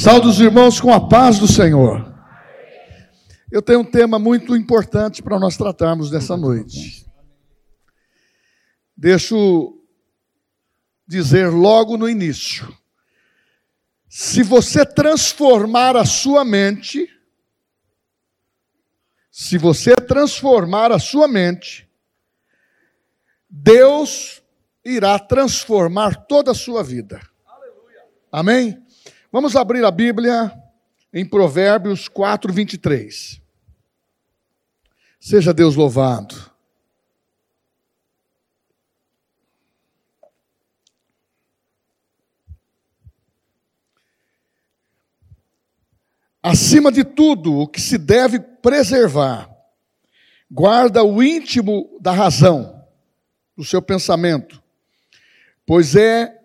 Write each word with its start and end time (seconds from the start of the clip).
Saúde 0.00 0.28
os 0.28 0.38
irmãos 0.38 0.80
com 0.80 0.92
a 0.92 1.08
paz 1.08 1.40
do 1.40 1.48
Senhor. 1.48 2.14
Eu 3.50 3.60
tenho 3.60 3.80
um 3.80 3.84
tema 3.84 4.16
muito 4.16 4.54
importante 4.54 5.20
para 5.20 5.40
nós 5.40 5.56
tratarmos 5.56 6.12
nessa 6.12 6.36
noite. 6.36 7.04
Deixo 8.96 9.76
dizer 11.04 11.48
logo 11.48 11.96
no 11.96 12.08
início. 12.08 12.72
Se 14.08 14.40
você 14.44 14.86
transformar 14.86 15.96
a 15.96 16.04
sua 16.04 16.44
mente, 16.44 17.10
se 19.32 19.58
você 19.58 19.96
transformar 19.96 20.92
a 20.92 21.00
sua 21.00 21.26
mente, 21.26 21.90
Deus 23.50 24.40
irá 24.84 25.18
transformar 25.18 26.14
toda 26.28 26.52
a 26.52 26.54
sua 26.54 26.84
vida. 26.84 27.20
Amém? 28.30 28.86
Vamos 29.30 29.54
abrir 29.54 29.84
a 29.84 29.90
Bíblia 29.90 30.50
em 31.12 31.22
Provérbios 31.22 32.08
4, 32.08 32.50
23. 32.50 33.42
Seja 35.20 35.52
Deus 35.52 35.76
louvado. 35.76 36.50
Acima 46.42 46.90
de 46.90 47.04
tudo, 47.04 47.54
o 47.58 47.68
que 47.68 47.82
se 47.82 47.98
deve 47.98 48.40
preservar, 48.40 49.50
guarda 50.50 51.04
o 51.04 51.22
íntimo 51.22 51.98
da 52.00 52.12
razão, 52.12 52.82
do 53.54 53.62
seu 53.62 53.82
pensamento, 53.82 54.62
pois 55.66 55.94
é 55.94 56.37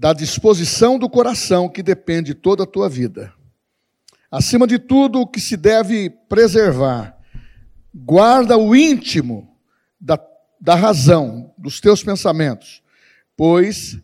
da 0.00 0.14
disposição 0.14 0.98
do 0.98 1.10
coração 1.10 1.68
que 1.68 1.82
depende 1.82 2.32
toda 2.32 2.62
a 2.62 2.66
tua 2.66 2.88
vida. 2.88 3.34
Acima 4.30 4.66
de 4.66 4.78
tudo, 4.78 5.20
o 5.20 5.26
que 5.26 5.38
se 5.38 5.58
deve 5.58 6.08
preservar, 6.08 7.18
guarda 7.94 8.56
o 8.56 8.74
íntimo 8.74 9.54
da, 10.00 10.18
da 10.58 10.74
razão, 10.74 11.52
dos 11.58 11.82
teus 11.82 12.02
pensamentos, 12.02 12.82
pois 13.36 14.00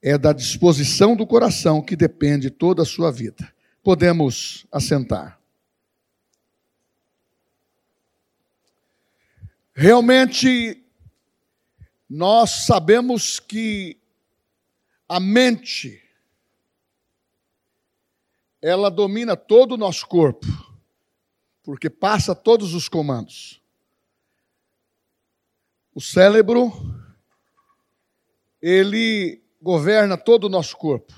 é 0.00 0.16
da 0.16 0.32
disposição 0.32 1.16
do 1.16 1.26
coração 1.26 1.82
que 1.82 1.96
depende 1.96 2.48
toda 2.48 2.82
a 2.82 2.86
sua 2.86 3.10
vida. 3.10 3.52
Podemos 3.82 4.68
assentar. 4.70 5.36
Realmente, 9.74 10.80
nós 12.08 12.66
sabemos 12.66 13.40
que 13.40 13.98
a 15.08 15.20
mente, 15.20 16.02
ela 18.60 18.90
domina 18.90 19.36
todo 19.36 19.72
o 19.72 19.76
nosso 19.76 20.06
corpo, 20.06 20.46
porque 21.62 21.90
passa 21.90 22.34
todos 22.34 22.74
os 22.74 22.88
comandos. 22.88 23.60
O 25.94 26.00
cérebro, 26.00 26.72
ele 28.60 29.42
governa 29.60 30.16
todo 30.16 30.44
o 30.44 30.50
nosso 30.50 30.76
corpo. 30.76 31.12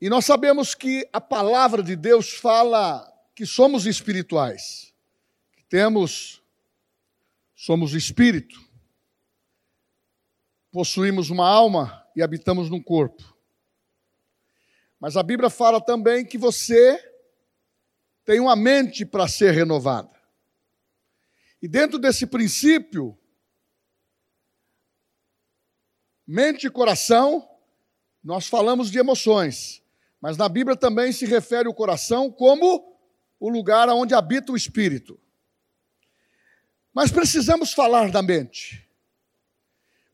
E 0.00 0.08
nós 0.08 0.24
sabemos 0.24 0.74
que 0.74 1.08
a 1.12 1.20
palavra 1.20 1.82
de 1.82 1.96
Deus 1.96 2.32
fala 2.32 3.06
que 3.34 3.44
somos 3.44 3.84
espirituais, 3.84 4.94
que 5.52 5.62
temos, 5.64 6.42
somos 7.54 7.92
espírito 7.92 8.67
possuímos 10.70 11.30
uma 11.30 11.48
alma 11.48 12.06
e 12.14 12.22
habitamos 12.22 12.68
num 12.70 12.82
corpo. 12.82 13.36
Mas 15.00 15.16
a 15.16 15.22
Bíblia 15.22 15.48
fala 15.48 15.80
também 15.80 16.24
que 16.24 16.36
você 16.36 16.98
tem 18.24 18.40
uma 18.40 18.56
mente 18.56 19.06
para 19.06 19.28
ser 19.28 19.52
renovada. 19.52 20.10
E 21.62 21.68
dentro 21.68 21.98
desse 21.98 22.26
princípio, 22.26 23.18
mente 26.26 26.66
e 26.66 26.70
coração, 26.70 27.48
nós 28.22 28.46
falamos 28.46 28.90
de 28.90 28.98
emoções, 28.98 29.82
mas 30.20 30.36
na 30.36 30.48
Bíblia 30.48 30.76
também 30.76 31.12
se 31.12 31.24
refere 31.24 31.68
o 31.68 31.74
coração 31.74 32.30
como 32.30 32.98
o 33.40 33.48
lugar 33.48 33.88
onde 33.88 34.14
habita 34.14 34.52
o 34.52 34.56
espírito. 34.56 35.18
Mas 36.92 37.10
precisamos 37.12 37.72
falar 37.72 38.10
da 38.10 38.20
mente. 38.20 38.87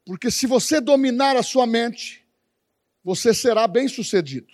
Porque 0.04 0.31
se 0.31 0.47
você 0.47 0.81
dominar 0.81 1.37
a 1.37 1.42
sua 1.42 1.66
mente, 1.66 2.26
você 3.03 3.32
será 3.32 3.66
bem-sucedido. 3.66 4.53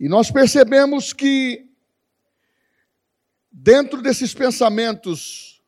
E 0.00 0.08
nós 0.08 0.30
percebemos 0.30 1.12
que, 1.12 1.68
dentro 3.50 4.00
desses 4.00 4.32
pensamentos 4.32 5.62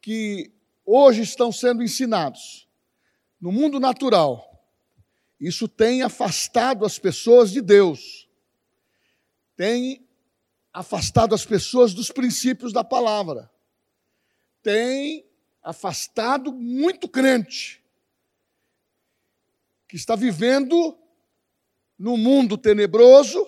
que 0.00 0.52
hoje 0.84 1.22
estão 1.22 1.52
sendo 1.52 1.82
ensinados, 1.82 2.68
no 3.40 3.52
mundo 3.52 3.78
natural, 3.78 4.50
isso 5.38 5.68
tem 5.68 6.02
afastado 6.02 6.84
as 6.84 6.98
pessoas 6.98 7.50
de 7.50 7.60
Deus, 7.60 8.28
tem 9.56 10.06
afastado 10.72 11.34
as 11.34 11.44
pessoas 11.44 11.94
dos 11.94 12.10
princípios 12.10 12.72
da 12.72 12.82
palavra, 12.82 13.50
tem 14.62 15.29
afastado, 15.62 16.52
muito 16.52 17.08
crente, 17.08 17.82
que 19.88 19.96
está 19.96 20.16
vivendo 20.16 20.98
no 21.98 22.16
mundo 22.16 22.56
tenebroso, 22.56 23.46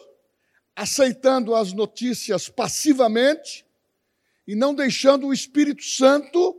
aceitando 0.74 1.54
as 1.54 1.72
notícias 1.72 2.48
passivamente 2.48 3.66
e 4.46 4.54
não 4.54 4.74
deixando 4.74 5.28
o 5.28 5.32
Espírito 5.32 5.82
Santo 5.84 6.58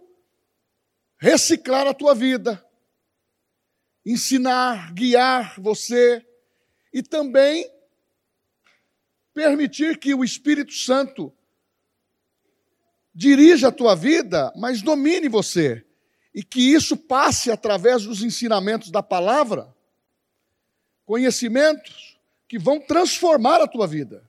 reciclar 1.17 1.87
a 1.87 1.93
tua 1.93 2.13
vida, 2.13 2.65
ensinar, 4.05 4.93
guiar 4.93 5.59
você 5.59 6.25
e 6.93 7.01
também 7.01 7.69
permitir 9.33 9.97
que 9.97 10.13
o 10.13 10.23
Espírito 10.23 10.73
Santo 10.73 11.33
dirija 13.13 13.67
a 13.67 13.71
tua 13.71 13.95
vida, 13.95 14.51
mas 14.55 14.81
domine 14.81 15.29
você. 15.29 15.85
E 16.33 16.43
que 16.43 16.73
isso 16.73 16.97
passe 16.97 17.51
através 17.51 18.03
dos 18.03 18.23
ensinamentos 18.23 18.89
da 18.89 19.03
palavra, 19.03 19.73
conhecimentos 21.05 22.17
que 22.47 22.57
vão 22.57 22.79
transformar 22.79 23.61
a 23.61 23.67
tua 23.67 23.85
vida. 23.85 24.27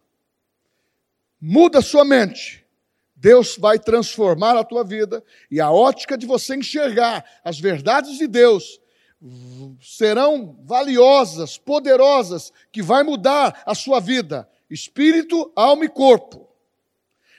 Muda 1.40 1.78
a 1.78 1.82
sua 1.82 2.04
mente. 2.04 2.64
Deus 3.16 3.56
vai 3.56 3.78
transformar 3.78 4.56
a 4.56 4.64
tua 4.64 4.84
vida 4.84 5.24
e 5.50 5.60
a 5.60 5.70
ótica 5.70 6.18
de 6.18 6.26
você 6.26 6.56
enxergar 6.56 7.24
as 7.42 7.58
verdades 7.58 8.18
de 8.18 8.26
Deus 8.26 8.80
serão 9.80 10.58
valiosas, 10.64 11.56
poderosas, 11.56 12.52
que 12.70 12.82
vai 12.82 13.02
mudar 13.02 13.62
a 13.64 13.74
sua 13.74 14.00
vida, 14.00 14.48
espírito, 14.68 15.50
alma 15.56 15.84
e 15.86 15.88
corpo. 15.88 16.43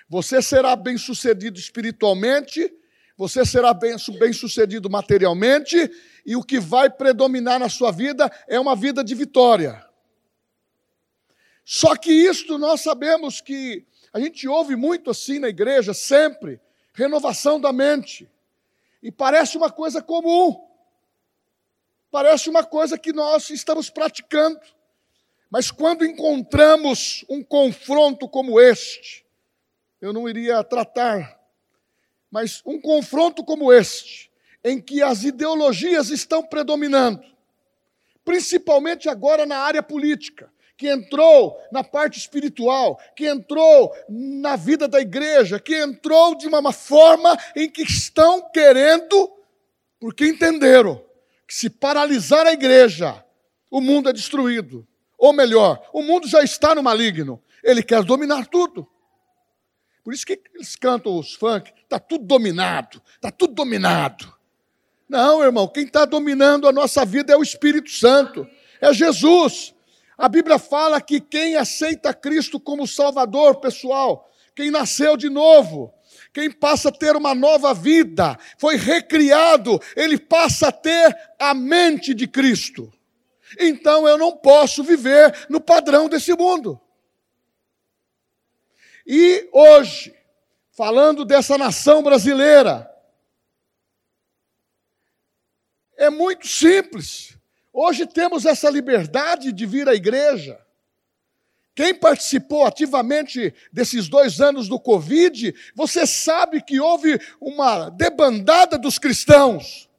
Você 0.07 0.41
será 0.41 0.75
bem-sucedido 0.75 1.59
espiritualmente, 1.59 2.71
você 3.17 3.45
será 3.45 3.73
bem-sucedido 3.73 4.89
materialmente, 4.89 5.89
e 6.25 6.35
o 6.35 6.43
que 6.43 6.59
vai 6.59 6.89
predominar 6.89 7.59
na 7.59 7.69
sua 7.69 7.91
vida 7.91 8.31
é 8.47 8.59
uma 8.59 8.75
vida 8.75 9.03
de 9.03 9.15
vitória. 9.15 9.83
Só 11.63 11.95
que 11.95 12.11
isto 12.11 12.57
nós 12.57 12.81
sabemos 12.81 13.41
que 13.41 13.85
a 14.13 14.19
gente 14.19 14.47
ouve 14.47 14.75
muito 14.75 15.09
assim 15.09 15.39
na 15.39 15.49
igreja, 15.49 15.93
sempre, 15.93 16.61
renovação 16.93 17.59
da 17.59 17.73
mente. 17.73 18.29
E 19.01 19.11
parece 19.11 19.57
uma 19.57 19.71
coisa 19.71 20.01
comum. 20.01 20.63
Parece 22.11 22.49
uma 22.49 22.63
coisa 22.63 22.97
que 22.97 23.11
nós 23.11 23.49
estamos 23.49 23.89
praticando. 23.89 24.59
Mas 25.49 25.71
quando 25.71 26.05
encontramos 26.05 27.25
um 27.27 27.43
confronto 27.43 28.29
como 28.29 28.59
este, 28.59 29.24
eu 30.05 30.13
não 30.13 30.29
iria 30.29 30.63
tratar. 30.63 31.39
Mas 32.29 32.61
um 32.65 32.79
confronto 32.79 33.43
como 33.43 33.73
este, 33.73 34.31
em 34.63 34.79
que 34.79 35.01
as 35.01 35.23
ideologias 35.23 36.09
estão 36.09 36.43
predominando, 36.43 37.23
principalmente 38.23 39.09
agora 39.09 39.45
na 39.45 39.57
área 39.57 39.81
política, 39.81 40.51
que 40.77 40.89
entrou 40.89 41.57
na 41.71 41.83
parte 41.83 42.19
espiritual, 42.19 42.99
que 43.15 43.25
entrou 43.25 43.95
na 44.09 44.55
vida 44.55 44.87
da 44.87 44.99
igreja, 44.99 45.59
que 45.59 45.75
entrou 45.75 46.35
de 46.35 46.47
uma 46.47 46.73
forma 46.73 47.35
em 47.55 47.69
que 47.69 47.81
estão 47.81 48.49
querendo, 48.51 49.31
porque 49.99 50.27
entenderam 50.27 51.03
que 51.47 51.55
se 51.55 51.69
paralisar 51.69 52.45
a 52.45 52.53
igreja, 52.53 53.23
o 53.71 53.79
mundo 53.79 54.09
é 54.09 54.13
destruído. 54.13 54.85
Ou 55.17 55.31
melhor, 55.31 55.81
o 55.93 56.01
mundo 56.03 56.27
já 56.27 56.43
está 56.43 56.75
no 56.75 56.83
maligno, 56.83 57.41
ele 57.63 57.81
quer 57.81 58.03
dominar 58.03 58.45
tudo. 58.47 58.87
Por 60.05 60.13
isso 60.13 60.23
que 60.23 60.39
eles 60.53 60.75
cantam 60.75 61.17
os 61.17 61.33
funk, 61.33 61.73
está 61.81 61.97
tudo 61.97 62.25
dominado, 62.25 63.01
está 63.15 63.31
tudo 63.31 63.55
dominado. 63.55 64.31
Não, 65.09 65.43
irmão, 65.43 65.67
quem 65.67 65.83
está 65.83 66.05
dominando 66.05 66.67
a 66.67 66.71
nossa 66.71 67.03
vida 67.03 67.33
é 67.33 67.35
o 67.35 67.41
Espírito 67.41 67.89
Santo, 67.89 68.47
é 68.79 68.93
Jesus. 68.93 69.73
A 70.15 70.29
Bíblia 70.29 70.59
fala 70.59 71.01
que 71.01 71.19
quem 71.19 71.55
aceita 71.55 72.13
Cristo 72.13 72.59
como 72.59 72.85
Salvador, 72.85 73.55
pessoal, 73.55 74.31
quem 74.53 74.69
nasceu 74.69 75.17
de 75.17 75.27
novo, 75.27 75.91
quem 76.31 76.51
passa 76.51 76.89
a 76.89 76.91
ter 76.91 77.15
uma 77.15 77.33
nova 77.33 77.73
vida, 77.73 78.37
foi 78.59 78.75
recriado, 78.75 79.81
ele 79.95 80.19
passa 80.19 80.67
a 80.67 80.71
ter 80.71 81.17
a 81.39 81.55
mente 81.55 82.13
de 82.13 82.27
Cristo. 82.27 82.93
Então 83.59 84.07
eu 84.07 84.19
não 84.19 84.37
posso 84.37 84.83
viver 84.83 85.47
no 85.49 85.59
padrão 85.59 86.07
desse 86.07 86.31
mundo. 86.35 86.79
E 89.05 89.47
hoje, 89.53 90.15
falando 90.71 91.23
dessa 91.23 91.57
nação 91.57 92.01
brasileira, 92.01 92.89
é 95.95 96.09
muito 96.09 96.47
simples. 96.47 97.37
Hoje 97.71 98.07
temos 98.07 98.45
essa 98.45 98.69
liberdade 98.69 99.51
de 99.51 99.65
vir 99.65 99.87
à 99.87 99.93
igreja. 99.93 100.59
Quem 101.75 101.93
participou 101.93 102.65
ativamente 102.65 103.53
desses 103.71 104.07
dois 104.07 104.39
anos 104.39 104.69
do 104.69 104.79
Covid, 104.79 105.53
você 105.75 106.07
sabe 106.07 106.61
que 106.61 106.79
houve 106.79 107.19
uma 107.39 107.89
debandada 107.89 108.77
dos 108.77 108.97
cristãos. 108.97 109.89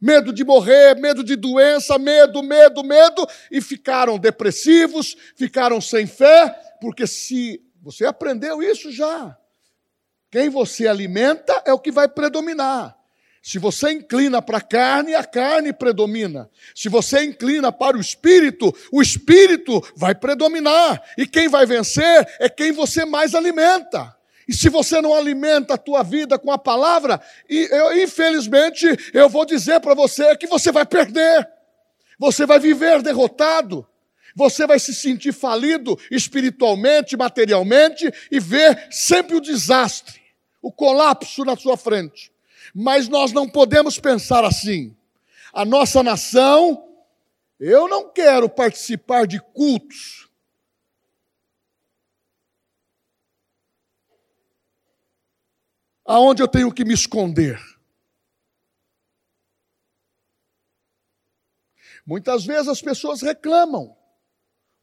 Medo 0.00 0.32
de 0.32 0.44
morrer, 0.44 0.96
medo 0.96 1.22
de 1.22 1.36
doença, 1.36 1.98
medo, 1.98 2.42
medo, 2.42 2.82
medo, 2.82 3.26
e 3.50 3.62
ficaram 3.62 4.18
depressivos, 4.18 5.16
ficaram 5.36 5.80
sem 5.80 6.04
fé, 6.06 6.50
porque 6.80 7.06
se 7.06 7.62
você 7.84 8.06
aprendeu 8.06 8.62
isso 8.62 8.90
já, 8.90 9.36
quem 10.30 10.48
você 10.48 10.88
alimenta 10.88 11.62
é 11.66 11.72
o 11.72 11.78
que 11.78 11.92
vai 11.92 12.08
predominar. 12.08 12.96
Se 13.42 13.58
você 13.58 13.92
inclina 13.92 14.40
para 14.40 14.56
a 14.56 14.60
carne, 14.62 15.14
a 15.14 15.22
carne 15.22 15.70
predomina. 15.70 16.50
Se 16.74 16.88
você 16.88 17.22
inclina 17.22 17.70
para 17.70 17.94
o 17.94 18.00
espírito, 18.00 18.74
o 18.90 19.02
espírito 19.02 19.86
vai 19.94 20.14
predominar. 20.14 21.02
E 21.18 21.26
quem 21.26 21.46
vai 21.46 21.66
vencer 21.66 22.26
é 22.40 22.48
quem 22.48 22.72
você 22.72 23.04
mais 23.04 23.34
alimenta. 23.34 24.16
E 24.48 24.54
se 24.54 24.70
você 24.70 24.98
não 25.02 25.12
alimenta 25.12 25.74
a 25.74 25.78
tua 25.78 26.02
vida 26.02 26.38
com 26.38 26.50
a 26.50 26.56
palavra, 26.56 27.20
eu, 27.46 28.02
infelizmente 28.02 28.86
eu 29.12 29.28
vou 29.28 29.44
dizer 29.44 29.78
para 29.80 29.92
você 29.92 30.34
que 30.38 30.46
você 30.46 30.72
vai 30.72 30.86
perder. 30.86 31.46
Você 32.18 32.46
vai 32.46 32.58
viver 32.58 33.02
derrotado. 33.02 33.86
Você 34.34 34.66
vai 34.66 34.78
se 34.78 34.92
sentir 34.92 35.32
falido 35.32 35.96
espiritualmente, 36.10 37.16
materialmente 37.16 38.10
e 38.30 38.40
ver 38.40 38.88
sempre 38.92 39.36
o 39.36 39.40
desastre, 39.40 40.20
o 40.60 40.72
colapso 40.72 41.44
na 41.44 41.56
sua 41.56 41.76
frente. 41.76 42.32
Mas 42.74 43.08
nós 43.08 43.32
não 43.32 43.48
podemos 43.48 43.98
pensar 43.98 44.44
assim. 44.44 44.96
A 45.52 45.64
nossa 45.64 46.02
nação, 46.02 46.88
eu 47.60 47.86
não 47.86 48.10
quero 48.10 48.48
participar 48.48 49.26
de 49.26 49.38
cultos. 49.38 50.28
Aonde 56.04 56.42
eu 56.42 56.48
tenho 56.48 56.72
que 56.72 56.84
me 56.84 56.92
esconder? 56.92 57.58
Muitas 62.04 62.44
vezes 62.44 62.68
as 62.68 62.82
pessoas 62.82 63.22
reclamam 63.22 63.96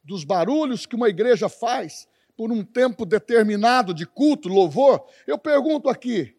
dos 0.02 0.24
barulhos 0.24 0.86
que 0.86 0.96
uma 0.96 1.08
igreja 1.08 1.48
faz 1.48 2.08
por 2.36 2.50
um 2.50 2.64
tempo 2.64 3.04
determinado 3.04 3.94
de 3.94 4.06
culto, 4.06 4.48
louvor. 4.48 5.04
Eu 5.26 5.38
pergunto 5.38 5.88
aqui: 5.88 6.36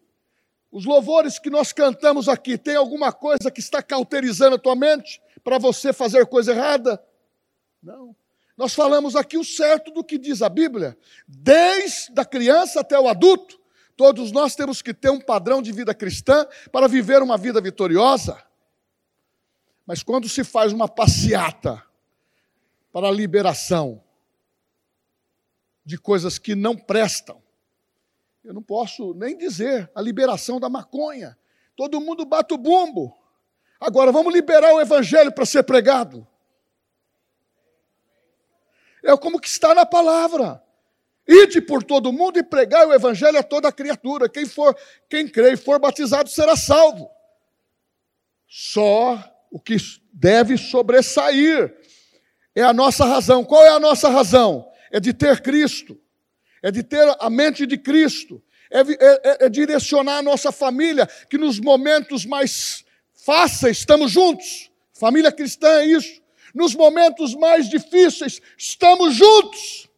os 0.70 0.84
louvores 0.84 1.38
que 1.38 1.50
nós 1.50 1.72
cantamos 1.72 2.28
aqui, 2.28 2.58
tem 2.58 2.76
alguma 2.76 3.12
coisa 3.12 3.50
que 3.50 3.60
está 3.60 3.82
cauterizando 3.82 4.56
a 4.56 4.58
tua 4.58 4.74
mente 4.74 5.22
para 5.42 5.58
você 5.58 5.92
fazer 5.92 6.26
coisa 6.26 6.52
errada? 6.52 7.02
Não. 7.82 8.14
Nós 8.56 8.72
falamos 8.72 9.16
aqui 9.16 9.36
o 9.36 9.44
certo 9.44 9.90
do 9.90 10.04
que 10.04 10.16
diz 10.16 10.40
a 10.40 10.48
Bíblia. 10.48 10.96
Desde 11.26 12.12
a 12.16 12.24
criança 12.24 12.80
até 12.80 12.98
o 12.98 13.08
adulto, 13.08 13.60
todos 13.96 14.30
nós 14.30 14.54
temos 14.54 14.80
que 14.80 14.94
ter 14.94 15.10
um 15.10 15.20
padrão 15.20 15.60
de 15.60 15.72
vida 15.72 15.92
cristã 15.92 16.46
para 16.70 16.86
viver 16.86 17.20
uma 17.20 17.36
vida 17.36 17.60
vitoriosa. 17.60 18.40
Mas 19.86 20.02
quando 20.02 20.28
se 20.28 20.44
faz 20.44 20.72
uma 20.72 20.88
passeata 20.88 21.82
para 22.94 23.08
a 23.08 23.10
liberação 23.10 24.00
de 25.84 25.98
coisas 25.98 26.38
que 26.38 26.54
não 26.54 26.76
prestam, 26.76 27.42
eu 28.44 28.54
não 28.54 28.62
posso 28.62 29.12
nem 29.14 29.36
dizer 29.36 29.90
a 29.92 30.00
liberação 30.00 30.60
da 30.60 30.68
maconha. 30.68 31.36
Todo 31.74 32.00
mundo 32.00 32.24
bate 32.24 32.54
o 32.54 32.56
bumbo. 32.56 33.12
Agora 33.80 34.12
vamos 34.12 34.32
liberar 34.32 34.72
o 34.72 34.80
evangelho 34.80 35.32
para 35.32 35.44
ser 35.44 35.64
pregado. 35.64 36.24
É 39.02 39.16
como 39.16 39.40
que 39.40 39.48
está 39.48 39.74
na 39.74 39.84
palavra. 39.84 40.62
Ide 41.26 41.60
por 41.62 41.82
todo 41.82 42.12
mundo 42.12 42.38
e 42.38 42.44
pregai 42.44 42.86
o 42.86 42.94
evangelho 42.94 43.40
a 43.40 43.42
toda 43.42 43.72
criatura. 43.72 44.28
Quem 44.28 44.46
for, 44.46 44.72
quem 45.10 45.26
crê 45.26 45.54
e 45.54 45.56
for 45.56 45.80
batizado 45.80 46.30
será 46.30 46.54
salvo. 46.54 47.10
Só 48.46 49.18
o 49.50 49.58
que 49.58 49.78
deve 50.12 50.56
sobressair 50.56 51.76
é 52.54 52.62
a 52.62 52.72
nossa 52.72 53.04
razão. 53.04 53.44
Qual 53.44 53.64
é 53.64 53.70
a 53.70 53.80
nossa 53.80 54.08
razão? 54.08 54.68
É 54.90 55.00
de 55.00 55.12
ter 55.12 55.40
Cristo 55.40 55.98
é 56.64 56.70
de 56.70 56.82
ter 56.82 57.14
a 57.20 57.28
mente 57.28 57.66
de 57.66 57.76
Cristo, 57.76 58.42
é, 58.70 58.80
é, 58.80 58.84
é, 59.42 59.44
é 59.44 59.48
direcionar 59.50 60.16
a 60.16 60.22
nossa 60.22 60.50
família, 60.50 61.06
que 61.28 61.36
nos 61.36 61.60
momentos 61.60 62.24
mais 62.24 62.86
fáceis 63.12 63.76
estamos 63.80 64.10
juntos. 64.10 64.70
Família 64.94 65.30
cristã 65.30 65.68
é 65.68 65.84
isso. 65.84 66.22
Nos 66.54 66.74
momentos 66.74 67.34
mais 67.34 67.68
difíceis, 67.68 68.40
estamos 68.56 69.14
juntos. 69.14 69.90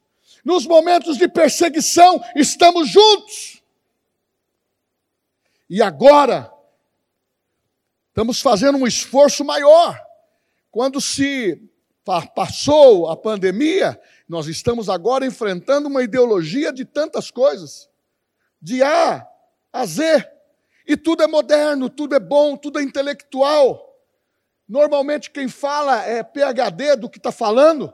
Nos 0.44 0.66
momentos 0.66 1.16
de 1.16 1.28
perseguição, 1.28 2.20
estamos 2.34 2.88
juntos. 2.88 3.62
E 5.70 5.80
agora, 5.80 6.52
estamos 8.08 8.40
fazendo 8.40 8.76
um 8.76 8.88
esforço 8.88 9.44
maior. 9.44 9.96
Quando 10.72 11.00
se 11.00 11.62
passou 12.34 13.08
a 13.08 13.16
pandemia, 13.16 14.00
nós 14.28 14.46
estamos 14.46 14.88
agora 14.88 15.26
enfrentando 15.26 15.88
uma 15.88 16.04
ideologia 16.04 16.72
de 16.72 16.84
tantas 16.84 17.30
coisas, 17.30 17.88
de 18.62 18.82
A 18.82 19.26
a 19.72 19.84
Z, 19.84 20.26
e 20.86 20.96
tudo 20.96 21.22
é 21.22 21.26
moderno, 21.26 21.90
tudo 21.90 22.14
é 22.14 22.20
bom, 22.20 22.56
tudo 22.56 22.78
é 22.78 22.82
intelectual. 22.82 23.94
Normalmente 24.68 25.30
quem 25.30 25.48
fala 25.48 26.02
é 26.04 26.22
PhD 26.22 26.96
do 26.96 27.10
que 27.10 27.18
está 27.18 27.30
falando, 27.30 27.92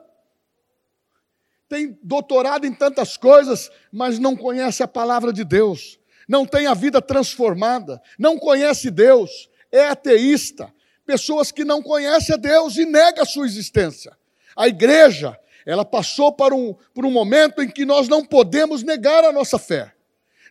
tem 1.67 1.97
doutorado 2.03 2.65
em 2.65 2.73
tantas 2.73 3.17
coisas, 3.17 3.71
mas 3.91 4.19
não 4.19 4.35
conhece 4.35 4.83
a 4.83 4.87
palavra 4.87 5.33
de 5.33 5.43
Deus, 5.43 5.99
não 6.27 6.45
tem 6.45 6.67
a 6.67 6.73
vida 6.73 7.01
transformada, 7.01 8.01
não 8.17 8.37
conhece 8.37 8.91
Deus, 8.91 9.49
é 9.71 9.87
ateísta, 9.87 10.72
pessoas 11.05 11.51
que 11.51 11.63
não 11.63 11.81
conhecem 11.81 12.35
a 12.35 12.37
Deus 12.37 12.77
e 12.77 12.85
negam 12.85 13.23
a 13.23 13.25
sua 13.25 13.45
existência. 13.45 14.15
A 14.55 14.67
igreja, 14.67 15.37
ela 15.65 15.85
passou 15.85 16.31
por 16.31 16.53
um, 16.53 16.75
por 16.93 17.05
um 17.05 17.11
momento 17.11 17.61
em 17.61 17.69
que 17.69 17.85
nós 17.85 18.07
não 18.07 18.23
podemos 18.23 18.83
negar 18.83 19.23
a 19.23 19.31
nossa 19.31 19.57
fé. 19.57 19.93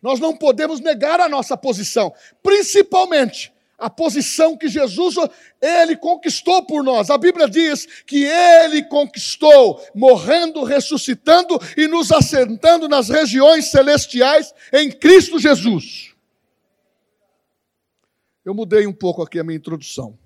Nós 0.02 0.18
não 0.18 0.36
podemos 0.36 0.80
negar 0.80 1.20
a 1.20 1.28
nossa 1.28 1.56
posição, 1.56 2.12
principalmente 2.42 3.52
a 3.78 3.90
posição 3.90 4.56
que 4.56 4.68
Jesus 4.68 5.16
ele 5.60 5.96
conquistou 5.96 6.64
por 6.64 6.84
nós. 6.84 7.10
A 7.10 7.18
Bíblia 7.18 7.48
diz 7.48 7.86
que 8.06 8.24
ele 8.24 8.84
conquistou, 8.84 9.84
morrendo, 9.94 10.62
ressuscitando 10.62 11.58
e 11.76 11.88
nos 11.88 12.12
assentando 12.12 12.88
nas 12.88 13.08
regiões 13.08 13.70
celestiais 13.70 14.54
em 14.72 14.90
Cristo 14.90 15.38
Jesus. 15.38 16.14
Eu 18.44 18.54
mudei 18.54 18.86
um 18.86 18.92
pouco 18.92 19.22
aqui 19.22 19.38
a 19.38 19.44
minha 19.44 19.56
introdução. 19.56 20.18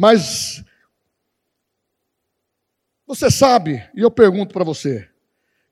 Mas 0.00 0.64
você 3.06 3.30
sabe, 3.30 3.86
e 3.94 4.00
eu 4.00 4.10
pergunto 4.10 4.50
para 4.50 4.64
você, 4.64 5.06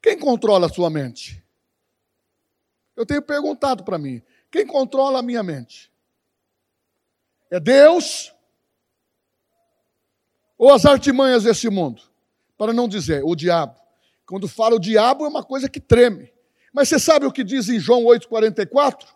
quem 0.03 0.19
controla 0.19 0.67
a 0.67 0.69
sua 0.69 0.91
mente? 0.91 1.43
Eu 2.95 3.07
tenho 3.07 3.23
perguntado 3.23 3.83
para 3.85 3.97
mim, 3.97 4.23
quem 4.51 4.67
controla 4.67 5.21
a 5.21 5.23
minha 5.23 5.43
mente? 5.43 5.91
É 7.51 7.59
Deus 7.59 8.35
ou 10.59 10.75
as 10.75 10.85
artimanhas 10.85 11.45
desse 11.45 11.71
mundo? 11.71 12.03
Para 12.59 12.75
não 12.75 12.87
dizer 12.87 13.25
o 13.25 13.35
diabo. 13.35 13.81
Quando 14.27 14.47
fala 14.47 14.77
o 14.77 14.79
diabo 14.79 15.25
é 15.25 15.29
uma 15.29 15.43
coisa 15.43 15.71
que 15.71 15.81
treme. 15.81 16.31
Mas 16.71 16.91
você 16.91 16.99
sabe 16.99 17.25
o 17.25 17.33
que 17.33 17.43
diz 17.43 17.71
em 17.71 17.81
João 17.81 18.05
8,44? 18.05 19.07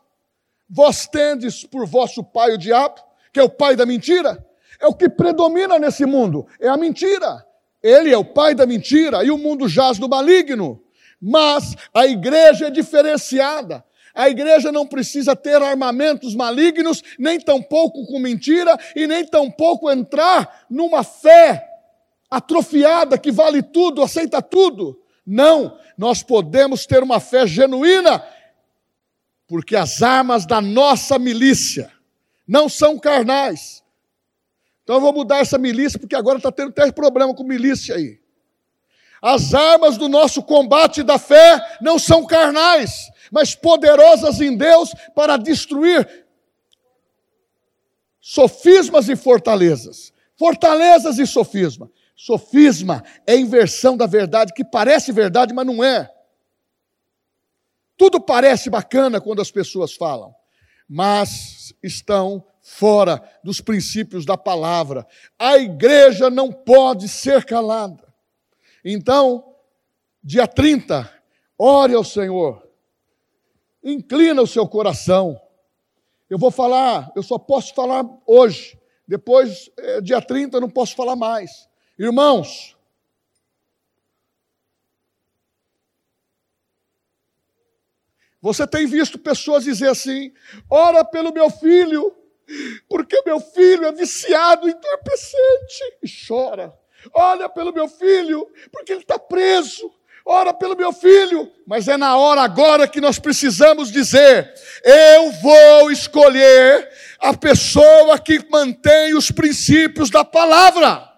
Vós 0.70 1.06
tendes 1.06 1.66
por 1.66 1.86
vosso 1.86 2.24
pai 2.24 2.54
o 2.54 2.58
diabo, 2.58 2.98
que 3.30 3.38
é 3.38 3.42
o 3.42 3.50
pai 3.50 3.76
da 3.76 3.84
mentira. 3.84 4.42
É 4.82 4.86
o 4.88 4.92
que 4.92 5.08
predomina 5.08 5.78
nesse 5.78 6.04
mundo, 6.04 6.44
é 6.58 6.66
a 6.68 6.76
mentira. 6.76 7.46
Ele 7.80 8.12
é 8.12 8.18
o 8.18 8.24
pai 8.24 8.52
da 8.52 8.66
mentira 8.66 9.24
e 9.24 9.30
o 9.30 9.38
mundo 9.38 9.68
jaz 9.68 9.96
do 9.96 10.08
maligno. 10.08 10.82
Mas 11.20 11.76
a 11.94 12.04
igreja 12.04 12.66
é 12.66 12.70
diferenciada. 12.70 13.84
A 14.12 14.28
igreja 14.28 14.72
não 14.72 14.84
precisa 14.84 15.36
ter 15.36 15.62
armamentos 15.62 16.34
malignos, 16.34 17.00
nem 17.16 17.38
tampouco 17.38 18.04
com 18.06 18.18
mentira, 18.18 18.76
e 18.96 19.06
nem 19.06 19.24
tampouco 19.24 19.88
entrar 19.88 20.66
numa 20.68 21.04
fé 21.04 21.64
atrofiada 22.28 23.16
que 23.16 23.30
vale 23.30 23.62
tudo, 23.62 24.02
aceita 24.02 24.42
tudo. 24.42 25.00
Não, 25.24 25.78
nós 25.96 26.24
podemos 26.24 26.86
ter 26.86 27.04
uma 27.04 27.20
fé 27.20 27.46
genuína, 27.46 28.22
porque 29.46 29.76
as 29.76 30.02
armas 30.02 30.44
da 30.44 30.60
nossa 30.60 31.18
milícia 31.20 31.90
não 32.46 32.68
são 32.68 32.98
carnais. 32.98 33.81
Então 34.82 34.96
eu 34.96 35.00
vou 35.00 35.12
mudar 35.12 35.38
essa 35.38 35.58
milícia, 35.58 35.98
porque 35.98 36.16
agora 36.16 36.38
está 36.38 36.50
tendo 36.50 36.70
até 36.70 36.90
problema 36.90 37.34
com 37.34 37.44
milícia 37.44 37.94
aí. 37.94 38.20
As 39.20 39.54
armas 39.54 39.96
do 39.96 40.08
nosso 40.08 40.42
combate 40.42 41.02
da 41.04 41.16
fé 41.16 41.60
não 41.80 41.98
são 41.98 42.26
carnais, 42.26 43.08
mas 43.30 43.54
poderosas 43.54 44.40
em 44.40 44.56
Deus 44.56 44.92
para 45.14 45.36
destruir 45.36 46.26
sofismas 48.20 49.08
e 49.08 49.14
fortalezas. 49.14 50.12
Fortalezas 50.36 51.18
e 51.18 51.26
sofisma. 51.26 51.88
Sofisma 52.16 53.04
é 53.26 53.36
inversão 53.36 53.96
da 53.96 54.06
verdade, 54.06 54.52
que 54.52 54.64
parece 54.64 55.12
verdade, 55.12 55.54
mas 55.54 55.66
não 55.66 55.84
é. 55.84 56.10
Tudo 57.96 58.20
parece 58.20 58.68
bacana 58.68 59.20
quando 59.20 59.40
as 59.40 59.50
pessoas 59.50 59.94
falam, 59.94 60.34
mas 60.88 61.72
estão 61.80 62.44
fora 62.62 63.20
dos 63.42 63.60
princípios 63.60 64.24
da 64.24 64.38
palavra. 64.38 65.06
A 65.38 65.58
igreja 65.58 66.30
não 66.30 66.52
pode 66.52 67.08
ser 67.08 67.44
calada. 67.44 68.14
Então, 68.84 69.54
dia 70.22 70.46
30, 70.46 71.12
ore 71.58 71.94
ao 71.94 72.04
Senhor, 72.04 72.66
inclina 73.82 74.40
o 74.40 74.46
seu 74.46 74.66
coração. 74.66 75.40
Eu 76.30 76.38
vou 76.38 76.50
falar, 76.50 77.10
eu 77.16 77.22
só 77.22 77.38
posso 77.38 77.74
falar 77.74 78.04
hoje, 78.24 78.78
depois, 79.06 79.68
é, 79.76 80.00
dia 80.00 80.22
30, 80.22 80.56
eu 80.56 80.60
não 80.60 80.70
posso 80.70 80.94
falar 80.94 81.16
mais. 81.16 81.68
Irmãos, 81.98 82.76
você 88.40 88.66
tem 88.66 88.86
visto 88.86 89.18
pessoas 89.18 89.64
dizer 89.64 89.88
assim: 89.88 90.32
ora 90.70 91.04
pelo 91.04 91.32
meu 91.32 91.50
filho, 91.50 92.16
porque 92.88 93.22
meu 93.24 93.40
filho 93.40 93.84
é 93.86 93.92
viciado, 93.92 94.68
entorpecente, 94.68 95.98
e 96.02 96.08
chora. 96.26 96.72
Olha 97.14 97.48
pelo 97.48 97.72
meu 97.72 97.88
filho, 97.88 98.48
porque 98.70 98.92
ele 98.92 99.00
está 99.00 99.18
preso. 99.18 99.90
Ora 100.24 100.54
pelo 100.54 100.76
meu 100.76 100.92
filho. 100.92 101.50
Mas 101.66 101.88
é 101.88 101.96
na 101.96 102.16
hora 102.16 102.42
agora 102.42 102.86
que 102.86 103.00
nós 103.00 103.18
precisamos 103.18 103.90
dizer: 103.90 104.52
eu 104.84 105.32
vou 105.32 105.90
escolher 105.90 106.88
a 107.18 107.34
pessoa 107.34 108.18
que 108.18 108.44
mantém 108.48 109.14
os 109.14 109.30
princípios 109.30 110.10
da 110.10 110.24
palavra. 110.24 111.10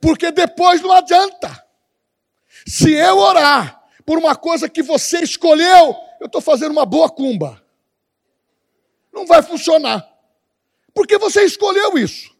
Porque 0.00 0.30
depois 0.30 0.82
não 0.82 0.92
adianta. 0.92 1.62
Se 2.66 2.92
eu 2.92 3.18
orar 3.18 3.80
por 4.04 4.18
uma 4.18 4.34
coisa 4.34 4.68
que 4.68 4.82
você 4.82 5.20
escolheu, 5.20 5.96
eu 6.20 6.26
estou 6.26 6.40
fazendo 6.40 6.72
uma 6.72 6.84
boa 6.84 7.08
cumba. 7.08 7.61
Não 9.12 9.26
vai 9.26 9.42
funcionar. 9.42 10.08
Porque 10.94 11.18
você 11.18 11.44
escolheu 11.44 11.98
isso. 11.98 12.32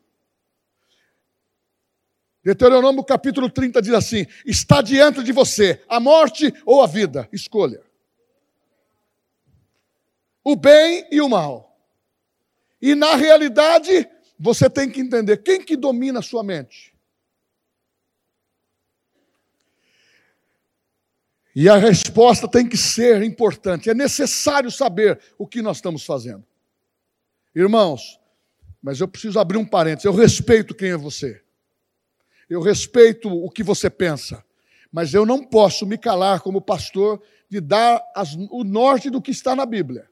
Deuteronômio 2.43 3.05
capítulo 3.05 3.49
30 3.49 3.81
diz 3.81 3.95
assim: 3.95 4.27
está 4.45 4.83
diante 4.83 5.23
de 5.23 5.33
você 5.33 5.83
a 5.89 6.01
morte 6.01 6.53
ou 6.67 6.83
a 6.83 6.87
vida, 6.87 7.29
escolha. 7.33 7.83
O 10.43 10.57
bem 10.57 11.07
e 11.11 11.21
o 11.21 11.29
mal. 11.29 11.79
E 12.81 12.97
na 12.97 13.15
realidade, 13.15 14.09
você 14.37 14.69
tem 14.69 14.91
que 14.91 15.01
entender 15.01 15.37
quem 15.37 15.63
que 15.65 15.77
domina 15.77 16.19
a 16.19 16.23
sua 16.23 16.43
mente. 16.43 16.93
E 21.55 21.69
a 21.69 21.77
resposta 21.77 22.49
tem 22.49 22.69
que 22.69 22.77
ser 22.77 23.23
importante. 23.23 23.89
É 23.89 23.95
necessário 23.95 24.71
saber 24.71 25.21
o 25.39 25.47
que 25.47 25.63
nós 25.63 25.77
estamos 25.77 26.05
fazendo. 26.05 26.45
Irmãos, 27.55 28.19
mas 28.83 29.01
eu 29.01 29.09
preciso 29.09 29.39
abrir 29.39 29.59
um 29.59 29.67
parênteses. 29.67 30.05
Eu 30.05 30.15
respeito 30.15 30.75
quem 30.75 30.91
é 30.91 30.97
você 30.97 31.43
eu 32.53 32.61
respeito 32.61 33.31
o 33.31 33.51
que 33.51 33.63
você 33.63 33.89
pensa, 33.89 34.45
mas 34.91 35.15
eu 35.15 35.25
não 35.25 35.43
posso 35.43 35.87
me 35.87 35.97
calar 35.97 36.41
como 36.41 36.61
pastor 36.61 37.23
de 37.49 37.61
dar 37.61 38.03
as, 38.15 38.35
o 38.51 38.63
norte 38.63 39.09
do 39.09 39.23
que 39.23 39.31
está 39.31 39.57
na 39.57 39.65
Bíblia. 39.65 40.09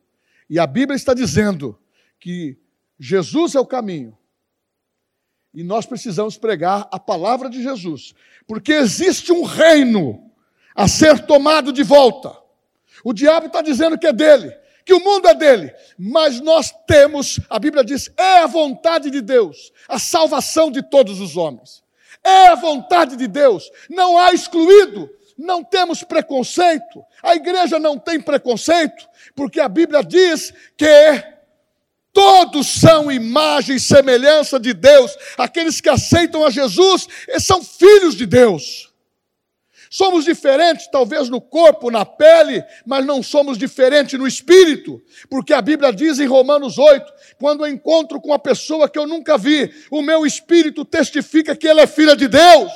E 0.49 0.59
a 0.59 0.67
Bíblia 0.67 0.97
está 0.97 1.13
dizendo 1.13 1.79
que 2.19 2.59
Jesus 2.99 3.55
é 3.55 3.61
o 3.61 3.67
caminho. 3.67 4.17
E 5.53 5.63
nós 5.63 5.85
precisamos 5.85 6.39
pregar 6.39 6.89
a 6.91 6.99
palavra 6.99 7.51
de 7.51 7.63
Jesus, 7.63 8.15
porque 8.47 8.73
existe 8.73 9.33
um 9.33 9.43
reino 9.43 10.31
a 10.75 10.89
ser 10.89 11.27
tomado 11.27 11.73
de 11.73 11.83
volta. 11.83 12.35
O 13.05 13.13
diabo 13.13 13.47
está 13.47 13.61
dizendo 13.61 13.99
que 13.99 14.07
é 14.07 14.13
dele, 14.13 14.57
que 14.91 14.95
o 14.95 14.99
mundo 14.99 15.29
é 15.29 15.35
dele, 15.37 15.73
mas 15.97 16.41
nós 16.41 16.75
temos, 16.85 17.39
a 17.49 17.61
Bíblia 17.61 17.85
diz, 17.85 18.11
é 18.17 18.39
a 18.39 18.49
vontade 18.49 19.09
de 19.09 19.21
Deus, 19.21 19.73
a 19.89 20.01
salvação 20.01 20.69
de 20.69 20.83
todos 20.83 21.21
os 21.21 21.37
homens. 21.37 21.81
É 22.25 22.49
a 22.49 22.57
vontade 22.57 23.15
de 23.15 23.29
Deus, 23.29 23.71
não 23.89 24.19
há 24.19 24.33
excluído, 24.33 25.09
não 25.39 25.63
temos 25.63 26.03
preconceito, 26.03 27.05
a 27.23 27.37
igreja 27.37 27.79
não 27.79 27.97
tem 27.97 28.21
preconceito, 28.21 29.09
porque 29.37 29.61
a 29.61 29.69
Bíblia 29.69 30.03
diz 30.03 30.53
que 30.77 31.25
todos 32.13 32.67
são 32.67 33.13
imagem 33.13 33.77
e 33.77 33.81
semelhança 33.81 34.59
de 34.59 34.75
Deus, 34.75 35.17
aqueles 35.39 35.81
que 35.81 35.89
aceitam 35.89 36.45
a 36.45 36.51
Jesus 36.51 37.07
são 37.39 37.63
filhos 37.63 38.17
de 38.17 38.27
Deus. 38.27 38.90
Somos 39.93 40.25
diferentes, 40.25 40.87
talvez 40.89 41.29
no 41.29 41.41
corpo, 41.41 41.91
na 41.91 42.07
pele, 42.07 42.63
mas 42.87 43.05
não 43.05 43.25
somos 43.25 43.59
diferentes 43.59 44.17
no 44.17 44.25
espírito, 44.25 45.03
porque 45.29 45.53
a 45.53 45.61
Bíblia 45.61 45.93
diz 45.93 46.21
em 46.21 46.27
Romanos 46.27 46.79
8: 46.79 47.13
quando 47.41 47.67
eu 47.67 47.73
encontro 47.73 48.21
com 48.21 48.29
uma 48.29 48.39
pessoa 48.39 48.89
que 48.89 48.97
eu 48.97 49.05
nunca 49.05 49.37
vi, 49.37 49.69
o 49.91 50.01
meu 50.01 50.25
espírito 50.25 50.85
testifica 50.85 51.57
que 51.57 51.67
ela 51.67 51.83
é 51.83 51.89
filha 51.89 52.15
de 52.15 52.29
Deus. 52.29 52.71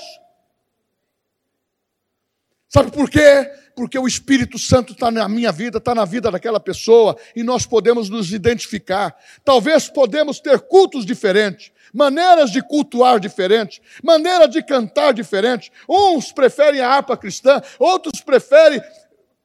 Sabe 2.68 2.90
por 2.90 3.08
quê? 3.08 3.48
Porque 3.76 3.96
o 3.96 4.08
Espírito 4.08 4.58
Santo 4.58 4.92
está 4.94 5.08
na 5.08 5.28
minha 5.28 5.52
vida, 5.52 5.78
está 5.78 5.94
na 5.94 6.04
vida 6.04 6.28
daquela 6.32 6.58
pessoa, 6.58 7.16
e 7.36 7.44
nós 7.44 7.64
podemos 7.64 8.08
nos 8.10 8.32
identificar. 8.32 9.16
Talvez 9.44 9.88
podemos 9.88 10.40
ter 10.40 10.58
cultos 10.58 11.06
diferentes, 11.06 11.70
maneiras 11.94 12.50
de 12.50 12.60
cultuar 12.60 13.20
diferentes, 13.20 13.80
maneira 14.02 14.48
de 14.48 14.60
cantar 14.62 15.14
diferente. 15.14 15.70
Uns 15.88 16.32
preferem 16.32 16.80
a 16.80 16.90
harpa 16.90 17.16
cristã, 17.16 17.62
outros 17.78 18.20
preferem 18.20 18.82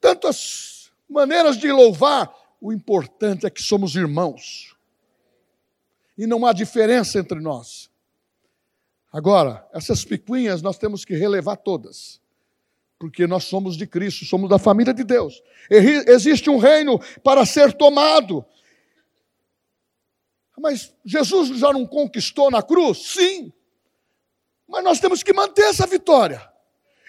tantas 0.02 0.92
maneiras 1.08 1.58
de 1.58 1.72
louvar. 1.72 2.34
O 2.60 2.74
importante 2.74 3.46
é 3.46 3.50
que 3.50 3.62
somos 3.62 3.96
irmãos. 3.96 4.76
E 6.18 6.26
não 6.26 6.46
há 6.46 6.52
diferença 6.52 7.20
entre 7.20 7.40
nós. 7.40 7.90
Agora, 9.14 9.66
essas 9.74 10.04
picuinhas 10.04 10.62
nós 10.62 10.78
temos 10.78 11.06
que 11.06 11.16
relevar 11.16 11.56
todas. 11.56 12.20
Porque 12.98 13.26
nós 13.26 13.46
somos 13.46 13.78
de 13.78 13.88
Cristo, 13.88 14.26
somos 14.26 14.50
da 14.50 14.60
família 14.60 14.94
de 14.94 15.06
Deus. 15.06 15.42
Existe 15.70 16.50
um 16.50 16.58
reino 16.58 17.00
para 17.24 17.46
ser 17.46 17.72
tomado. 17.74 18.44
Mas 20.60 20.94
Jesus 21.06 21.58
já 21.60 21.72
não 21.72 21.86
conquistou 21.86 22.52
na 22.52 22.62
cruz? 22.62 23.14
Sim. 23.14 23.52
Mas 24.68 24.84
nós 24.84 25.00
temos 25.00 25.24
que 25.24 25.34
manter 25.34 25.64
essa 25.64 25.88
vitória. 25.88 26.48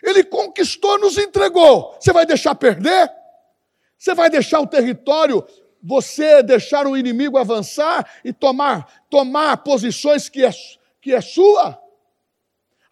Ele 0.03 0.25
conquistou, 0.25 0.99
nos 0.99 1.19
entregou. 1.19 1.95
Você 2.01 2.13
vai 2.13 2.25
deixar 2.25 2.55
perder? 2.55 3.11
Você 3.99 4.15
vai 4.15 4.31
deixar 4.31 4.61
o 4.61 4.67
território, 4.67 5.47
você 5.83 6.43
deixar 6.43 6.87
o 6.87 6.97
inimigo 6.97 7.37
avançar 7.37 8.11
e 8.25 8.33
tomar, 8.33 9.05
tomar 9.11 9.59
posições 9.59 10.29
que 10.29 10.45
é, 10.45 10.51
que 11.03 11.15
é 11.15 11.21
sua? 11.21 11.79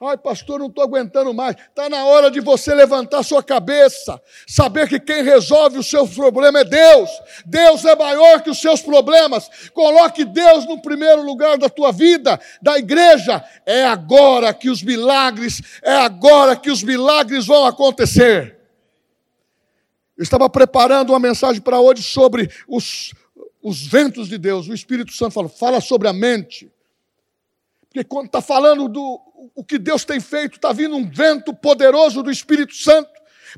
Ai, 0.01 0.17
pastor, 0.17 0.61
não 0.61 0.69
estou 0.69 0.85
aguentando 0.85 1.35
mais. 1.35 1.57
Está 1.57 1.89
na 1.89 2.05
hora 2.05 2.31
de 2.31 2.39
você 2.39 2.73
levantar 2.73 3.25
sua 3.25 3.43
cabeça, 3.43 4.21
saber 4.47 4.89
que 4.89 5.01
quem 5.01 5.25
resolve 5.25 5.77
os 5.77 5.91
seus 5.91 6.15
problemas 6.15 6.63
é 6.63 6.65
Deus. 6.65 7.11
Deus 7.45 7.85
é 7.85 7.97
maior 7.97 8.41
que 8.41 8.49
os 8.49 8.61
seus 8.61 8.81
problemas. 8.81 9.51
Coloque 9.75 10.25
Deus 10.25 10.67
no 10.67 10.81
primeiro 10.81 11.23
lugar 11.23 11.59
da 11.59 11.69
tua 11.69 11.91
vida, 11.91 12.41
da 12.63 12.79
igreja. 12.79 13.45
É 13.67 13.85
agora 13.87 14.55
que 14.55 14.71
os 14.71 14.85
milagres, 14.85 15.61
é 15.83 15.97
agora 15.97 16.55
que 16.55 16.71
os 16.71 16.81
milagres 16.85 17.45
vão 17.45 17.67
acontecer. 17.67 18.57
Eu 20.17 20.23
estava 20.23 20.49
preparando 20.49 21.11
uma 21.11 21.19
mensagem 21.19 21.61
para 21.61 21.81
hoje 21.81 22.05
sobre 22.05 22.49
os, 22.69 23.13
os 23.61 23.85
ventos 23.85 24.29
de 24.29 24.39
Deus. 24.39 24.69
O 24.69 24.75
Espírito 24.75 25.13
Santo 25.13 25.33
falou: 25.33 25.51
fala 25.51 25.81
sobre 25.81 26.07
a 26.07 26.13
mente. 26.13 26.71
Porque 27.89 28.05
quando 28.05 28.27
está 28.27 28.41
falando 28.41 28.89
do 28.89 29.21
o 29.55 29.65
que 29.65 29.79
Deus 29.79 30.05
tem 30.05 30.21
feito, 30.21 30.57
está 30.57 30.73
vindo 30.73 30.97
um 30.97 31.09
vento 31.09 31.55
poderoso 31.55 32.23
do 32.23 32.31
Espírito 32.31 32.75
Santo, 32.75 33.11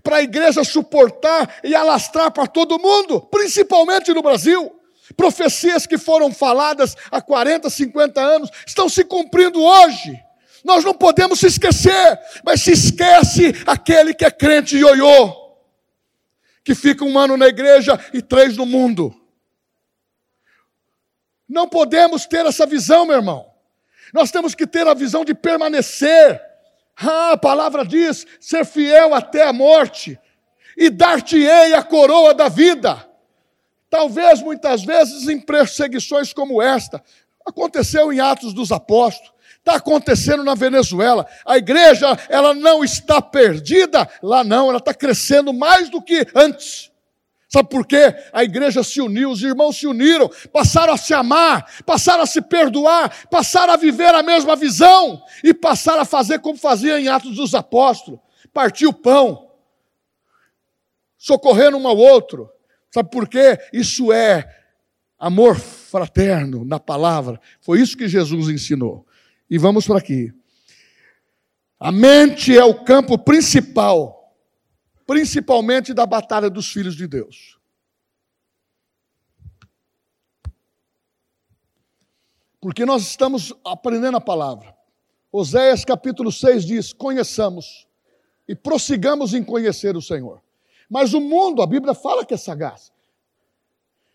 para 0.02 0.16
a 0.16 0.22
igreja 0.22 0.62
suportar 0.62 1.60
e 1.64 1.74
alastrar 1.74 2.30
para 2.30 2.46
todo 2.46 2.78
mundo, 2.78 3.20
principalmente 3.22 4.12
no 4.12 4.22
Brasil. 4.22 4.76
Profecias 5.16 5.86
que 5.86 5.98
foram 5.98 6.32
faladas 6.32 6.94
há 7.10 7.20
40, 7.20 7.68
50 7.68 8.20
anos 8.20 8.50
estão 8.64 8.88
se 8.88 9.04
cumprindo 9.04 9.60
hoje. 9.60 10.16
Nós 10.64 10.84
não 10.84 10.94
podemos 10.94 11.40
se 11.40 11.46
esquecer, 11.46 12.18
mas 12.44 12.62
se 12.62 12.72
esquece 12.72 13.52
aquele 13.66 14.14
que 14.14 14.24
é 14.24 14.30
crente 14.30 14.76
ioiô, 14.76 15.34
que 16.62 16.74
fica 16.74 17.04
um 17.04 17.18
ano 17.18 17.36
na 17.36 17.48
igreja 17.48 17.98
e 18.12 18.22
três 18.22 18.56
no 18.56 18.66
mundo. 18.66 19.14
Não 21.48 21.68
podemos 21.68 22.26
ter 22.26 22.46
essa 22.46 22.64
visão, 22.64 23.04
meu 23.04 23.16
irmão. 23.16 23.49
Nós 24.12 24.30
temos 24.30 24.54
que 24.54 24.66
ter 24.66 24.86
a 24.86 24.94
visão 24.94 25.24
de 25.24 25.34
permanecer. 25.34 26.40
Ah, 26.96 27.32
a 27.32 27.36
palavra 27.36 27.84
diz: 27.84 28.26
ser 28.40 28.64
fiel 28.64 29.14
até 29.14 29.46
a 29.46 29.52
morte, 29.52 30.18
e 30.76 30.90
dar-te-ei 30.90 31.74
a 31.74 31.82
coroa 31.82 32.34
da 32.34 32.48
vida. 32.48 33.06
Talvez 33.88 34.40
muitas 34.40 34.84
vezes 34.84 35.28
em 35.28 35.40
perseguições 35.40 36.32
como 36.32 36.62
esta, 36.62 37.02
aconteceu 37.44 38.12
em 38.12 38.20
Atos 38.20 38.54
dos 38.54 38.70
Apóstolos, 38.70 39.32
está 39.58 39.76
acontecendo 39.76 40.44
na 40.44 40.54
Venezuela. 40.54 41.26
A 41.44 41.58
igreja, 41.58 42.06
ela 42.28 42.54
não 42.54 42.84
está 42.84 43.20
perdida 43.20 44.08
lá, 44.22 44.44
não, 44.44 44.68
ela 44.68 44.78
está 44.78 44.94
crescendo 44.94 45.52
mais 45.52 45.88
do 45.88 46.00
que 46.00 46.26
antes. 46.34 46.89
Sabe 47.52 47.68
por 47.68 47.84
quê? 47.84 48.14
A 48.32 48.44
igreja 48.44 48.84
se 48.84 49.00
uniu, 49.00 49.28
os 49.28 49.42
irmãos 49.42 49.76
se 49.76 49.84
uniram, 49.84 50.30
passaram 50.52 50.92
a 50.92 50.96
se 50.96 51.12
amar, 51.12 51.82
passaram 51.84 52.22
a 52.22 52.26
se 52.26 52.40
perdoar, 52.40 53.26
passaram 53.28 53.72
a 53.72 53.76
viver 53.76 54.14
a 54.14 54.22
mesma 54.22 54.54
visão 54.54 55.20
e 55.42 55.52
passaram 55.52 56.02
a 56.02 56.04
fazer 56.04 56.38
como 56.38 56.56
fazia 56.56 57.00
em 57.00 57.08
Atos 57.08 57.34
dos 57.34 57.52
Apóstolos: 57.52 58.20
partir 58.52 58.86
o 58.86 58.92
pão, 58.92 59.50
socorrendo 61.18 61.76
um 61.76 61.88
ao 61.88 61.96
outro. 61.96 62.48
Sabe 62.88 63.10
por 63.10 63.28
quê? 63.28 63.58
Isso 63.72 64.12
é 64.12 64.48
amor 65.18 65.58
fraterno 65.58 66.64
na 66.64 66.78
palavra. 66.78 67.40
Foi 67.60 67.80
isso 67.80 67.96
que 67.96 68.06
Jesus 68.06 68.48
ensinou. 68.48 69.04
E 69.50 69.58
vamos 69.58 69.88
para 69.88 69.98
aqui. 69.98 70.32
A 71.80 71.90
mente 71.90 72.56
é 72.56 72.62
o 72.64 72.84
campo 72.84 73.18
principal 73.18 74.19
principalmente 75.10 75.92
da 75.92 76.06
batalha 76.06 76.48
dos 76.48 76.70
filhos 76.70 76.94
de 76.94 77.04
Deus. 77.04 77.58
Porque 82.60 82.86
nós 82.86 83.02
estamos 83.02 83.52
aprendendo 83.64 84.18
a 84.18 84.20
palavra. 84.20 84.72
Oséias 85.32 85.84
capítulo 85.84 86.30
6 86.30 86.64
diz: 86.64 86.92
Conheçamos 86.92 87.88
e 88.46 88.54
prossigamos 88.54 89.34
em 89.34 89.42
conhecer 89.42 89.96
o 89.96 90.02
Senhor. 90.02 90.40
Mas 90.88 91.12
o 91.12 91.20
mundo, 91.20 91.60
a 91.60 91.66
Bíblia 91.66 91.92
fala 91.92 92.24
que 92.24 92.34
é 92.34 92.36
sagaz. 92.36 92.92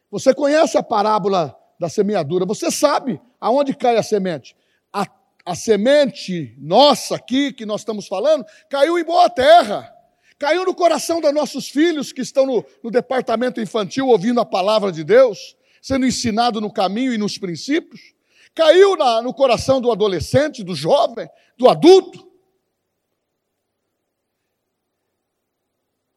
Você 0.09 0.33
conhece 0.33 0.77
a 0.77 0.83
parábola 0.83 1.59
da 1.77 1.89
semeadura, 1.89 2.45
você 2.45 2.71
sabe 2.71 3.21
aonde 3.41 3.75
cai 3.75 3.97
a 3.97 4.03
semente. 4.03 4.55
A, 4.93 5.05
a 5.45 5.55
semente 5.55 6.55
nossa 6.57 7.17
aqui, 7.17 7.51
que 7.51 7.65
nós 7.65 7.81
estamos 7.81 8.07
falando, 8.07 8.45
caiu 8.69 8.97
em 8.97 9.03
boa 9.03 9.29
terra. 9.29 9.93
Caiu 10.38 10.65
no 10.65 10.75
coração 10.75 11.22
dos 11.22 11.34
nossos 11.34 11.70
filhos 11.70 12.12
que 12.12 12.22
estão 12.22 12.46
no, 12.46 12.65
no 12.84 12.92
departamento 12.92 13.62
infantil 13.62 14.08
ouvindo 14.08 14.39
a 14.42 14.46
palavra 14.46 14.92
de 14.92 15.04
Deus, 15.04 15.56
sendo 15.82 16.06
ensinado 16.06 16.60
no 16.60 16.72
caminho 16.72 17.13
e 17.13 17.18
nos 17.18 17.38
princípios. 17.38 18.13
Caiu 18.54 18.98
na, 18.98 19.22
no 19.22 19.34
coração 19.34 19.80
do 19.80 19.92
adolescente, 19.92 20.63
do 20.63 20.75
jovem, 20.75 21.30
do 21.58 21.70
adulto. 21.70 22.30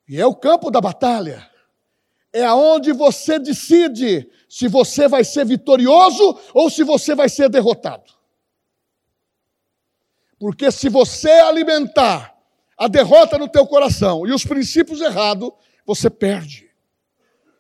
E 0.09 0.21
é 0.21 0.27
o 0.27 0.35
campo 0.35 0.71
da 0.71 0.81
batalha. 0.81 1.49
É 2.33 2.45
aonde 2.45 2.93
você 2.93 3.39
decide 3.39 4.29
se 4.49 4.67
você 4.67 5.07
vai 5.07 5.23
ser 5.23 5.45
vitorioso 5.45 6.39
ou 6.53 6.71
se 6.71 6.83
você 6.83 7.15
vai 7.15 7.29
ser 7.29 7.49
derrotado. 7.49 8.13
Porque 10.39 10.71
se 10.71 10.89
você 10.89 11.31
alimentar 11.31 12.38
a 12.79 12.87
derrota 12.87 13.37
no 13.37 13.49
teu 13.49 13.67
coração 13.67 14.25
e 14.25 14.33
os 14.33 14.45
princípios 14.45 15.01
errados, 15.01 15.51
você 15.85 16.09
perde. 16.09 16.71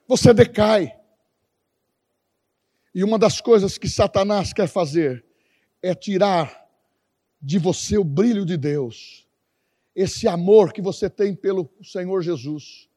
Você 0.06 0.32
decai. 0.32 0.96
E 2.94 3.02
uma 3.02 3.18
das 3.18 3.40
coisas 3.40 3.76
que 3.76 3.88
Satanás 3.88 4.52
quer 4.52 4.68
fazer 4.68 5.24
é 5.82 5.94
tirar 5.94 6.66
de 7.42 7.58
você 7.58 7.98
o 7.98 8.04
brilho 8.04 8.44
de 8.44 8.56
Deus, 8.56 9.26
esse 9.94 10.26
amor 10.26 10.72
que 10.72 10.80
você 10.80 11.10
tem 11.10 11.34
pelo 11.34 11.68
Senhor 11.82 12.22
Jesus. 12.22 12.88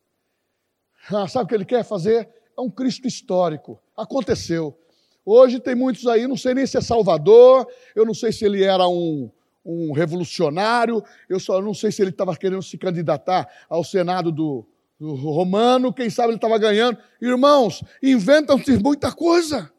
Ah, 1.10 1.28
sabe 1.28 1.46
o 1.46 1.48
que 1.48 1.56
ele 1.56 1.66
quer 1.66 1.84
fazer? 1.84 2.30
É 2.58 2.62
um 2.62 2.70
Cristo 2.70 3.08
histórico. 3.08 3.82
Aconteceu. 3.98 4.78
Hoje 5.26 5.60
tem 5.60 5.76
muitos 5.76 6.08
aí, 6.08 6.28
não 6.28 6.38
sei 6.38 6.54
nem 6.54 6.66
se 6.66 6.78
é 6.78 6.82
Salvador, 6.82 7.68
eu 7.96 8.06
não 8.06 8.14
sei 8.14 8.32
se 8.32 8.46
ele 8.46 8.64
era 8.64 8.88
um, 8.88 9.32
um 9.64 9.92
revolucionário, 9.92 11.04
eu 11.30 11.40
só 11.40 11.62
não 11.62 11.74
sei 11.74 11.92
se 11.92 12.02
ele 12.02 12.10
estava 12.10 12.36
querendo 12.36 12.64
se 12.64 12.78
candidatar 12.78 13.48
ao 13.70 13.84
Senado 13.84 14.32
do, 14.32 14.68
do 15.00 15.14
Romano, 15.14 15.94
quem 15.94 16.10
sabe 16.10 16.30
ele 16.30 16.36
estava 16.36 16.58
ganhando. 16.58 16.98
Irmãos, 17.22 17.84
inventam-se 18.02 18.78
muita 18.78 19.12
coisa. 19.12 19.72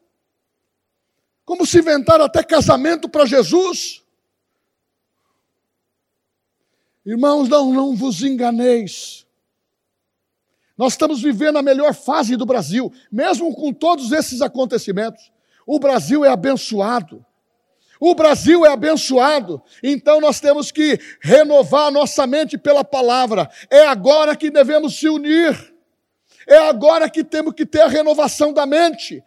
Como 1.45 1.65
se 1.65 1.79
inventaram 1.79 2.25
até 2.25 2.43
casamento 2.43 3.09
para 3.09 3.25
Jesus. 3.25 4.03
Irmãos, 7.05 7.49
não, 7.49 7.73
não 7.73 7.95
vos 7.95 8.21
enganeis. 8.23 9.25
Nós 10.77 10.93
estamos 10.93 11.21
vivendo 11.21 11.57
a 11.57 11.61
melhor 11.61 11.93
fase 11.93 12.35
do 12.35 12.45
Brasil, 12.45 12.91
mesmo 13.11 13.53
com 13.53 13.73
todos 13.73 14.11
esses 14.11 14.41
acontecimentos. 14.41 15.31
O 15.67 15.79
Brasil 15.79 16.25
é 16.25 16.29
abençoado. 16.29 17.25
O 18.05 18.13
Brasil 18.13 18.65
é 18.65 18.69
abençoado, 18.69 19.63
então 19.81 20.19
nós 20.19 20.41
temos 20.41 20.73
que 20.73 20.99
renovar 21.21 21.89
nossa 21.89 22.27
mente 22.27 22.57
pela 22.57 22.83
palavra. 22.83 23.49
É 23.69 23.87
agora 23.87 24.35
que 24.35 24.51
devemos 24.51 24.99
se 24.99 25.07
unir. 25.07 25.73
É 26.45 26.57
agora 26.67 27.09
que 27.09 27.23
temos 27.23 27.53
que 27.53 27.65
ter 27.65 27.79
a 27.79 27.87
renovação 27.87 28.51
da 28.51 28.65
mente 28.65 29.23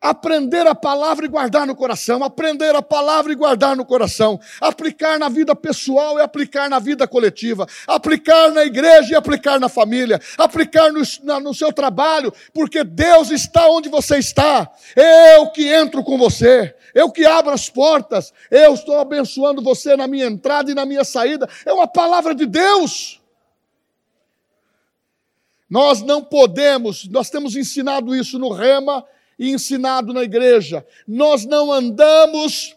aprender 0.00 0.66
a 0.66 0.74
palavra 0.74 1.24
e 1.24 1.28
guardar 1.28 1.66
no 1.66 1.74
coração, 1.74 2.22
aprender 2.22 2.74
a 2.74 2.82
palavra 2.82 3.32
e 3.32 3.34
guardar 3.34 3.74
no 3.74 3.84
coração, 3.84 4.38
aplicar 4.60 5.18
na 5.18 5.28
vida 5.28 5.54
pessoal 5.56 6.18
e 6.18 6.22
aplicar 6.22 6.68
na 6.68 6.78
vida 6.78 7.08
coletiva, 7.08 7.66
aplicar 7.86 8.50
na 8.50 8.64
igreja 8.64 9.12
e 9.12 9.14
aplicar 9.16 9.58
na 9.58 9.68
família, 9.68 10.20
aplicar 10.36 10.92
no, 10.92 11.02
na, 11.22 11.40
no 11.40 11.54
seu 11.54 11.72
trabalho, 11.72 12.32
porque 12.52 12.84
Deus 12.84 13.30
está 13.30 13.68
onde 13.68 13.88
você 13.88 14.18
está. 14.18 14.70
Eu 14.94 15.50
que 15.50 15.72
entro 15.72 16.04
com 16.04 16.18
você, 16.18 16.74
eu 16.94 17.10
que 17.10 17.24
abro 17.24 17.52
as 17.52 17.68
portas, 17.68 18.32
eu 18.50 18.74
estou 18.74 18.98
abençoando 18.98 19.62
você 19.62 19.96
na 19.96 20.06
minha 20.06 20.26
entrada 20.26 20.70
e 20.70 20.74
na 20.74 20.84
minha 20.84 21.04
saída. 21.04 21.48
É 21.64 21.72
uma 21.72 21.86
palavra 21.86 22.34
de 22.34 22.46
Deus. 22.46 23.20
Nós 25.68 26.00
não 26.00 26.22
podemos, 26.22 27.08
nós 27.08 27.28
temos 27.28 27.56
ensinado 27.56 28.14
isso 28.14 28.38
no 28.38 28.52
Rema 28.52 29.04
e 29.38 29.50
ensinado 29.50 30.12
na 30.12 30.22
igreja. 30.22 30.86
Nós 31.06 31.44
não 31.44 31.72
andamos 31.72 32.76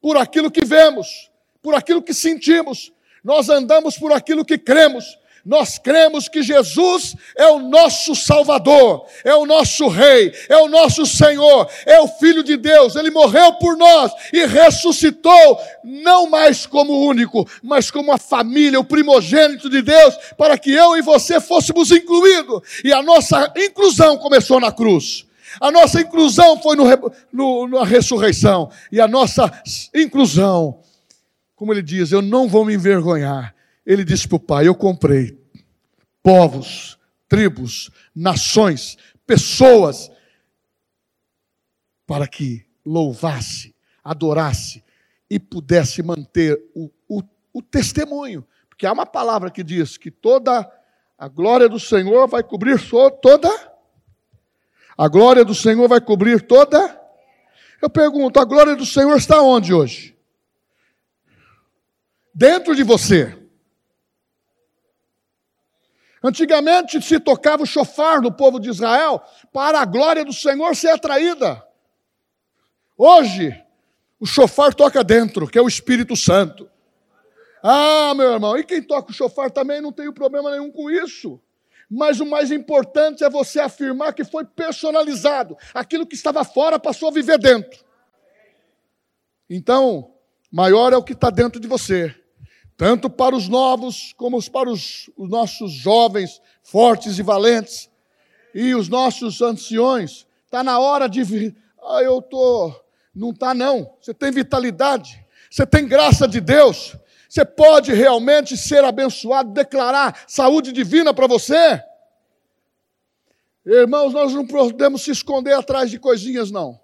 por 0.00 0.16
aquilo 0.16 0.50
que 0.50 0.64
vemos, 0.64 1.30
por 1.62 1.74
aquilo 1.74 2.02
que 2.02 2.12
sentimos, 2.12 2.92
nós 3.22 3.48
andamos 3.48 3.96
por 3.96 4.12
aquilo 4.12 4.44
que 4.44 4.58
cremos. 4.58 5.18
Nós 5.44 5.76
cremos 5.76 6.28
que 6.28 6.40
Jesus 6.40 7.16
é 7.36 7.48
o 7.48 7.58
nosso 7.58 8.14
Salvador, 8.14 9.06
é 9.24 9.34
o 9.34 9.44
nosso 9.44 9.88
Rei, 9.88 10.32
é 10.48 10.56
o 10.56 10.68
nosso 10.68 11.04
Senhor, 11.04 11.68
é 11.84 11.98
o 12.00 12.06
Filho 12.06 12.44
de 12.44 12.56
Deus. 12.56 12.94
Ele 12.94 13.10
morreu 13.10 13.54
por 13.54 13.76
nós 13.76 14.12
e 14.32 14.46
ressuscitou, 14.46 15.58
não 15.82 16.30
mais 16.30 16.64
como 16.64 17.04
único, 17.04 17.44
mas 17.60 17.90
como 17.90 18.12
a 18.12 18.18
família, 18.18 18.78
o 18.78 18.84
primogênito 18.84 19.68
de 19.68 19.82
Deus, 19.82 20.16
para 20.38 20.56
que 20.56 20.70
eu 20.70 20.96
e 20.96 21.02
você 21.02 21.40
fôssemos 21.40 21.90
incluídos. 21.90 22.62
E 22.84 22.92
a 22.92 23.02
nossa 23.02 23.52
inclusão 23.56 24.16
começou 24.18 24.60
na 24.60 24.70
cruz. 24.70 25.26
A 25.60 25.70
nossa 25.70 26.00
inclusão 26.00 26.60
foi 26.60 26.76
no, 26.76 26.84
no, 27.32 27.68
na 27.68 27.84
ressurreição. 27.84 28.70
E 28.90 29.00
a 29.00 29.08
nossa 29.08 29.50
inclusão, 29.94 30.80
como 31.54 31.72
ele 31.72 31.82
diz, 31.82 32.12
eu 32.12 32.22
não 32.22 32.48
vou 32.48 32.64
me 32.64 32.74
envergonhar. 32.74 33.54
Ele 33.84 34.04
disse 34.04 34.28
para 34.28 34.36
o 34.36 34.40
Pai: 34.40 34.68
Eu 34.68 34.74
comprei 34.74 35.38
povos, 36.22 36.98
tribos, 37.28 37.90
nações, 38.14 38.96
pessoas, 39.26 40.10
para 42.06 42.26
que 42.26 42.64
louvasse, 42.84 43.74
adorasse 44.04 44.84
e 45.30 45.38
pudesse 45.38 46.02
manter 46.02 46.60
o, 46.74 46.90
o, 47.08 47.22
o 47.52 47.62
testemunho. 47.62 48.46
Porque 48.68 48.86
há 48.86 48.92
uma 48.92 49.06
palavra 49.06 49.50
que 49.50 49.62
diz 49.62 49.96
que 49.96 50.10
toda 50.10 50.70
a 51.16 51.28
glória 51.28 51.68
do 51.68 51.78
Senhor 51.78 52.26
vai 52.28 52.42
cobrir 52.42 52.78
toda 53.22 53.48
a 53.48 53.71
glória 55.08 55.44
do 55.44 55.54
Senhor 55.54 55.88
vai 55.88 56.00
cobrir 56.00 56.42
toda. 56.42 57.00
Eu 57.80 57.90
pergunto, 57.90 58.38
a 58.38 58.44
glória 58.44 58.76
do 58.76 58.86
Senhor 58.86 59.16
está 59.16 59.42
onde 59.42 59.74
hoje? 59.74 60.16
Dentro 62.34 62.74
de 62.74 62.82
você. 62.82 63.38
Antigamente 66.22 67.02
se 67.02 67.18
tocava 67.18 67.64
o 67.64 67.66
chofar 67.66 68.20
no 68.20 68.30
povo 68.30 68.60
de 68.60 68.70
Israel 68.70 69.20
para 69.52 69.80
a 69.80 69.84
glória 69.84 70.24
do 70.24 70.32
Senhor 70.32 70.76
ser 70.76 70.90
atraída. 70.90 71.66
Hoje, 72.96 73.60
o 74.20 74.26
chofar 74.26 74.72
toca 74.72 75.02
dentro, 75.02 75.48
que 75.48 75.58
é 75.58 75.62
o 75.62 75.66
Espírito 75.66 76.14
Santo. 76.14 76.70
Ah, 77.60 78.14
meu 78.14 78.32
irmão, 78.32 78.56
e 78.56 78.62
quem 78.62 78.80
toca 78.80 79.10
o 79.10 79.14
chofar 79.14 79.50
também 79.50 79.80
não 79.80 79.90
tem 79.90 80.12
problema 80.12 80.52
nenhum 80.52 80.70
com 80.70 80.88
isso. 80.88 81.40
Mas 81.94 82.20
o 82.20 82.24
mais 82.24 82.50
importante 82.50 83.22
é 83.22 83.28
você 83.28 83.60
afirmar 83.60 84.14
que 84.14 84.24
foi 84.24 84.46
personalizado. 84.46 85.58
Aquilo 85.74 86.06
que 86.06 86.14
estava 86.14 86.42
fora 86.42 86.78
passou 86.78 87.10
a 87.10 87.12
viver 87.12 87.38
dentro. 87.38 87.84
Então, 89.48 90.10
maior 90.50 90.94
é 90.94 90.96
o 90.96 91.02
que 91.02 91.12
está 91.12 91.28
dentro 91.28 91.60
de 91.60 91.68
você. 91.68 92.14
Tanto 92.78 93.10
para 93.10 93.36
os 93.36 93.46
novos, 93.46 94.14
como 94.16 94.42
para 94.50 94.70
os, 94.70 95.10
os 95.18 95.28
nossos 95.28 95.70
jovens, 95.70 96.40
fortes 96.62 97.18
e 97.18 97.22
valentes. 97.22 97.90
E 98.54 98.74
os 98.74 98.88
nossos 98.88 99.42
anciões. 99.42 100.26
Está 100.46 100.64
na 100.64 100.78
hora 100.78 101.06
de. 101.06 101.54
Ah, 101.78 102.02
eu 102.02 102.20
estou. 102.20 102.74
Não 103.14 103.32
está, 103.32 103.52
não. 103.52 103.94
Você 104.00 104.14
tem 104.14 104.30
vitalidade. 104.30 105.22
Você 105.50 105.66
tem 105.66 105.86
graça 105.86 106.26
de 106.26 106.40
Deus. 106.40 106.96
Você 107.32 107.46
pode 107.46 107.94
realmente 107.94 108.58
ser 108.58 108.84
abençoado, 108.84 109.54
declarar 109.54 110.22
saúde 110.28 110.70
divina 110.70 111.14
para 111.14 111.26
você? 111.26 111.82
Irmãos, 113.64 114.12
nós 114.12 114.34
não 114.34 114.46
podemos 114.46 115.00
se 115.00 115.12
esconder 115.12 115.54
atrás 115.54 115.90
de 115.90 115.98
coisinhas, 115.98 116.50
não. 116.50 116.78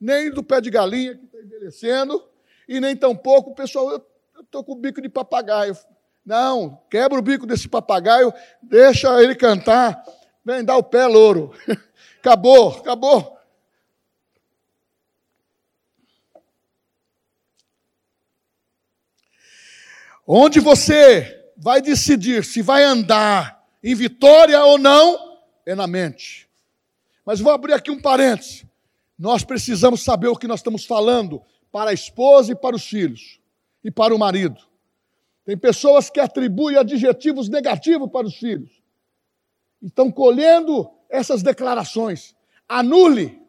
Nem 0.00 0.30
do 0.30 0.40
pé 0.40 0.60
de 0.60 0.70
galinha 0.70 1.16
que 1.16 1.24
está 1.24 1.38
envelhecendo, 1.40 2.24
e 2.68 2.78
nem 2.78 2.94
tampouco, 2.94 3.52
pessoal, 3.52 3.90
eu 3.90 4.06
estou 4.40 4.62
com 4.62 4.70
o 4.70 4.76
bico 4.76 5.02
de 5.02 5.08
papagaio. 5.08 5.76
Não, 6.24 6.80
quebra 6.88 7.18
o 7.18 7.22
bico 7.22 7.44
desse 7.44 7.68
papagaio, 7.68 8.32
deixa 8.62 9.20
ele 9.20 9.34
cantar, 9.34 10.00
vem 10.44 10.64
dar 10.64 10.76
o 10.76 10.82
pé, 10.84 11.08
louro. 11.08 11.52
acabou, 12.22 12.68
acabou. 12.68 13.36
Onde 20.32 20.60
você 20.60 21.44
vai 21.56 21.82
decidir 21.82 22.44
se 22.44 22.62
vai 22.62 22.84
andar 22.84 23.66
em 23.82 23.96
vitória 23.96 24.64
ou 24.64 24.78
não, 24.78 25.40
é 25.66 25.74
na 25.74 25.88
mente. 25.88 26.48
Mas 27.26 27.40
vou 27.40 27.50
abrir 27.50 27.72
aqui 27.72 27.90
um 27.90 28.00
parênteses. 28.00 28.64
Nós 29.18 29.42
precisamos 29.42 30.04
saber 30.04 30.28
o 30.28 30.36
que 30.36 30.46
nós 30.46 30.60
estamos 30.60 30.84
falando 30.84 31.42
para 31.72 31.90
a 31.90 31.92
esposa 31.92 32.52
e 32.52 32.54
para 32.54 32.76
os 32.76 32.84
filhos 32.84 33.40
e 33.82 33.90
para 33.90 34.14
o 34.14 34.18
marido. 34.20 34.62
Tem 35.44 35.58
pessoas 35.58 36.08
que 36.08 36.20
atribuem 36.20 36.76
adjetivos 36.76 37.48
negativos 37.48 38.08
para 38.08 38.28
os 38.28 38.36
filhos. 38.36 38.70
Estão 39.82 40.12
colhendo 40.12 40.88
essas 41.08 41.42
declarações. 41.42 42.36
Anule. 42.68 43.42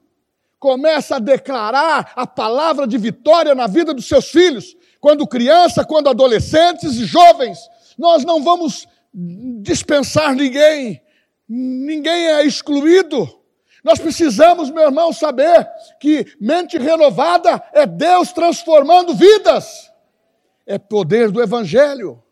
Começa 0.57 1.17
a 1.17 1.19
declarar 1.19 2.11
a 2.15 2.25
palavra 2.25 2.87
de 2.87 2.97
vitória 2.97 3.53
na 3.53 3.67
vida 3.67 3.93
dos 3.93 4.07
seus 4.07 4.31
filhos 4.31 4.75
quando 5.01 5.27
criança, 5.27 5.83
quando 5.83 6.07
adolescentes 6.07 6.93
e 6.93 7.05
jovens. 7.05 7.59
Nós 7.97 8.23
não 8.23 8.41
vamos 8.43 8.87
dispensar 9.13 10.35
ninguém, 10.35 11.01
ninguém 11.49 12.27
é 12.27 12.45
excluído. 12.45 13.27
Nós 13.83 13.97
precisamos, 13.97 14.69
meu 14.69 14.83
irmão, 14.83 15.11
saber 15.11 15.67
que 15.99 16.37
mente 16.39 16.77
renovada 16.77 17.61
é 17.73 17.85
Deus 17.85 18.31
transformando 18.31 19.15
vidas, 19.15 19.91
é 20.67 20.77
poder 20.77 21.31
do 21.31 21.41
Evangelho. 21.41 22.23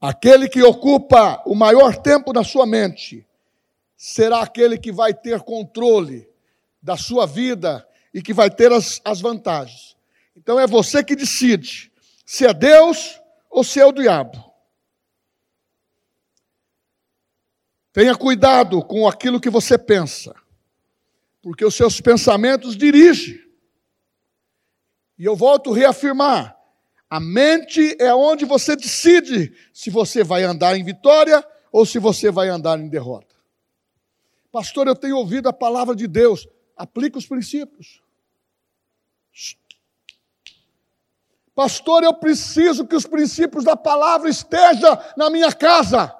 Aquele 0.00 0.48
que 0.48 0.62
ocupa 0.62 1.42
o 1.44 1.54
maior 1.54 1.96
tempo 1.96 2.32
da 2.32 2.44
sua 2.44 2.66
mente 2.66 3.26
será 3.96 4.42
aquele 4.42 4.78
que 4.78 4.92
vai 4.92 5.12
ter 5.12 5.40
controle 5.40 6.28
da 6.80 6.96
sua 6.96 7.26
vida 7.26 7.86
e 8.12 8.22
que 8.22 8.32
vai 8.32 8.50
ter 8.50 8.70
as, 8.70 9.00
as 9.04 9.20
vantagens. 9.20 9.93
Então 10.44 10.60
é 10.60 10.66
você 10.66 11.02
que 11.02 11.16
decide 11.16 11.90
se 12.26 12.46
é 12.46 12.52
Deus 12.52 13.18
ou 13.50 13.64
se 13.64 13.80
é 13.80 13.86
o 13.86 13.92
diabo. 13.92 14.44
Tenha 17.94 18.14
cuidado 18.14 18.84
com 18.84 19.08
aquilo 19.08 19.40
que 19.40 19.48
você 19.48 19.78
pensa, 19.78 20.34
porque 21.40 21.64
os 21.64 21.74
seus 21.74 21.98
pensamentos 21.98 22.76
dirigem. 22.76 23.42
E 25.18 25.24
eu 25.24 25.34
volto 25.34 25.72
a 25.72 25.76
reafirmar: 25.76 26.54
a 27.08 27.18
mente 27.18 27.96
é 27.98 28.14
onde 28.14 28.44
você 28.44 28.76
decide 28.76 29.50
se 29.72 29.88
você 29.88 30.22
vai 30.22 30.42
andar 30.42 30.76
em 30.76 30.84
vitória 30.84 31.42
ou 31.72 31.86
se 31.86 31.98
você 31.98 32.30
vai 32.30 32.50
andar 32.50 32.78
em 32.78 32.88
derrota. 32.88 33.34
Pastor, 34.52 34.88
eu 34.88 34.94
tenho 34.94 35.16
ouvido 35.16 35.48
a 35.48 35.54
palavra 35.54 35.96
de 35.96 36.06
Deus, 36.06 36.46
aplica 36.76 37.16
os 37.16 37.26
princípios. 37.26 38.03
Pastor, 41.54 42.02
eu 42.02 42.12
preciso 42.12 42.86
que 42.86 42.96
os 42.96 43.06
princípios 43.06 43.64
da 43.64 43.76
palavra 43.76 44.28
estejam 44.28 44.98
na 45.16 45.30
minha 45.30 45.52
casa. 45.52 46.14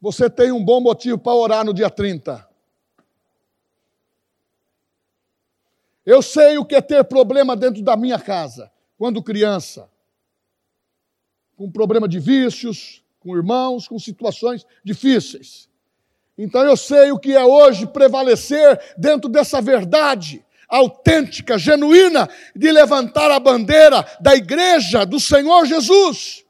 Você 0.00 0.28
tem 0.28 0.50
um 0.50 0.64
bom 0.64 0.80
motivo 0.80 1.16
para 1.16 1.34
orar 1.34 1.64
no 1.64 1.72
dia 1.72 1.88
30. 1.88 2.46
Eu 6.04 6.20
sei 6.20 6.58
o 6.58 6.64
que 6.64 6.74
é 6.74 6.80
ter 6.80 7.04
problema 7.04 7.56
dentro 7.56 7.82
da 7.82 7.96
minha 7.96 8.18
casa, 8.18 8.70
quando 8.98 9.22
criança. 9.22 9.90
Com 11.56 11.70
problema 11.70 12.08
de 12.08 12.18
vícios, 12.18 13.04
com 13.20 13.36
irmãos, 13.36 13.88
com 13.88 13.98
situações 13.98 14.66
difíceis. 14.84 15.68
Então 16.36 16.62
eu 16.64 16.76
sei 16.76 17.10
o 17.12 17.18
que 17.18 17.32
é 17.32 17.44
hoje 17.44 17.86
prevalecer 17.86 18.94
dentro 18.96 19.28
dessa 19.30 19.60
verdade 19.60 20.45
autêntica, 20.68 21.58
genuína, 21.58 22.28
de 22.54 22.70
levantar 22.72 23.30
a 23.30 23.40
bandeira 23.40 24.06
da 24.20 24.34
igreja 24.34 25.04
do 25.04 25.20
Senhor 25.20 25.64
Jesus. 25.66 26.44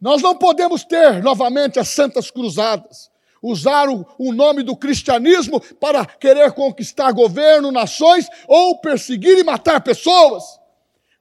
Nós 0.00 0.20
não 0.22 0.36
podemos 0.36 0.84
ter 0.84 1.22
novamente 1.22 1.78
as 1.78 1.88
santas 1.88 2.30
cruzadas, 2.30 3.10
usar 3.42 3.88
o, 3.88 4.06
o, 4.18 4.32
nome 4.32 4.62
do 4.62 4.76
cristianismo 4.76 5.60
para 5.60 6.04
querer 6.04 6.52
conquistar 6.52 7.12
governo, 7.12 7.72
nações 7.72 8.26
ou 8.46 8.78
perseguir 8.78 9.38
e 9.38 9.44
matar 9.44 9.80
pessoas. 9.80 10.44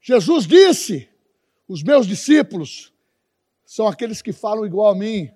Jesus 0.01 0.45
disse: 0.45 1.09
os 1.67 1.81
meus 1.81 2.05
discípulos 2.05 2.93
são 3.65 3.87
aqueles 3.87 4.21
que 4.21 4.31
falam 4.31 4.65
igual 4.65 4.91
a 4.91 4.95
mim, 4.95 5.31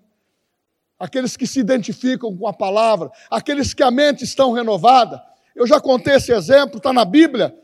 aqueles 0.99 1.37
que 1.37 1.47
se 1.47 1.61
identificam 1.61 2.35
com 2.35 2.45
a 2.45 2.53
palavra, 2.53 3.09
aqueles 3.31 3.73
que 3.73 3.81
a 3.81 3.89
mente 3.89 4.23
estão 4.23 4.51
renovada. 4.51 5.23
Eu 5.55 5.65
já 5.65 5.79
contei 5.79 6.15
esse 6.15 6.33
exemplo, 6.33 6.77
está 6.77 6.91
na 6.91 7.05
Bíblia. 7.05 7.57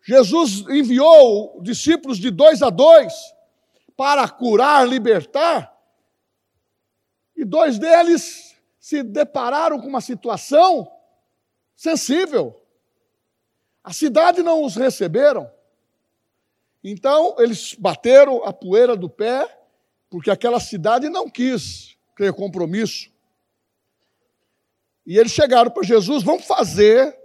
Jesus 0.00 0.64
enviou 0.68 1.60
discípulos 1.60 2.18
de 2.18 2.30
dois 2.30 2.62
a 2.62 2.70
dois 2.70 3.12
para 3.96 4.28
curar, 4.28 4.88
libertar, 4.88 5.76
e 7.36 7.44
dois 7.44 7.78
deles 7.78 8.56
se 8.78 9.02
depararam 9.02 9.80
com 9.80 9.88
uma 9.88 10.00
situação 10.00 10.90
sensível. 11.74 12.60
A 13.82 13.92
cidade 13.92 14.42
não 14.42 14.64
os 14.64 14.76
receberam. 14.76 15.50
Então, 16.82 17.34
eles 17.38 17.74
bateram 17.74 18.44
a 18.44 18.52
poeira 18.52 18.96
do 18.96 19.10
pé, 19.10 19.46
porque 20.08 20.30
aquela 20.30 20.60
cidade 20.60 21.08
não 21.08 21.28
quis 21.28 21.97
ter 22.18 22.32
compromisso. 22.32 23.10
E 25.06 25.16
eles 25.16 25.32
chegaram 25.32 25.70
para 25.70 25.84
Jesus, 25.84 26.22
vamos 26.24 26.44
fazer, 26.44 27.16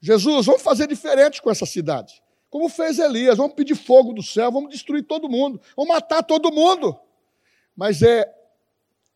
Jesus, 0.00 0.44
vamos 0.44 0.60
fazer 0.60 0.88
diferente 0.88 1.40
com 1.40 1.50
essa 1.50 1.64
cidade. 1.64 2.20
Como 2.50 2.68
fez 2.68 2.98
Elias, 2.98 3.38
vamos 3.38 3.54
pedir 3.54 3.76
fogo 3.76 4.12
do 4.12 4.22
céu, 4.22 4.50
vamos 4.50 4.70
destruir 4.70 5.04
todo 5.04 5.28
mundo, 5.28 5.60
vamos 5.76 5.94
matar 5.94 6.22
todo 6.22 6.52
mundo. 6.52 6.98
Mas 7.74 8.02
é 8.02 8.30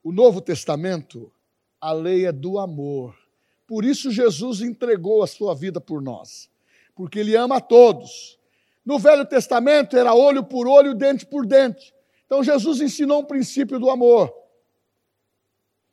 o 0.02 0.12
Novo 0.12 0.40
Testamento, 0.40 1.30
a 1.80 1.92
lei 1.92 2.24
é 2.24 2.32
do 2.32 2.58
amor. 2.58 3.14
Por 3.66 3.84
isso 3.84 4.10
Jesus 4.10 4.60
entregou 4.60 5.22
a 5.22 5.26
sua 5.26 5.54
vida 5.54 5.80
por 5.80 6.00
nós, 6.00 6.48
porque 6.94 7.18
ele 7.18 7.36
ama 7.36 7.56
a 7.56 7.60
todos. 7.60 8.38
No 8.84 8.98
Velho 8.98 9.26
Testamento 9.26 9.96
era 9.96 10.14
olho 10.14 10.44
por 10.44 10.66
olho, 10.66 10.94
dente 10.94 11.26
por 11.26 11.44
dente. 11.44 11.92
Então 12.26 12.42
Jesus 12.42 12.80
ensinou 12.80 13.20
um 13.20 13.24
princípio 13.24 13.78
do 13.78 13.90
amor. 13.90 14.32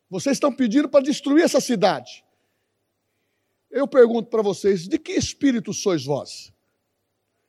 Vocês 0.10 0.38
estão 0.38 0.54
pedindo 0.54 0.88
para 0.88 1.04
destruir 1.04 1.44
essa 1.44 1.60
cidade. 1.60 2.24
Eu 3.70 3.88
pergunto 3.88 4.30
para 4.30 4.42
vocês: 4.42 4.88
de 4.88 4.98
que 4.98 5.12
espírito 5.12 5.74
sois 5.74 6.06
vós? 6.06 6.54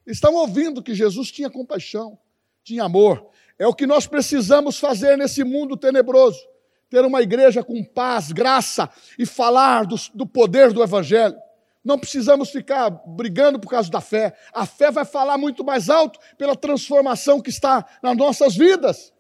Estão 0.07 0.35
ouvindo 0.35 0.83
que 0.83 0.94
Jesus 0.94 1.31
tinha 1.31 1.51
compaixão, 1.51 2.18
tinha 2.64 2.85
amor. 2.85 3.29
É 3.59 3.66
o 3.66 3.75
que 3.75 3.87
nós 3.87 4.07
precisamos 4.07 4.79
fazer 4.79 5.16
nesse 5.16 5.44
mundo 5.44 5.77
tenebroso. 5.77 6.40
Ter 6.88 7.05
uma 7.05 7.21
igreja 7.21 7.62
com 7.62 7.85
paz, 7.85 8.33
graça 8.33 8.88
e 9.18 9.27
falar 9.27 9.85
do, 9.85 9.97
do 10.14 10.27
poder 10.27 10.73
do 10.73 10.83
Evangelho. 10.83 11.37
Não 11.85 11.99
precisamos 11.99 12.51
ficar 12.51 12.90
brigando 12.90 13.59
por 13.59 13.68
causa 13.68 13.90
da 13.90 14.01
fé. 14.01 14.35
A 14.53 14.64
fé 14.64 14.90
vai 14.90 15.05
falar 15.05 15.37
muito 15.37 15.64
mais 15.64 15.90
alto 15.90 16.18
pela 16.37 16.57
transformação 16.57 17.40
que 17.40 17.51
está 17.51 17.87
nas 18.03 18.16
nossas 18.16 18.57
vidas. 18.57 19.12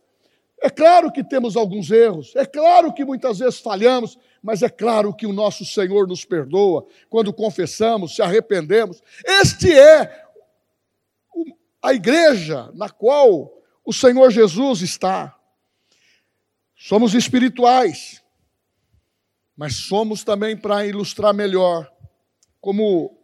É 0.60 0.68
claro 0.68 1.12
que 1.12 1.22
temos 1.22 1.56
alguns 1.56 1.90
erros, 1.90 2.34
é 2.34 2.44
claro 2.44 2.92
que 2.92 3.04
muitas 3.04 3.38
vezes 3.38 3.60
falhamos, 3.60 4.18
mas 4.42 4.62
é 4.62 4.68
claro 4.68 5.14
que 5.14 5.26
o 5.26 5.32
nosso 5.32 5.64
Senhor 5.64 6.08
nos 6.08 6.24
perdoa 6.24 6.86
quando 7.08 7.32
confessamos, 7.32 8.16
se 8.16 8.22
arrependemos. 8.22 9.00
Este 9.24 9.72
é 9.72 10.26
a 11.80 11.94
igreja 11.94 12.70
na 12.74 12.88
qual 12.88 13.52
o 13.84 13.92
Senhor 13.92 14.30
Jesus 14.30 14.82
está. 14.82 15.38
Somos 16.74 17.14
espirituais, 17.14 18.22
mas 19.56 19.74
somos 19.76 20.24
também, 20.24 20.56
para 20.56 20.86
ilustrar 20.86 21.34
melhor, 21.34 21.92
como, 22.60 23.18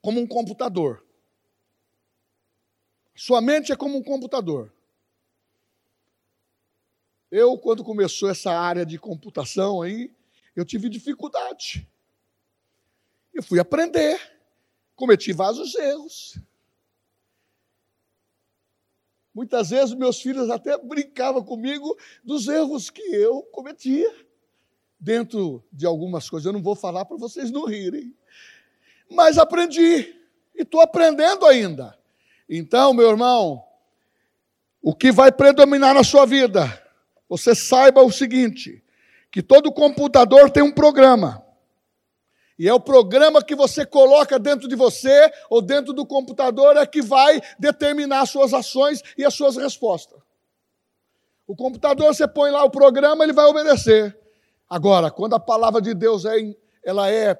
como 0.00 0.20
um 0.20 0.26
computador. 0.26 1.04
Sua 3.14 3.40
mente 3.40 3.72
é 3.72 3.76
como 3.76 3.96
um 3.96 4.02
computador. 4.02 4.73
Eu, 7.36 7.58
quando 7.58 7.82
começou 7.82 8.30
essa 8.30 8.52
área 8.52 8.86
de 8.86 8.96
computação 8.96 9.82
aí, 9.82 10.08
eu 10.54 10.64
tive 10.64 10.88
dificuldade. 10.88 11.84
Eu 13.34 13.42
fui 13.42 13.58
aprender, 13.58 14.20
cometi 14.94 15.32
vários 15.32 15.74
erros. 15.74 16.38
Muitas 19.34 19.70
vezes 19.70 19.96
meus 19.96 20.22
filhos 20.22 20.48
até 20.48 20.78
brincavam 20.78 21.42
comigo 21.42 21.98
dos 22.22 22.46
erros 22.46 22.88
que 22.88 23.02
eu 23.02 23.42
cometia 23.50 24.14
dentro 25.00 25.60
de 25.72 25.86
algumas 25.86 26.30
coisas. 26.30 26.46
Eu 26.46 26.52
não 26.52 26.62
vou 26.62 26.76
falar 26.76 27.04
para 27.04 27.16
vocês 27.16 27.50
não 27.50 27.64
rirem. 27.64 28.16
Mas 29.10 29.38
aprendi 29.38 30.16
e 30.54 30.62
estou 30.62 30.80
aprendendo 30.80 31.46
ainda. 31.46 31.98
Então, 32.48 32.94
meu 32.94 33.10
irmão, 33.10 33.66
o 34.80 34.94
que 34.94 35.10
vai 35.10 35.32
predominar 35.32 35.92
na 35.94 36.04
sua 36.04 36.24
vida? 36.24 36.83
Você 37.36 37.52
saiba 37.52 38.00
o 38.00 38.12
seguinte: 38.12 38.80
que 39.28 39.42
todo 39.42 39.72
computador 39.72 40.50
tem 40.50 40.62
um 40.62 40.72
programa. 40.72 41.44
E 42.56 42.68
é 42.68 42.72
o 42.72 42.78
programa 42.78 43.42
que 43.42 43.56
você 43.56 43.84
coloca 43.84 44.38
dentro 44.38 44.68
de 44.68 44.76
você 44.76 45.32
ou 45.50 45.60
dentro 45.60 45.92
do 45.92 46.06
computador 46.06 46.76
é 46.76 46.86
que 46.86 47.02
vai 47.02 47.42
determinar 47.58 48.20
as 48.20 48.30
suas 48.30 48.54
ações 48.54 49.02
e 49.18 49.24
as 49.24 49.34
suas 49.34 49.56
respostas. 49.56 50.20
O 51.44 51.56
computador, 51.56 52.14
você 52.14 52.28
põe 52.28 52.52
lá 52.52 52.62
o 52.62 52.70
programa, 52.70 53.24
ele 53.24 53.32
vai 53.32 53.46
obedecer. 53.46 54.16
Agora, 54.70 55.10
quando 55.10 55.34
a 55.34 55.40
palavra 55.40 55.82
de 55.82 55.92
Deus 55.92 56.24
é, 56.24 56.36
ela 56.84 57.10
é, 57.10 57.36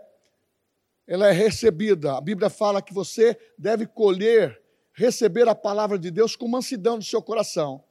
ela 1.07 1.29
é 1.29 1.31
recebida, 1.31 2.17
a 2.17 2.21
Bíblia 2.21 2.51
fala 2.51 2.83
que 2.83 2.93
você 2.93 3.39
deve 3.57 3.87
colher, 3.87 4.61
receber 4.93 5.49
a 5.49 5.55
palavra 5.55 5.97
de 5.97 6.11
Deus 6.11 6.35
com 6.35 6.49
mansidão 6.49 6.99
do 6.99 7.05
seu 7.05 7.23
coração. 7.23 7.85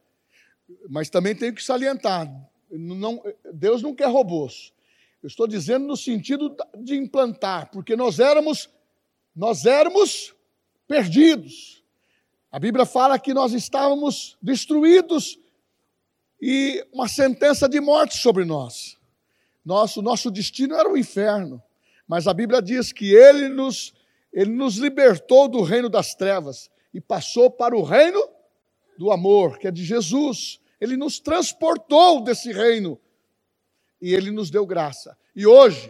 Mas 0.89 1.09
também 1.09 1.35
tenho 1.35 1.53
que 1.53 1.63
salientar, 1.63 2.31
não, 2.69 3.23
Deus 3.53 3.81
não 3.81 3.93
quer 3.93 4.07
robôs. 4.07 4.73
Eu 5.21 5.27
estou 5.27 5.47
dizendo 5.47 5.87
no 5.87 5.95
sentido 5.95 6.55
de 6.79 6.95
implantar, 6.95 7.69
porque 7.71 7.95
nós 7.95 8.19
éramos, 8.19 8.69
nós 9.35 9.65
éramos 9.65 10.35
perdidos. 10.87 11.83
A 12.51 12.59
Bíblia 12.59 12.85
fala 12.85 13.17
que 13.17 13.33
nós 13.33 13.53
estávamos 13.53 14.37
destruídos 14.41 15.39
e 16.41 16.85
uma 16.91 17.07
sentença 17.07 17.69
de 17.69 17.79
morte 17.79 18.17
sobre 18.17 18.43
nós. 18.43 18.97
Nosso, 19.63 20.01
nosso 20.01 20.29
destino 20.29 20.75
era 20.75 20.89
o 20.89 20.97
inferno. 20.97 21.63
Mas 22.07 22.27
a 22.27 22.33
Bíblia 22.33 22.61
diz 22.61 22.91
que 22.91 23.13
ele 23.13 23.47
nos, 23.47 23.93
ele 24.31 24.51
nos 24.51 24.75
libertou 24.75 25.47
do 25.47 25.61
reino 25.61 25.89
das 25.89 26.13
trevas 26.13 26.69
e 26.93 26.99
passou 26.99 27.49
para 27.49 27.75
o 27.75 27.81
reino 27.81 28.21
do 28.97 29.11
amor, 29.11 29.57
que 29.57 29.67
é 29.67 29.71
de 29.71 29.83
Jesus. 29.85 30.59
Ele 30.83 30.97
nos 30.97 31.17
transportou 31.17 32.19
desse 32.19 32.51
reino 32.51 32.99
e 34.01 34.13
ele 34.13 34.31
nos 34.31 34.51
deu 34.51 34.65
graça. 34.65 35.17
E 35.33 35.47
hoje, 35.47 35.89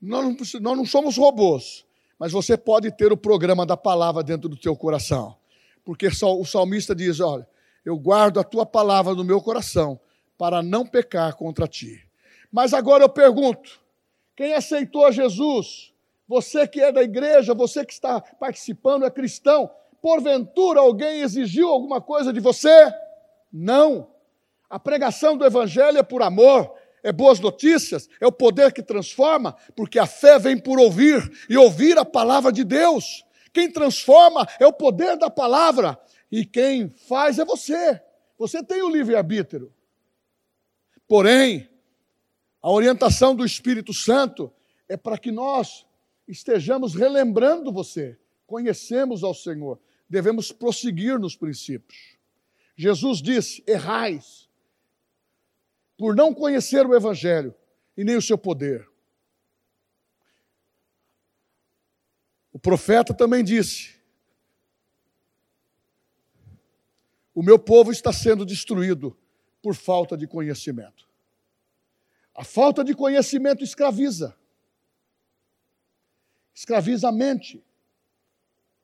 nós 0.00 0.24
não, 0.24 0.60
nós 0.62 0.78
não 0.78 0.86
somos 0.86 1.18
robôs, 1.18 1.84
mas 2.18 2.32
você 2.32 2.56
pode 2.56 2.90
ter 2.90 3.12
o 3.12 3.18
programa 3.18 3.66
da 3.66 3.76
palavra 3.76 4.22
dentro 4.22 4.48
do 4.48 4.56
teu 4.56 4.74
coração. 4.74 5.36
Porque 5.84 6.08
o 6.08 6.44
salmista 6.46 6.94
diz: 6.94 7.20
Olha, 7.20 7.46
eu 7.84 7.98
guardo 7.98 8.40
a 8.40 8.44
tua 8.44 8.64
palavra 8.64 9.14
no 9.14 9.22
meu 9.22 9.42
coração 9.42 10.00
para 10.38 10.62
não 10.62 10.86
pecar 10.86 11.36
contra 11.36 11.68
ti. 11.68 12.02
Mas 12.50 12.72
agora 12.72 13.04
eu 13.04 13.10
pergunto: 13.10 13.78
quem 14.34 14.54
aceitou 14.54 15.12
Jesus? 15.12 15.92
Você 16.26 16.66
que 16.66 16.80
é 16.80 16.90
da 16.90 17.02
igreja, 17.02 17.52
você 17.52 17.84
que 17.84 17.92
está 17.92 18.22
participando, 18.22 19.04
é 19.04 19.10
cristão, 19.10 19.70
porventura 20.00 20.80
alguém 20.80 21.20
exigiu 21.20 21.68
alguma 21.68 22.00
coisa 22.00 22.32
de 22.32 22.40
você? 22.40 22.90
Não. 23.52 24.10
A 24.68 24.78
pregação 24.78 25.36
do 25.36 25.44
Evangelho 25.44 25.98
é 25.98 26.02
por 26.02 26.22
amor, 26.22 26.74
é 27.02 27.12
boas 27.12 27.40
notícias, 27.40 28.08
é 28.20 28.26
o 28.26 28.32
poder 28.32 28.72
que 28.72 28.82
transforma, 28.82 29.56
porque 29.74 29.98
a 29.98 30.06
fé 30.06 30.38
vem 30.38 30.58
por 30.58 30.78
ouvir 30.78 31.46
e 31.48 31.56
ouvir 31.56 31.96
a 31.98 32.04
palavra 32.04 32.52
de 32.52 32.64
Deus. 32.64 33.24
Quem 33.52 33.70
transforma 33.70 34.46
é 34.60 34.66
o 34.66 34.72
poder 34.72 35.16
da 35.16 35.30
palavra 35.30 35.98
e 36.30 36.44
quem 36.44 36.90
faz 36.90 37.38
é 37.38 37.44
você. 37.44 38.00
Você 38.36 38.62
tem 38.62 38.82
o 38.82 38.90
livre-arbítrio. 38.90 39.72
Porém, 41.06 41.68
a 42.60 42.70
orientação 42.70 43.34
do 43.34 43.44
Espírito 43.44 43.94
Santo 43.94 44.52
é 44.88 44.96
para 44.96 45.16
que 45.16 45.32
nós 45.32 45.86
estejamos 46.26 46.94
relembrando 46.94 47.72
você, 47.72 48.18
conhecemos 48.46 49.24
ao 49.24 49.32
Senhor, 49.32 49.80
devemos 50.08 50.52
prosseguir 50.52 51.18
nos 51.18 51.34
princípios. 51.34 52.17
Jesus 52.78 53.20
disse: 53.20 53.64
errais, 53.66 54.48
por 55.96 56.14
não 56.14 56.32
conhecer 56.32 56.86
o 56.86 56.94
Evangelho 56.94 57.52
e 57.96 58.04
nem 58.04 58.16
o 58.16 58.22
seu 58.22 58.38
poder. 58.38 58.88
O 62.52 62.58
profeta 62.58 63.12
também 63.12 63.42
disse: 63.42 64.00
O 67.34 67.42
meu 67.42 67.58
povo 67.58 67.90
está 67.90 68.12
sendo 68.12 68.46
destruído 68.46 69.18
por 69.60 69.74
falta 69.74 70.16
de 70.16 70.28
conhecimento. 70.28 71.08
A 72.32 72.44
falta 72.44 72.84
de 72.84 72.94
conhecimento 72.94 73.64
escraviza. 73.64 74.38
Escraviza 76.54 77.08
a 77.08 77.12
mente, 77.12 77.64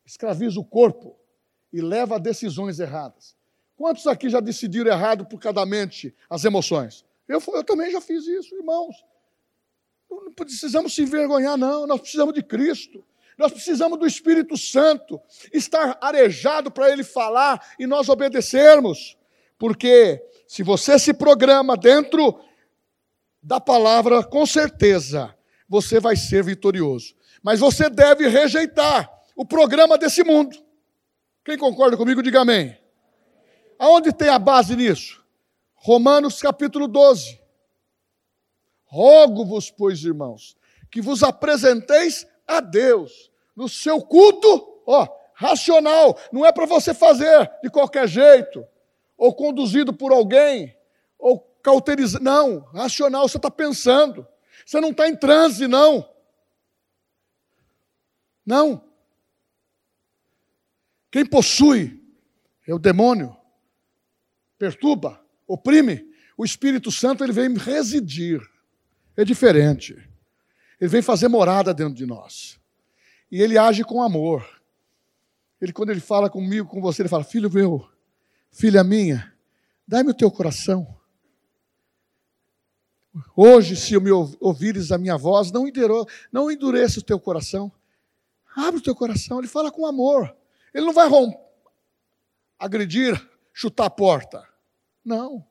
escraviza 0.04 0.58
o 0.58 0.64
corpo 0.64 1.16
e 1.72 1.80
leva 1.80 2.16
a 2.16 2.18
decisões 2.18 2.80
erradas. 2.80 3.36
Quantos 3.84 4.06
aqui 4.06 4.30
já 4.30 4.40
decidiram 4.40 4.90
errado 4.90 5.26
por 5.26 5.38
cada 5.38 5.66
mente 5.66 6.14
as 6.30 6.42
emoções? 6.46 7.04
Eu, 7.28 7.38
eu 7.48 7.62
também 7.62 7.90
já 7.92 8.00
fiz 8.00 8.26
isso, 8.26 8.54
irmãos. 8.54 8.96
Não 10.10 10.32
precisamos 10.32 10.94
se 10.94 11.02
envergonhar, 11.02 11.58
não. 11.58 11.86
Nós 11.86 12.00
precisamos 12.00 12.32
de 12.32 12.42
Cristo. 12.42 13.04
Nós 13.36 13.52
precisamos 13.52 13.98
do 13.98 14.06
Espírito 14.06 14.56
Santo 14.56 15.20
estar 15.52 15.98
arejado 16.00 16.70
para 16.70 16.90
Ele 16.90 17.04
falar 17.04 17.60
e 17.78 17.86
nós 17.86 18.08
obedecermos. 18.08 19.18
Porque 19.58 20.18
se 20.48 20.62
você 20.62 20.98
se 20.98 21.12
programa 21.12 21.76
dentro 21.76 22.40
da 23.42 23.60
palavra, 23.60 24.24
com 24.24 24.46
certeza 24.46 25.36
você 25.68 26.00
vai 26.00 26.16
ser 26.16 26.42
vitorioso. 26.42 27.14
Mas 27.42 27.60
você 27.60 27.90
deve 27.90 28.28
rejeitar 28.28 29.12
o 29.36 29.44
programa 29.44 29.98
desse 29.98 30.24
mundo. 30.24 30.56
Quem 31.44 31.58
concorda 31.58 31.98
comigo, 31.98 32.22
diga 32.22 32.40
amém. 32.40 32.82
Aonde 33.78 34.12
tem 34.12 34.28
a 34.28 34.38
base 34.38 34.76
nisso? 34.76 35.24
Romanos 35.74 36.40
capítulo 36.40 36.88
12. 36.88 37.40
Rogo-vos, 38.84 39.70
pois, 39.70 40.04
irmãos, 40.04 40.56
que 40.90 41.00
vos 41.00 41.22
apresenteis 41.22 42.26
a 42.46 42.60
Deus 42.60 43.30
no 43.56 43.68
seu 43.68 44.00
culto, 44.00 44.82
ó, 44.86 45.06
racional, 45.34 46.16
não 46.32 46.46
é 46.46 46.52
para 46.52 46.66
você 46.66 46.94
fazer 46.94 47.50
de 47.62 47.68
qualquer 47.68 48.06
jeito, 48.06 48.66
ou 49.16 49.34
conduzido 49.34 49.92
por 49.92 50.12
alguém, 50.12 50.76
ou 51.18 51.40
cauterizado, 51.62 52.22
não, 52.24 52.60
racional, 52.72 53.28
você 53.28 53.36
está 53.36 53.50
pensando, 53.50 54.26
você 54.64 54.80
não 54.80 54.90
está 54.90 55.08
em 55.08 55.16
transe, 55.16 55.66
não. 55.66 56.08
Não. 58.46 58.84
Quem 61.10 61.24
possui 61.24 62.02
é 62.66 62.74
o 62.74 62.78
demônio 62.78 63.36
perturba, 64.64 65.22
oprime, 65.46 66.10
o 66.38 66.44
Espírito 66.44 66.90
Santo 66.90 67.22
ele 67.22 67.34
vem 67.34 67.54
residir. 67.54 68.40
É 69.14 69.22
diferente. 69.22 69.94
Ele 70.80 70.88
vem 70.88 71.02
fazer 71.02 71.28
morada 71.28 71.74
dentro 71.74 71.94
de 71.94 72.06
nós. 72.06 72.58
E 73.30 73.42
ele 73.42 73.58
age 73.58 73.84
com 73.84 74.02
amor. 74.02 74.42
Ele, 75.60 75.70
quando 75.70 75.90
ele 75.90 76.00
fala 76.00 76.30
comigo, 76.30 76.66
com 76.66 76.80
você, 76.80 77.02
ele 77.02 77.10
fala: 77.10 77.24
Filho 77.24 77.50
meu, 77.50 77.86
filha 78.50 78.82
minha, 78.82 79.32
dai-me 79.86 80.10
o 80.10 80.14
teu 80.14 80.30
coração. 80.30 80.98
Hoje, 83.36 83.76
se 83.76 83.98
me 84.00 84.10
ouvires 84.10 84.90
a 84.90 84.98
minha 84.98 85.16
voz, 85.16 85.52
não, 85.52 85.68
enduro, 85.68 86.06
não 86.32 86.50
endureça 86.50 87.00
o 87.00 87.02
teu 87.02 87.20
coração. 87.20 87.70
Abre 88.56 88.80
o 88.80 88.82
teu 88.82 88.94
coração, 88.94 89.38
ele 89.38 89.46
fala 89.46 89.70
com 89.70 89.86
amor. 89.86 90.34
Ele 90.72 90.86
não 90.86 90.92
vai 90.92 91.08
romper, 91.08 91.38
agredir, 92.58 93.14
chutar 93.52 93.86
a 93.86 93.90
porta. 93.90 94.53
Não. 95.04 95.46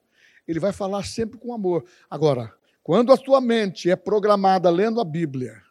Ele 0.48 0.60
vai 0.60 0.74
falar 0.74 1.04
sempre 1.04 1.38
com 1.38 1.54
amor. 1.54 1.86
Agora, 2.10 2.54
quando 2.82 3.14
a 3.14 3.18
tua 3.18 3.40
mente 3.40 3.90
é 3.90 3.96
programada 3.96 4.70
lendo 4.70 5.00
a 5.00 5.06
Bíblia, 5.06 5.62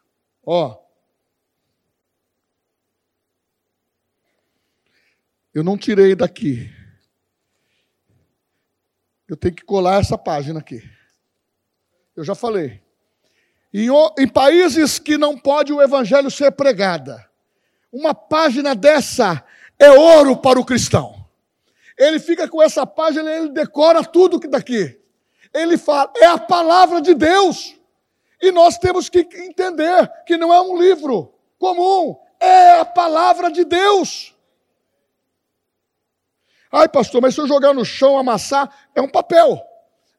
ó, 0.43 0.79
eu 5.53 5.63
não 5.63 5.77
tirei 5.77 6.15
daqui. 6.15 6.73
Eu 9.27 9.37
tenho 9.37 9.53
que 9.53 9.63
colar 9.63 10.01
essa 10.01 10.17
página 10.17 10.59
aqui. 10.59 10.81
Eu 12.15 12.23
já 12.23 12.33
falei. 12.33 12.81
Em, 13.73 13.87
em 14.19 14.27
países 14.27 14.99
que 14.99 15.17
não 15.17 15.37
pode 15.37 15.71
o 15.73 15.81
evangelho 15.81 16.29
ser 16.29 16.51
pregada, 16.51 17.27
uma 17.91 18.13
página 18.13 18.75
dessa 18.75 19.43
é 19.79 19.91
ouro 19.91 20.37
para 20.37 20.59
o 20.59 20.65
cristão. 20.65 21.22
Ele 21.97 22.19
fica 22.19 22.47
com 22.47 22.61
essa 22.61 22.85
página, 22.85 23.31
ele 23.31 23.49
decora 23.49 24.03
tudo 24.03 24.39
que 24.39 24.47
daqui. 24.47 24.99
Ele 25.53 25.77
fala, 25.77 26.11
é 26.17 26.25
a 26.25 26.37
palavra 26.37 27.01
de 27.01 27.13
Deus. 27.13 27.75
E 28.41 28.51
nós 28.51 28.77
temos 28.77 29.09
que 29.09 29.19
entender 29.19 30.11
que 30.25 30.37
não 30.37 30.53
é 30.53 30.61
um 30.61 30.77
livro 30.77 31.33
comum, 31.57 32.19
é 32.39 32.79
a 32.79 32.85
palavra 32.85 33.51
de 33.51 33.63
Deus. 33.63 34.35
Ai, 36.71 36.89
pastor, 36.89 37.21
mas 37.21 37.35
se 37.35 37.41
eu 37.41 37.47
jogar 37.47 37.73
no 37.73 37.85
chão, 37.85 38.17
amassar, 38.17 38.69
é 38.95 39.01
um 39.01 39.07
papel 39.07 39.61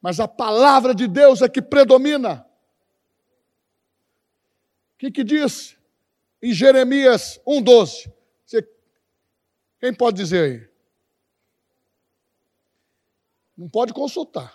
mas 0.04 0.20
a 0.20 0.28
palavra 0.28 0.94
de 0.94 1.08
Deus 1.08 1.40
é 1.40 1.48
que 1.48 1.62
predomina. 1.62 2.46
O 4.92 4.98
que, 4.98 5.10
que 5.10 5.24
diz 5.24 5.78
em 6.42 6.52
Jeremias 6.52 7.40
1,12? 7.46 8.12
Quem 9.80 9.94
pode 9.94 10.18
dizer 10.18 10.44
aí? 10.44 10.68
Não 13.56 13.68
pode 13.68 13.92
consultar. 13.92 14.52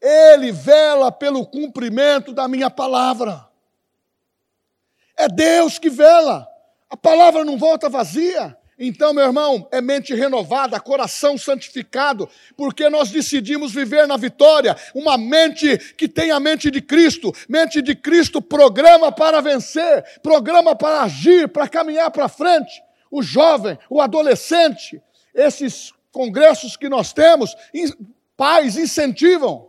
Ele 0.00 0.50
vela 0.50 1.12
pelo 1.12 1.46
cumprimento 1.46 2.32
da 2.32 2.48
minha 2.48 2.70
palavra. 2.70 3.48
É 5.16 5.28
Deus 5.28 5.78
que 5.78 5.90
vela. 5.90 6.48
A 6.90 6.96
palavra 6.96 7.44
não 7.44 7.56
volta 7.56 7.88
vazia. 7.88 8.56
Então, 8.78 9.14
meu 9.14 9.24
irmão, 9.24 9.68
é 9.70 9.80
mente 9.80 10.12
renovada, 10.12 10.80
coração 10.80 11.38
santificado, 11.38 12.28
porque 12.56 12.88
nós 12.88 13.10
decidimos 13.10 13.72
viver 13.72 14.08
na 14.08 14.16
vitória, 14.16 14.76
uma 14.92 15.16
mente 15.16 15.78
que 15.94 16.08
tem 16.08 16.32
a 16.32 16.40
mente 16.40 16.68
de 16.68 16.80
Cristo. 16.80 17.32
Mente 17.48 17.80
de 17.80 17.94
Cristo 17.94 18.42
programa 18.42 19.12
para 19.12 19.40
vencer, 19.40 20.02
programa 20.20 20.74
para 20.74 21.02
agir, 21.02 21.48
para 21.48 21.68
caminhar 21.68 22.10
para 22.10 22.28
frente. 22.28 22.82
O 23.08 23.22
jovem, 23.22 23.78
o 23.88 24.00
adolescente, 24.00 25.00
esses 25.34 25.92
congressos 26.10 26.76
que 26.76 26.88
nós 26.88 27.12
temos, 27.12 27.56
pais 28.36 28.76
incentivam 28.76 29.68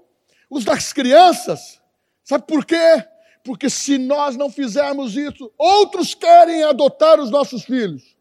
os 0.50 0.64
das 0.64 0.92
crianças. 0.94 1.82
Sabe 2.24 2.46
por 2.46 2.66
quê? 2.66 3.04
Porque 3.44 3.70
se 3.70 3.98
nós 3.98 4.38
não 4.38 4.50
fizermos 4.50 5.16
isso, 5.16 5.52
outros 5.58 6.14
querem 6.14 6.64
adotar 6.64 7.20
os 7.20 7.30
nossos 7.30 7.64
filhos. 7.64 8.16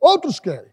Outros 0.00 0.40
querem. 0.40 0.72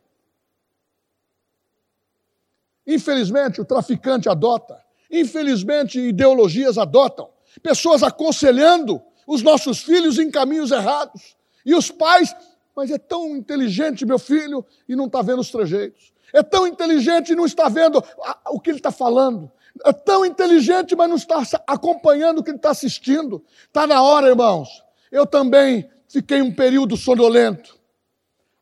Infelizmente, 2.86 3.62
o 3.62 3.66
traficante 3.66 4.30
adota. 4.30 4.84
Infelizmente, 5.10 6.00
ideologias 6.00 6.78
adotam. 6.78 7.30
Pessoas 7.62 8.02
aconselhando 8.02 9.02
os 9.28 9.42
nossos 9.42 9.82
filhos 9.82 10.18
em 10.18 10.32
caminhos 10.32 10.72
errados. 10.72 11.36
E 11.66 11.76
os 11.76 11.92
pais, 11.92 12.36
mas 12.82 12.90
é 12.90 12.98
tão 12.98 13.38
inteligente, 13.38 14.08
meu 14.08 14.18
filho, 14.18 14.66
e 14.90 14.96
não 14.96 15.06
está 15.06 15.22
vendo 15.22 15.40
os 15.40 15.52
trejeitos. 15.52 16.12
É 16.34 16.42
tão 16.42 16.66
inteligente 16.66 17.32
e 17.32 17.36
não 17.36 17.46
está 17.46 17.70
vendo 17.70 18.04
o 18.48 18.60
que 18.60 18.72
ele 18.72 18.80
está 18.80 18.92
falando. 18.92 19.52
É 19.86 19.94
tão 19.94 20.26
inteligente, 20.26 20.96
mas 20.96 21.08
não 21.08 21.16
está 21.16 21.44
acompanhando 21.68 22.40
o 22.40 22.44
que 22.44 22.50
ele 22.50 22.58
está 22.58 22.72
assistindo. 22.72 23.46
Está 23.68 23.86
na 23.86 24.02
hora, 24.02 24.30
irmãos. 24.30 24.84
Eu 25.12 25.28
também 25.28 25.88
fiquei 26.08 26.42
um 26.42 26.52
período 26.52 26.98
sonolento 26.98 27.80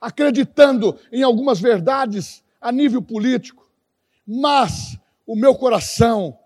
acreditando 0.01 0.99
em 1.13 1.23
algumas 1.23 1.62
verdades 1.62 2.43
a 2.60 2.73
nível 2.73 3.01
político, 3.01 3.71
mas 4.27 4.99
o 5.25 5.34
meu 5.34 5.55
coração, 5.55 6.38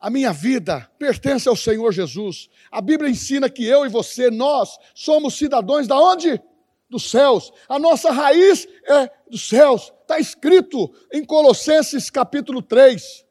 a 0.00 0.08
minha 0.08 0.32
vida 0.32 0.90
pertence 0.98 1.46
ao 1.46 1.54
Senhor 1.54 1.92
Jesus. 1.92 2.48
A 2.70 2.80
Bíblia 2.80 3.10
ensina 3.10 3.50
que 3.50 3.66
eu 3.66 3.84
e 3.84 3.88
você, 3.90 4.30
nós, 4.30 4.78
somos 4.94 5.34
cidadãos 5.34 5.86
da 5.86 6.00
onde? 6.00 6.40
Dos 6.88 7.10
céus. 7.10 7.52
A 7.68 7.78
nossa 7.78 8.10
raiz 8.10 8.66
é 8.84 9.10
dos 9.30 9.46
céus. 9.46 9.92
Está 10.00 10.18
escrito 10.18 10.90
em 11.12 11.22
Colossenses 11.22 12.08
capítulo 12.08 12.62
3. 12.62 13.26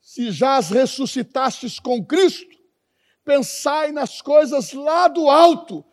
Se 0.00 0.32
já 0.32 0.56
as 0.56 0.70
ressuscitastes 0.70 1.78
com 1.78 2.02
Cristo, 2.02 2.56
pensai 3.22 3.92
nas 3.92 4.22
coisas 4.22 4.72
lá 4.72 5.06
do 5.06 5.28
alto, 5.28 5.84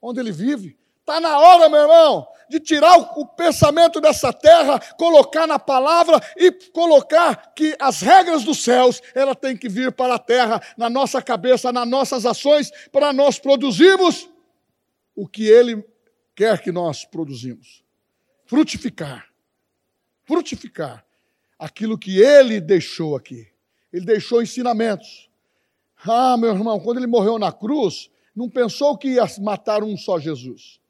onde 0.00 0.20
ele 0.20 0.32
vive. 0.32 0.78
Está 1.00 1.20
na 1.20 1.38
hora, 1.38 1.68
meu 1.68 1.80
irmão, 1.82 2.26
de 2.48 2.60
tirar 2.60 2.96
o, 2.96 3.26
pensamento 3.26 4.00
dessa 4.00 4.32
terra, 4.32 4.78
colocar 4.96 5.46
na 5.46 5.58
palavra 5.58 6.20
e 6.36 6.50
colocar 6.70 7.52
que 7.54 7.76
as 7.78 8.00
regras 8.00 8.44
dos 8.44 8.62
céus, 8.62 9.00
ela 9.14 9.34
tem 9.34 9.56
que 9.56 9.68
vir 9.68 9.92
para 9.92 10.14
a 10.14 10.18
terra, 10.18 10.60
na 10.76 10.88
nossa 10.88 11.20
cabeça, 11.22 11.72
nas 11.72 11.88
nossas 11.88 12.26
ações, 12.26 12.70
para 12.92 13.12
nós 13.12 13.38
produzirmos 13.38 14.28
o 15.14 15.26
que 15.26 15.46
ele 15.46 15.84
quer 16.34 16.60
que 16.60 16.72
nós 16.72 17.04
produzimos. 17.04 17.84
Frutificar. 18.46 19.28
Frutificar 20.24 21.04
aquilo 21.58 21.98
que 21.98 22.20
ele 22.20 22.60
deixou 22.60 23.16
aqui. 23.16 23.46
Ele 23.92 24.04
deixou 24.04 24.42
ensinamentos. 24.42 25.30
Ah, 26.06 26.36
meu 26.36 26.50
irmão, 26.50 26.78
quando 26.80 26.98
ele 26.98 27.06
morreu 27.06 27.38
na 27.38 27.52
cruz, 27.52 28.10
não 28.34 28.50
pensou 28.50 28.98
que 28.98 29.08
ia 29.08 29.24
matar 29.40 29.82
um 29.82 29.96
só 29.96 30.18
Jesus. 30.18 30.80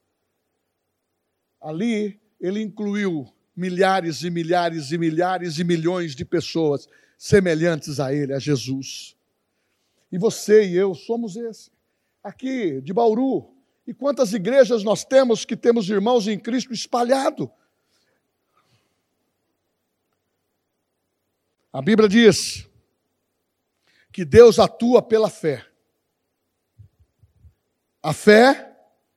Ali 1.65 2.21
ele 2.39 2.61
incluiu 2.61 3.27
milhares 3.57 4.23
e 4.23 4.29
milhares 4.29 4.93
e 4.93 4.99
milhares 4.99 5.59
e 5.59 5.65
milhões 5.65 6.15
de 6.15 6.23
pessoas 6.23 6.87
semelhantes 7.17 7.99
a 7.99 8.13
ele, 8.13 8.35
a 8.35 8.39
Jesus. 8.39 9.17
E 10.13 10.19
você 10.19 10.67
e 10.67 10.77
eu 10.77 10.95
somos 10.95 11.37
esse. 11.37 11.73
Aqui 12.23 12.83
de 12.83 12.93
Bauru. 12.93 13.51
E 13.87 13.95
quantas 13.95 14.35
igrejas 14.35 14.85
nós 14.85 15.07
temos 15.07 15.47
que 15.47 15.57
temos 15.57 15.89
irmãos 15.89 16.29
em 16.29 16.39
Cristo 16.39 16.75
espalhado? 16.75 17.51
A 21.73 21.81
Bíblia 21.81 22.11
diz 22.11 22.69
que 24.13 24.23
Deus 24.23 24.59
atua 24.59 25.01
pela 25.01 25.31
fé. 25.31 25.67
A 28.03 28.13
fé, 28.13 28.74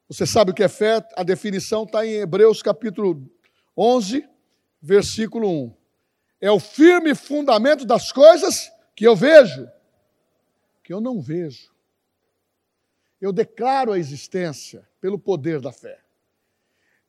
você 0.10 0.26
sabe 0.26 0.52
o 0.52 0.54
que 0.54 0.64
é 0.64 0.70
fé? 0.70 1.06
A 1.18 1.24
definição 1.24 1.84
está 1.84 2.06
em 2.06 2.14
Hebreus 2.14 2.62
capítulo 2.62 3.30
11, 3.76 4.28
versículo 4.82 5.50
1. 5.50 5.74
É 6.40 6.50
o 6.50 6.60
firme 6.60 7.14
fundamento 7.14 7.86
das 7.86 8.12
coisas 8.12 8.72
que 8.96 9.06
eu 9.06 9.16
vejo, 9.16 9.70
que 10.82 10.94
eu 10.94 11.02
não 11.02 11.20
vejo. 11.20 11.72
Eu 13.20 13.34
declaro 13.34 13.92
a 13.92 14.00
existência 14.00 14.88
pelo 15.02 15.20
poder 15.20 15.60
da 15.60 15.74
fé. 15.74 16.00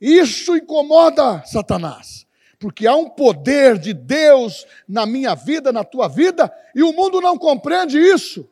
Isso 0.01 0.57
incomoda 0.57 1.45
Satanás, 1.45 2.27
porque 2.59 2.85
há 2.85 2.97
um 2.97 3.11
poder 3.11 3.79
de 3.79 3.95
Deus 3.95 4.67
na 4.89 5.07
minha 5.07 5.37
vida, 5.37 5.71
na 5.71 5.85
tua 5.85 6.09
vida, 6.09 6.53
e 6.75 6.83
o 6.83 6.93
mundo 6.93 7.21
não 7.21 7.39
compreende 7.39 7.99
isso. 7.99 8.51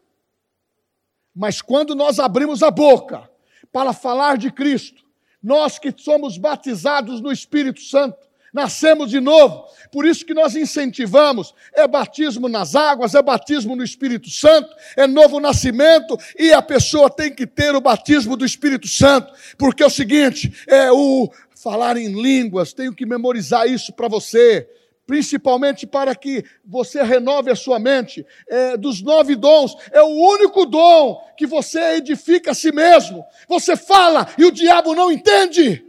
Mas 1.35 1.61
quando 1.61 1.97
nós 1.97 2.21
abrimos 2.21 2.63
a 2.63 2.71
boca 2.71 3.29
para 3.77 3.93
falar 3.93 4.39
de 4.39 4.51
Cristo, 4.51 5.05
nós 5.43 5.79
que 5.79 5.93
somos 5.95 6.39
batizados 6.39 7.21
no 7.21 7.31
Espírito 7.31 7.83
Santo, 7.83 8.17
nascemos 8.51 9.11
de 9.11 9.21
novo. 9.21 9.67
Por 9.93 10.07
isso 10.07 10.25
que 10.25 10.33
nós 10.33 10.57
incentivamos, 10.57 11.53
é 11.75 11.87
batismo 11.87 12.49
nas 12.49 12.75
águas, 12.75 13.15
é 13.15 13.21
batismo 13.21 13.77
no 13.77 13.85
Espírito 13.85 14.31
Santo, 14.31 14.75
é 14.97 15.07
novo 15.07 15.39
nascimento 15.41 16.17
e 16.39 16.55
a 16.55 16.63
pessoa 16.63 17.11
tem 17.11 17.31
que 17.31 17.47
ter 17.47 17.75
o 17.75 17.81
batismo 17.83 18.35
do 18.35 18.47
Espírito 18.47 18.89
Santo, 18.89 19.31
porque 19.59 19.83
é 19.83 19.87
o 19.87 19.91
seguinte, 19.91 20.51
é 20.67 20.91
o 20.91 21.31
falar 21.55 21.99
em 21.99 22.19
línguas, 22.19 22.73
tenho 22.73 22.95
que 22.95 23.05
memorizar 23.05 23.67
isso 23.67 23.93
para 23.93 24.09
você 24.09 24.67
principalmente 25.07 25.87
para 25.87 26.15
que 26.15 26.45
você 26.65 27.03
renove 27.03 27.51
a 27.51 27.57
sua 27.57 27.79
mente. 27.79 28.27
É, 28.49 28.77
dos 28.77 29.01
nove 29.03 29.37
dons, 29.37 29.77
é 29.93 30.03
o 30.03 30.07
único 30.09 30.67
dom 30.67 31.23
que 31.37 31.47
você 31.47 31.97
edifica 31.97 32.51
a 32.51 32.55
si 32.55 32.73
mesmo. 32.73 33.25
Você 33.49 33.77
fala 33.77 34.29
e 34.37 34.45
o 34.45 34.51
diabo 34.51 34.95
não 34.95 35.11
entende. 35.13 35.87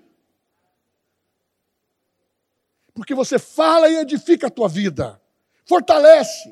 porque 2.97 3.13
você 3.13 3.37
fala 3.37 3.87
e 3.87 3.97
edifica 3.97 4.47
a 4.47 4.49
tua 4.49 4.67
vida, 4.67 5.21
fortalece. 5.67 6.51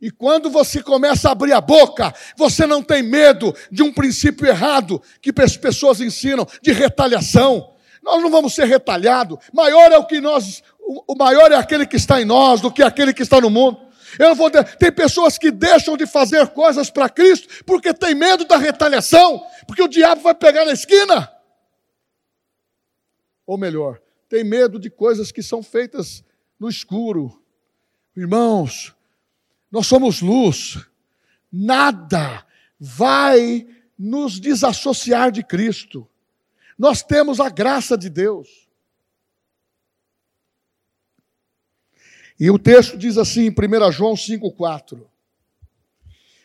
E 0.00 0.10
quando 0.10 0.50
você 0.50 0.82
começa 0.82 1.28
a 1.28 1.32
abrir 1.32 1.52
a 1.52 1.60
boca, 1.60 2.12
você 2.36 2.66
não 2.66 2.82
tem 2.82 3.04
medo 3.04 3.54
de 3.70 3.84
um 3.84 3.92
princípio 3.92 4.48
errado 4.48 5.00
que 5.22 5.32
as 5.40 5.56
pessoas 5.56 6.00
ensinam, 6.00 6.44
de 6.60 6.72
retaliação. 6.72 7.72
Nós 8.02 8.20
não 8.20 8.30
vamos 8.30 8.52
ser 8.52 8.64
retalhados. 8.64 9.38
Maior 9.52 9.92
é 9.92 9.96
o 9.96 10.04
que 10.04 10.20
nós, 10.20 10.60
o 10.86 11.14
maior 11.16 11.50
é 11.50 11.56
aquele 11.56 11.86
que 11.86 11.96
está 11.96 12.20
em 12.20 12.24
nós 12.24 12.60
do 12.60 12.72
que 12.72 12.82
aquele 12.82 13.12
que 13.12 13.22
está 13.22 13.40
no 13.40 13.50
mundo. 13.50 13.86
Eu 14.18 14.34
vou 14.34 14.50
tem 14.50 14.92
pessoas 14.92 15.36
que 15.36 15.50
deixam 15.50 15.96
de 15.96 16.06
fazer 16.06 16.46
coisas 16.48 16.90
para 16.90 17.08
Cristo 17.08 17.64
porque 17.64 17.92
tem 17.92 18.14
medo 18.14 18.44
da 18.44 18.56
retaliação, 18.56 19.44
porque 19.66 19.82
o 19.82 19.88
diabo 19.88 20.22
vai 20.22 20.34
pegar 20.34 20.64
na 20.64 20.72
esquina. 20.72 21.30
Ou 23.46 23.58
melhor, 23.58 24.00
tem 24.28 24.42
medo 24.42 24.78
de 24.78 24.90
coisas 24.90 25.30
que 25.30 25.42
são 25.42 25.62
feitas 25.62 26.24
no 26.58 26.68
escuro. 26.68 27.42
Irmãos, 28.16 28.94
nós 29.70 29.86
somos 29.86 30.20
luz. 30.20 30.78
Nada 31.52 32.44
vai 32.78 33.66
nos 33.98 34.40
desassociar 34.40 35.30
de 35.30 35.42
Cristo. 35.42 36.08
Nós 36.78 37.02
temos 37.02 37.40
a 37.40 37.48
graça 37.48 37.96
de 37.96 38.10
Deus. 38.10 38.65
E 42.38 42.50
o 42.50 42.58
texto 42.58 42.98
diz 42.98 43.16
assim, 43.16 43.46
em 43.46 43.50
1 43.50 43.92
João 43.92 44.14
5,4: 44.14 45.06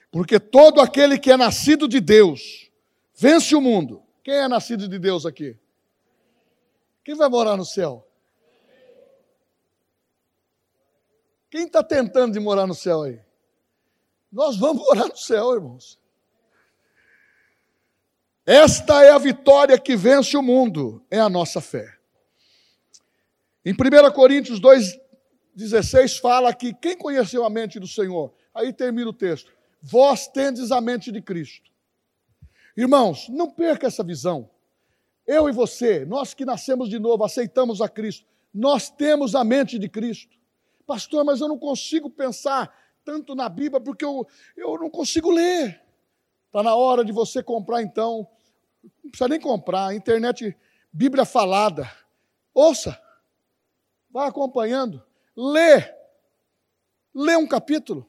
Porque 0.10 0.40
todo 0.40 0.80
aquele 0.80 1.20
que 1.20 1.32
é 1.32 1.38
nascido 1.38 1.88
de 1.88 2.00
Deus 2.00 2.72
vence 3.14 3.56
o 3.56 3.62
mundo. 3.62 4.02
Quem 4.24 4.36
é 4.36 4.48
nascido 4.48 4.88
de 4.88 4.98
Deus 4.98 5.26
aqui? 5.26 5.58
Quem 7.04 7.16
vai 7.16 7.28
morar 7.28 7.58
no 7.58 7.66
céu? 7.66 8.08
Quem 11.50 11.66
está 11.66 11.84
tentando 11.84 12.34
de 12.34 12.40
morar 12.40 12.66
no 12.66 12.74
céu 12.74 13.04
aí? 13.04 13.20
Nós 14.32 14.56
vamos 14.58 14.84
morar 14.88 15.08
no 15.08 15.18
céu, 15.18 15.54
irmãos. 15.54 16.00
Esta 18.46 19.04
é 19.04 19.12
a 19.12 19.18
vitória 19.18 19.78
que 19.78 19.96
vence 19.96 20.36
o 20.38 20.42
mundo, 20.42 21.06
é 21.12 21.20
a 21.20 21.30
nossa 21.30 21.60
fé. 21.60 21.98
Em 23.64 23.74
1 23.74 24.12
Coríntios 24.14 24.60
2,16 25.62 26.20
fala 26.20 26.54
que 26.54 26.74
quem 26.74 26.98
conheceu 26.98 27.46
a 27.46 27.50
mente 27.50 27.80
do 27.80 27.88
Senhor? 27.88 28.34
Aí 28.54 28.74
termina 28.74 29.10
o 29.10 29.14
texto. 29.14 29.52
Vós 29.82 30.28
tendes 30.28 30.72
a 30.72 30.82
mente 30.82 31.12
de 31.12 31.22
Cristo. 31.22 31.70
Irmãos, 32.76 33.28
não 33.30 33.50
perca 33.50 33.88
essa 33.88 34.04
visão. 34.04 34.50
Eu 35.26 35.48
e 35.48 35.52
você, 35.52 36.06
nós 36.06 36.34
que 36.34 36.46
nascemos 36.46 36.90
de 36.90 37.00
novo, 37.00 37.24
aceitamos 37.24 37.82
a 37.82 37.88
Cristo, 37.88 38.26
nós 38.54 38.90
temos 38.90 39.36
a 39.36 39.44
mente 39.44 39.78
de 39.78 39.88
Cristo. 39.88 40.36
Pastor, 40.86 41.24
mas 41.24 41.42
eu 41.42 41.48
não 41.48 41.58
consigo 41.58 42.10
pensar 42.10 42.76
tanto 43.06 43.36
na 43.36 43.48
Bíblia 43.48 43.80
porque 43.80 44.04
eu, 44.04 44.28
eu 44.58 44.78
não 44.78 44.90
consigo 44.90 45.32
ler. 45.32 45.82
Está 46.48 46.62
na 46.62 46.76
hora 46.76 47.06
de 47.06 47.12
você 47.12 47.42
comprar, 47.42 47.82
então. 47.82 48.28
Não 49.04 49.12
precisa 49.12 49.28
nem 49.28 49.40
comprar, 49.40 49.94
internet, 49.94 50.56
Bíblia 50.92 51.24
falada. 51.24 51.90
Ouça, 52.54 53.00
vai 54.10 54.28
acompanhando, 54.28 55.02
lê. 55.36 55.94
Lê 57.14 57.36
um 57.36 57.48
capítulo. 57.48 58.08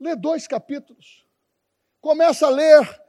Lê 0.00 0.14
dois 0.16 0.46
capítulos. 0.46 1.24
Começa 2.00 2.46
a 2.46 2.50
ler 2.50 3.02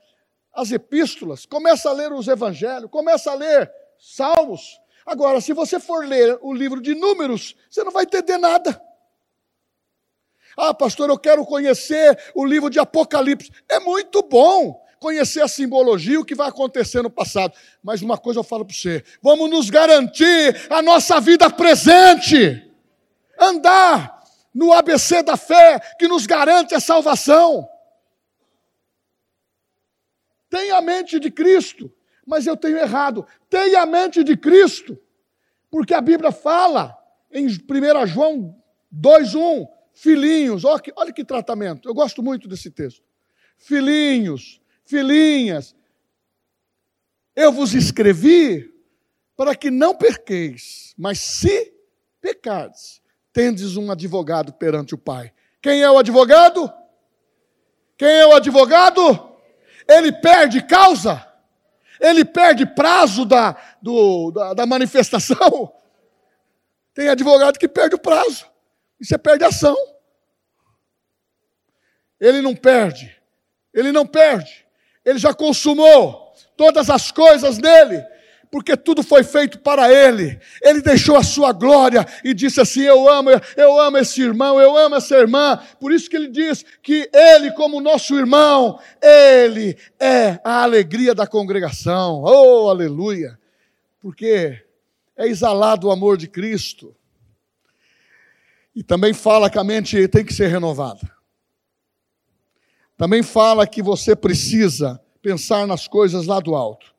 as 0.54 0.72
epístolas, 0.72 1.46
começa 1.46 1.90
a 1.90 1.94
ler 1.94 2.12
os 2.12 2.28
evangelhos, 2.28 2.90
começa 2.90 3.32
a 3.32 3.36
ler 3.36 3.72
salmos. 4.00 4.82
Agora, 5.06 5.40
se 5.40 5.54
você 5.54 5.80
for 5.80 6.06
ler 6.06 6.38
o 6.42 6.54
livro 6.54 6.82
de 6.82 6.96
números, 6.96 7.56
você 7.70 7.84
não 7.84 7.92
vai 7.92 8.04
entender 8.04 8.38
nada. 8.38 8.82
Ah, 10.58 10.74
pastor, 10.74 11.10
eu 11.10 11.20
quero 11.20 11.46
conhecer 11.46 12.18
o 12.34 12.44
livro 12.44 12.70
de 12.70 12.80
Apocalipse. 12.80 13.52
É 13.70 13.80
muito 13.80 14.24
bom 14.24 14.84
conhecer 15.00 15.41
a 15.41 15.48
simbologia, 15.48 16.20
o 16.20 16.26
que 16.26 16.36
vai 16.36 16.50
acontecer 16.50 17.02
no 17.02 17.10
passado. 17.10 17.54
Mas 17.84 18.02
uma 18.02 18.18
coisa 18.18 18.39
eu 18.39 18.43
falo 18.43 18.66
para 18.66 18.76
você: 18.76 19.04
vamos 19.22 19.50
nos 19.50 19.70
garantir 19.70 20.56
a 20.70 20.82
nossa 20.82 21.20
vida 21.20 21.50
presente. 21.50 22.64
Andar 23.39 24.24
no 24.54 24.74
ABC 24.74 25.22
da 25.22 25.38
fé 25.38 25.80
que 26.00 26.08
nos 26.08 26.26
garante 26.26 26.74
a 26.74 26.80
salvação. 26.80 27.68
Tenha 30.50 30.78
a 30.78 30.82
mente 30.82 31.20
de 31.20 31.30
Cristo, 31.30 31.93
mas 32.26 32.48
eu 32.48 32.58
tenho 32.58 32.78
errado. 32.78 33.26
Tenha 33.50 33.82
a 33.82 33.86
mente 33.86 34.24
de 34.24 34.36
Cristo, 34.36 34.98
porque 35.70 35.93
a 35.93 36.02
Bíblia 36.02 36.32
fala 36.32 36.98
em 37.32 37.48
1 37.48 38.08
João 38.08 38.56
2,1: 38.93 39.68
filhinhos, 39.93 40.64
olha 40.64 40.80
que, 40.80 40.93
olha 40.95 41.14
que 41.14 41.24
tratamento, 41.24 41.88
eu 41.88 41.93
gosto 41.93 42.24
muito 42.24 42.48
desse 42.48 42.72
texto. 42.72 43.04
Filhinhos, 43.58 44.62
filhinhas, 44.88 45.76
eu 47.36 47.52
vos 47.52 47.74
escrevi 47.74 48.74
para 49.36 49.56
que 49.56 49.70
não 49.70 49.96
perqueis, 49.96 50.94
mas 50.98 51.20
se 51.20 51.74
pecardes, 52.20 53.02
tendes 53.32 53.78
um 53.78 53.92
advogado 53.92 54.54
perante 54.54 54.96
o 54.96 54.98
Pai. 54.98 55.32
Quem 55.62 55.84
é 55.84 55.92
o 55.92 55.98
advogado? 56.00 56.74
Quem 57.96 58.10
é 58.10 58.26
o 58.26 58.34
advogado? 58.34 59.28
ele 59.88 60.12
perde 60.12 60.62
causa, 60.62 61.26
ele 62.00 62.26
perde 62.26 62.66
prazo 62.66 63.26
da, 63.26 63.56
do, 63.82 64.32
da, 64.32 64.54
da 64.54 64.66
manifestação. 64.66 65.74
Tem 66.94 67.10
advogado 67.10 67.58
que 67.58 67.68
perde 67.68 67.96
o 67.96 68.00
prazo, 68.00 68.46
e 69.00 69.06
você 69.06 69.18
perde 69.18 69.44
a 69.44 69.48
ação. 69.48 69.76
Ele 72.20 72.42
não 72.42 72.56
perde, 72.56 73.16
ele 73.74 73.92
não 73.92 74.06
perde, 74.06 74.66
ele 75.08 75.18
já 75.18 75.34
consumou 75.34 76.34
todas 76.58 76.89
as 76.89 77.12
coisas 77.12 77.58
nele, 77.58 78.03
porque 78.51 78.76
tudo 78.76 79.01
foi 79.01 79.24
feito 79.24 79.60
para 79.60 79.89
ele. 79.89 80.38
Ele 80.62 80.82
deixou 80.82 81.16
a 81.16 81.24
sua 81.24 81.53
glória 81.53 82.05
e 82.26 82.34
disse 82.34 82.60
assim: 82.60 82.82
Eu 82.82 83.08
amo, 83.08 83.30
eu 83.55 83.80
amo 83.80 83.97
esse 83.97 84.22
irmão, 84.22 84.60
eu 84.60 84.76
amo 84.76 84.95
essa 84.95 85.16
irmã. 85.16 85.62
Por 85.80 85.93
isso 85.93 86.10
que 86.10 86.18
ele 86.18 86.28
diz 86.28 86.66
que 86.84 87.10
ele, 87.14 87.51
como 87.51 87.80
nosso 87.80 88.18
irmão, 88.18 88.80
ele 89.01 89.78
é 89.97 90.41
a 90.43 90.64
alegria 90.64 91.16
da 91.16 91.26
congregação. 91.26 92.22
Oh, 92.26 92.70
aleluia! 92.70 93.39
Porque 94.01 94.62
é 95.16 95.26
exalado 95.26 95.88
o 95.88 95.91
amor 95.91 96.18
de 96.18 96.28
Cristo. 96.28 96.93
E 98.76 98.84
também 98.84 99.14
fala 99.14 99.49
que 99.49 99.58
a 99.58 99.64
mente 99.64 100.05
tem 100.10 100.26
que 100.26 100.34
ser 100.34 100.47
renovada. 100.47 101.16
Também 102.98 103.22
fala 103.22 103.68
que 103.68 103.82
você 103.84 104.16
precisa 104.16 105.00
pensar 105.22 105.68
nas 105.68 105.88
coisas 105.88 106.26
lá 106.26 106.39
do 106.39 106.56
alto. 106.56 106.95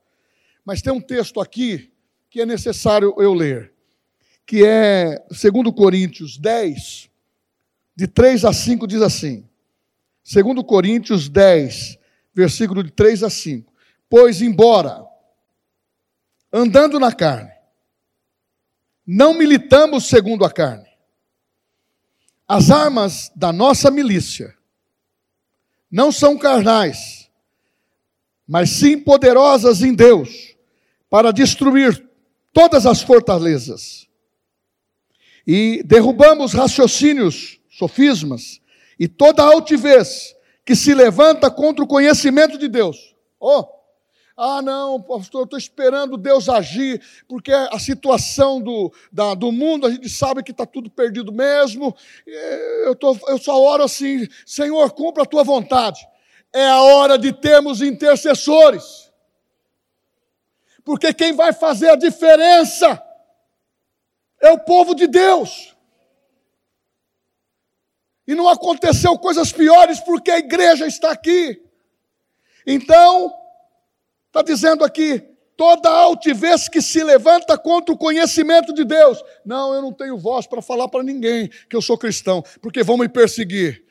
Mas 0.65 0.81
tem 0.81 0.93
um 0.93 1.01
texto 1.01 1.41
aqui 1.41 1.93
que 2.31 2.41
é 2.41 2.47
necessário 2.47 3.15
eu 3.19 3.35
ler, 3.35 3.73
que 4.47 4.65
é 4.65 5.19
2 5.29 5.75
Coríntios 5.75 6.39
10, 6.39 7.11
de 7.97 8.07
3 8.07 8.45
a 8.45 8.53
5, 8.53 8.87
diz 8.87 9.03
assim. 9.03 9.49
2 10.31 10.63
Coríntios 10.65 11.29
10, 11.29 11.99
versículo 12.33 12.85
de 12.85 12.93
3 12.93 13.25
a 13.25 13.31
5. 13.31 13.73
Pois, 14.09 14.41
embora 14.41 15.05
andando 16.53 17.01
na 17.01 17.13
carne, 17.13 17.51
não 19.05 19.35
militamos 19.35 20.07
segundo 20.07 20.45
a 20.45 20.51
carne. 20.51 20.87
As 22.47 22.71
armas 22.71 23.33
da 23.35 23.53
nossa 23.53 23.91
milícia 23.91 24.58
não 25.91 26.13
são 26.13 26.37
carnais, 26.37 27.31
mas 28.47 28.71
sim 28.71 28.99
poderosas 28.99 29.83
em 29.83 29.95
Deus 29.95 30.57
para 31.11 31.33
destruir 31.33 32.09
todas 32.53 32.87
as 32.87 33.03
fortalezas. 33.03 34.07
E 35.47 35.83
derrubamos 35.85 36.53
raciocínios, 36.53 37.59
sofismas 37.71 38.61
e 38.99 39.09
toda 39.09 39.43
altivez 39.43 40.35
que 40.65 40.75
se 40.77 40.93
levanta 40.93 41.51
contra 41.51 41.83
o 41.83 41.89
conhecimento 41.89 42.59
de 42.59 42.69
Deus. 42.69 43.15
Oh, 43.41 43.65
ah, 44.39 44.63
não, 44.63 45.03
pastor, 45.03 45.41
eu 45.41 45.45
estou 45.45 45.59
esperando 45.59 46.17
Deus 46.17 46.49
agir, 46.49 47.03
porque 47.27 47.53
a 47.53 47.79
situação 47.79 48.61
do, 48.61 48.93
da, 49.13 49.35
do 49.35 49.51
mundo, 49.51 49.87
a 49.87 49.91
gente 49.91 50.09
sabe 50.09 50.43
que 50.43 50.53
está 50.53 50.65
tudo 50.65 50.89
perdido 50.89 51.33
mesmo. 51.33 51.95
Eu, 52.85 52.95
tô, 52.95 53.17
eu 53.27 53.39
só 53.39 53.61
oro 53.61 53.83
assim, 53.83 54.29
Senhor, 54.47 54.91
cumpra 54.93 55.25
a 55.25 55.27
tua 55.27 55.43
vontade. 55.43 56.07
É 56.53 56.67
a 56.67 56.81
hora 56.81 57.19
de 57.19 57.33
termos 57.33 57.83
intercessores 57.83 59.09
porque 60.89 61.13
quem 61.13 61.35
vai 61.35 61.53
fazer 61.53 61.91
a 61.91 61.97
diferença 61.97 62.99
é 64.41 64.51
o 64.51 64.59
povo 64.59 64.95
de 64.95 65.07
Deus. 65.07 65.77
E 68.27 68.35
não 68.35 68.49
aconteceu 68.49 69.19
coisas 69.19 69.53
piores 69.53 70.01
porque 70.01 70.31
a 70.31 70.39
igreja 70.39 70.87
está 70.87 71.11
aqui. 71.11 71.63
Então, 72.67 73.38
está 74.29 74.43
dizendo 74.43 74.85
aqui: 74.85 75.23
toda 75.57 75.91
altivez 75.91 76.69
que 76.69 76.81
se 76.81 77.03
levanta 77.03 77.59
contra 77.59 77.93
o 77.93 77.99
conhecimento 77.99 78.73
de 78.73 78.85
Deus. 78.85 79.23
Não, 79.45 79.75
eu 79.75 79.83
não 79.83 79.93
tenho 79.93 80.17
voz 80.17 80.47
para 80.47 80.63
falar 80.63 80.89
para 80.89 81.03
ninguém 81.03 81.51
que 81.69 81.75
eu 81.75 81.83
sou 81.83 81.99
cristão, 81.99 82.43
porque 82.63 82.83
vão 82.83 82.97
me 82.97 83.09
perseguir. 83.09 83.85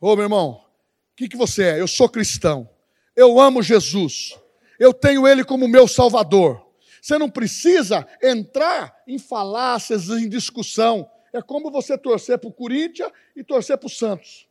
Ô 0.00 0.14
meu 0.14 0.24
irmão, 0.24 0.50
o 0.50 1.16
que, 1.16 1.28
que 1.28 1.36
você 1.36 1.64
é? 1.64 1.80
Eu 1.80 1.88
sou 1.88 2.08
cristão. 2.08 2.68
Eu 3.16 3.40
amo 3.40 3.62
Jesus. 3.62 4.38
Eu 4.78 4.92
tenho 4.92 5.26
Ele 5.26 5.42
como 5.42 5.66
meu 5.66 5.88
Salvador. 5.88 6.64
Você 7.00 7.18
não 7.18 7.30
precisa 7.30 8.06
entrar 8.22 8.94
em 9.06 9.18
falácias, 9.18 10.08
em 10.08 10.28
discussão. 10.28 11.08
É 11.32 11.40
como 11.40 11.70
você 11.70 11.96
torcer 11.96 12.38
para 12.38 12.48
o 12.48 12.52
Corinthians 12.52 13.10
e 13.34 13.42
torcer 13.42 13.78
para 13.78 13.86
o 13.86 13.90
Santos. 13.90 14.47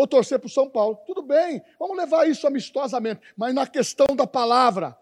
Ou 0.00 0.06
torcer 0.06 0.38
para 0.38 0.46
o 0.46 0.50
São 0.50 0.66
Paulo. 0.66 0.98
Tudo 1.06 1.20
bem, 1.20 1.60
vamos 1.78 1.94
levar 1.94 2.26
isso 2.26 2.46
amistosamente. 2.46 3.20
Mas 3.36 3.52
na 3.52 3.66
questão 3.66 4.16
da 4.16 4.26
palavra, 4.26 4.96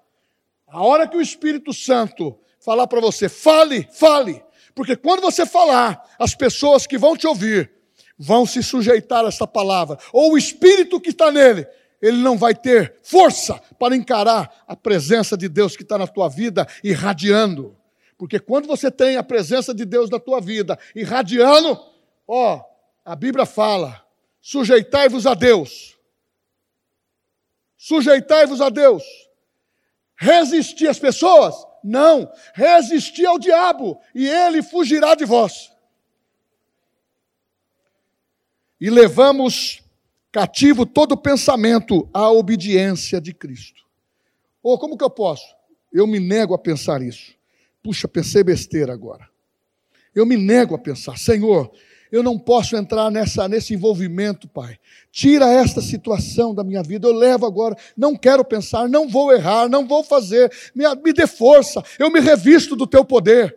a 0.66 0.82
hora 0.82 1.06
que 1.06 1.16
o 1.16 1.20
Espírito 1.20 1.72
Santo 1.72 2.36
falar 2.58 2.88
para 2.88 3.00
você, 3.00 3.28
fale, 3.28 3.88
fale. 3.92 4.44
Porque 4.74 4.96
quando 4.96 5.20
você 5.20 5.46
falar, 5.46 6.04
as 6.18 6.34
pessoas 6.34 6.84
que 6.84 6.98
vão 6.98 7.16
te 7.16 7.28
ouvir 7.28 7.70
vão 8.18 8.44
se 8.44 8.60
sujeitar 8.60 9.24
a 9.24 9.28
essa 9.28 9.46
palavra. 9.46 9.96
Ou 10.12 10.32
o 10.32 10.36
Espírito 10.36 11.00
que 11.00 11.10
está 11.10 11.30
nele, 11.30 11.64
ele 12.02 12.16
não 12.16 12.36
vai 12.36 12.52
ter 12.52 12.96
força 13.04 13.62
para 13.78 13.94
encarar 13.94 14.64
a 14.66 14.74
presença 14.74 15.36
de 15.36 15.48
Deus 15.48 15.76
que 15.76 15.84
está 15.84 15.96
na 15.96 16.08
tua 16.08 16.28
vida 16.28 16.66
irradiando. 16.82 17.76
Porque 18.16 18.40
quando 18.40 18.66
você 18.66 18.90
tem 18.90 19.16
a 19.16 19.22
presença 19.22 19.72
de 19.72 19.84
Deus 19.84 20.10
na 20.10 20.18
tua 20.18 20.40
vida 20.40 20.76
irradiando, 20.92 21.80
ó, 22.26 22.64
a 23.04 23.14
Bíblia 23.14 23.46
fala: 23.46 24.07
sujeitai-vos 24.48 25.26
a 25.26 25.34
Deus. 25.34 25.98
Sujeitai-vos 27.76 28.62
a 28.62 28.70
Deus. 28.70 29.04
Resistir 30.16 30.88
às 30.88 30.98
pessoas? 30.98 31.54
Não. 31.84 32.32
Resistir 32.54 33.26
ao 33.26 33.38
diabo 33.38 34.00
e 34.14 34.26
ele 34.26 34.62
fugirá 34.62 35.14
de 35.14 35.26
vós. 35.26 35.70
E 38.80 38.88
levamos 38.88 39.82
cativo 40.32 40.86
todo 40.86 41.14
pensamento 41.14 42.08
à 42.14 42.30
obediência 42.30 43.20
de 43.20 43.34
Cristo. 43.34 43.84
Ou 44.62 44.76
oh, 44.76 44.78
como 44.78 44.96
que 44.96 45.04
eu 45.04 45.10
posso? 45.10 45.54
Eu 45.92 46.06
me 46.06 46.18
nego 46.18 46.54
a 46.54 46.58
pensar 46.58 47.02
isso. 47.02 47.34
Puxa, 47.82 48.08
pensei 48.08 48.42
besteira 48.42 48.94
agora. 48.94 49.28
Eu 50.14 50.24
me 50.24 50.38
nego 50.38 50.74
a 50.74 50.78
pensar, 50.78 51.18
Senhor, 51.18 51.70
eu 52.10 52.22
não 52.22 52.38
posso 52.38 52.76
entrar 52.76 53.10
nessa, 53.10 53.48
nesse 53.48 53.74
envolvimento, 53.74 54.48
Pai. 54.48 54.78
Tira 55.10 55.46
esta 55.46 55.80
situação 55.80 56.54
da 56.54 56.64
minha 56.64 56.82
vida. 56.82 57.06
Eu 57.06 57.12
levo 57.12 57.46
agora. 57.46 57.76
Não 57.96 58.16
quero 58.16 58.44
pensar, 58.44 58.88
não 58.88 59.08
vou 59.08 59.32
errar, 59.32 59.68
não 59.68 59.86
vou 59.86 60.02
fazer. 60.02 60.50
Me, 60.74 60.84
me 60.96 61.12
dê 61.12 61.26
força. 61.26 61.82
Eu 61.98 62.10
me 62.10 62.20
revisto 62.20 62.74
do 62.74 62.86
teu 62.86 63.04
poder. 63.04 63.56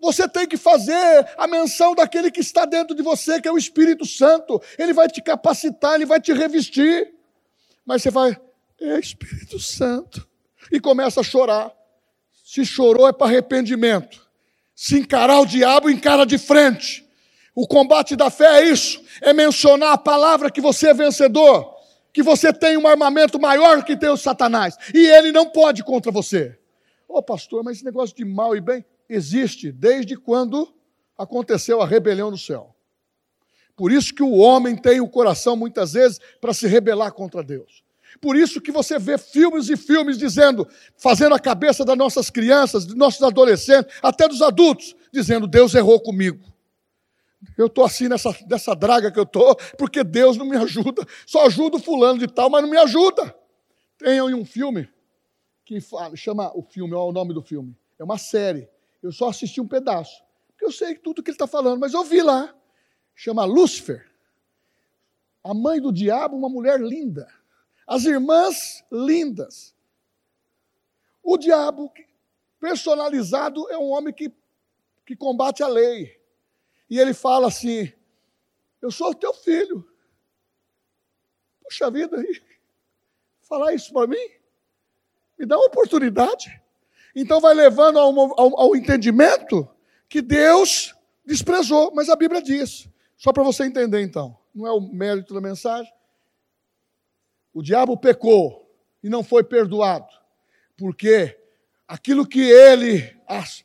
Você 0.00 0.26
tem 0.26 0.46
que 0.46 0.56
fazer 0.56 1.28
a 1.36 1.46
menção 1.46 1.94
daquele 1.94 2.30
que 2.30 2.40
está 2.40 2.64
dentro 2.64 2.96
de 2.96 3.02
você, 3.02 3.40
que 3.40 3.46
é 3.46 3.52
o 3.52 3.58
Espírito 3.58 4.06
Santo. 4.06 4.60
Ele 4.78 4.94
vai 4.94 5.08
te 5.08 5.20
capacitar, 5.20 5.94
ele 5.94 6.06
vai 6.06 6.20
te 6.20 6.32
revestir. 6.32 7.12
Mas 7.84 8.02
você 8.02 8.10
vai, 8.10 8.36
é 8.80 8.98
Espírito 8.98 9.58
Santo. 9.60 10.26
E 10.72 10.80
começa 10.80 11.20
a 11.20 11.24
chorar. 11.24 11.70
Se 12.44 12.64
chorou 12.64 13.06
é 13.06 13.12
para 13.12 13.26
arrependimento. 13.26 14.26
Se 14.74 14.98
encarar 14.98 15.40
o 15.40 15.46
diabo, 15.46 15.90
encara 15.90 16.24
de 16.24 16.38
frente. 16.38 17.06
O 17.54 17.66
combate 17.66 18.16
da 18.16 18.30
fé 18.30 18.62
é 18.62 18.68
isso: 18.68 19.02
é 19.20 19.32
mencionar 19.32 19.92
a 19.92 19.98
palavra 19.98 20.50
que 20.50 20.60
você 20.60 20.88
é 20.88 20.94
vencedor, 20.94 21.74
que 22.12 22.22
você 22.22 22.52
tem 22.52 22.76
um 22.76 22.86
armamento 22.86 23.40
maior 23.40 23.84
que 23.84 23.96
tem 23.96 24.08
o 24.08 24.16
Satanás, 24.16 24.76
e 24.94 25.06
ele 25.06 25.32
não 25.32 25.46
pode 25.46 25.82
contra 25.82 26.10
você. 26.12 26.58
Ô 27.08 27.18
oh, 27.18 27.22
pastor, 27.22 27.64
mas 27.64 27.76
esse 27.76 27.84
negócio 27.84 28.14
de 28.14 28.24
mal 28.24 28.56
e 28.56 28.60
bem 28.60 28.84
existe 29.08 29.72
desde 29.72 30.16
quando 30.16 30.72
aconteceu 31.18 31.82
a 31.82 31.86
rebelião 31.86 32.30
no 32.30 32.38
céu. 32.38 32.74
Por 33.76 33.90
isso 33.90 34.14
que 34.14 34.22
o 34.22 34.36
homem 34.36 34.76
tem 34.76 35.00
o 35.00 35.08
coração 35.08 35.56
muitas 35.56 35.94
vezes 35.94 36.20
para 36.40 36.54
se 36.54 36.66
rebelar 36.66 37.12
contra 37.12 37.42
Deus. 37.42 37.82
Por 38.20 38.36
isso 38.36 38.60
que 38.60 38.70
você 38.70 38.98
vê 38.98 39.16
filmes 39.16 39.68
e 39.68 39.76
filmes 39.76 40.18
dizendo, 40.18 40.68
fazendo 40.96 41.34
a 41.34 41.38
cabeça 41.38 41.84
das 41.84 41.96
nossas 41.96 42.28
crianças, 42.28 42.84
dos 42.84 42.96
nossos 42.96 43.22
adolescentes, 43.22 43.94
até 44.02 44.28
dos 44.28 44.42
adultos, 44.42 44.94
dizendo: 45.12 45.46
Deus 45.46 45.74
errou 45.74 46.00
comigo. 46.00 46.44
Eu 47.56 47.66
estou 47.66 47.84
assim 47.84 48.08
nessa, 48.08 48.36
nessa 48.48 48.74
draga 48.74 49.10
que 49.10 49.18
eu 49.18 49.24
estou, 49.24 49.56
porque 49.78 50.04
Deus 50.04 50.36
não 50.36 50.44
me 50.44 50.56
ajuda. 50.56 51.06
Só 51.26 51.46
ajuda 51.46 51.76
o 51.76 51.80
fulano 51.80 52.18
de 52.18 52.26
tal, 52.26 52.50
mas 52.50 52.62
não 52.62 52.70
me 52.70 52.76
ajuda. 52.76 53.34
Tem 53.98 54.20
um 54.22 54.44
filme 54.44 54.88
que 55.64 55.80
fala, 55.80 56.14
chama 56.16 56.50
o 56.54 56.62
filme, 56.62 56.94
olha 56.94 57.08
o 57.08 57.12
nome 57.12 57.32
do 57.32 57.42
filme. 57.42 57.76
É 57.98 58.04
uma 58.04 58.18
série. 58.18 58.68
Eu 59.02 59.10
só 59.10 59.28
assisti 59.28 59.60
um 59.60 59.68
pedaço. 59.68 60.22
Porque 60.48 60.64
eu 60.64 60.72
sei 60.72 60.94
tudo 60.94 61.22
que 61.22 61.30
ele 61.30 61.34
está 61.34 61.46
falando, 61.46 61.80
mas 61.80 61.94
eu 61.94 62.04
vi 62.04 62.22
lá. 62.22 62.54
Chama 63.14 63.44
Lúcifer. 63.44 64.06
A 65.42 65.54
mãe 65.54 65.80
do 65.80 65.90
diabo, 65.90 66.36
uma 66.36 66.48
mulher 66.48 66.78
linda. 66.78 67.26
As 67.86 68.04
irmãs 68.04 68.84
lindas. 68.92 69.74
O 71.22 71.38
diabo, 71.38 71.90
personalizado, 72.58 73.66
é 73.70 73.78
um 73.78 73.90
homem 73.90 74.12
que, 74.12 74.30
que 75.06 75.16
combate 75.16 75.62
a 75.62 75.68
lei 75.68 76.19
e 76.90 76.98
ele 76.98 77.14
fala 77.14 77.46
assim: 77.46 77.90
Eu 78.82 78.90
sou 78.90 79.14
teu 79.14 79.32
filho. 79.32 79.88
Puxa 81.62 81.88
vida, 81.88 82.20
falar 83.42 83.72
isso 83.72 83.92
para 83.92 84.08
mim? 84.08 84.28
Me 85.38 85.46
dá 85.46 85.56
uma 85.56 85.66
oportunidade. 85.66 86.60
Então 87.14 87.40
vai 87.40 87.54
levando 87.54 87.98
ao, 87.98 88.18
ao, 88.38 88.60
ao 88.60 88.76
entendimento 88.76 89.68
que 90.08 90.20
Deus 90.20 90.94
desprezou, 91.24 91.92
mas 91.94 92.08
a 92.08 92.16
Bíblia 92.16 92.42
diz. 92.42 92.88
Só 93.16 93.32
para 93.32 93.42
você 93.42 93.64
entender 93.64 94.00
então, 94.02 94.36
não 94.54 94.66
é 94.66 94.72
o 94.72 94.80
mérito 94.80 95.32
da 95.32 95.40
mensagem. 95.40 95.92
O 97.52 97.62
diabo 97.62 97.96
pecou 97.96 98.68
e 99.02 99.08
não 99.08 99.22
foi 99.22 99.42
perdoado, 99.42 100.12
porque 100.76 101.38
aquilo 101.86 102.26
que 102.26 102.40
ele 102.40 103.16
as, 103.26 103.64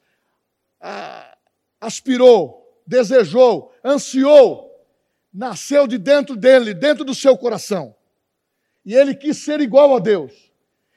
a, 0.80 1.38
aspirou, 1.80 2.65
desejou, 2.86 3.74
ansiou, 3.84 4.72
nasceu 5.34 5.88
de 5.88 5.98
dentro 5.98 6.36
dele, 6.36 6.74
dentro 6.74 7.04
do 7.04 7.14
seu 7.14 7.38
coração. 7.38 7.96
E 8.86 8.94
ele 8.94 9.16
quis 9.16 9.38
ser 9.38 9.60
igual 9.60 9.96
a 9.96 10.00
Deus. 10.00 10.32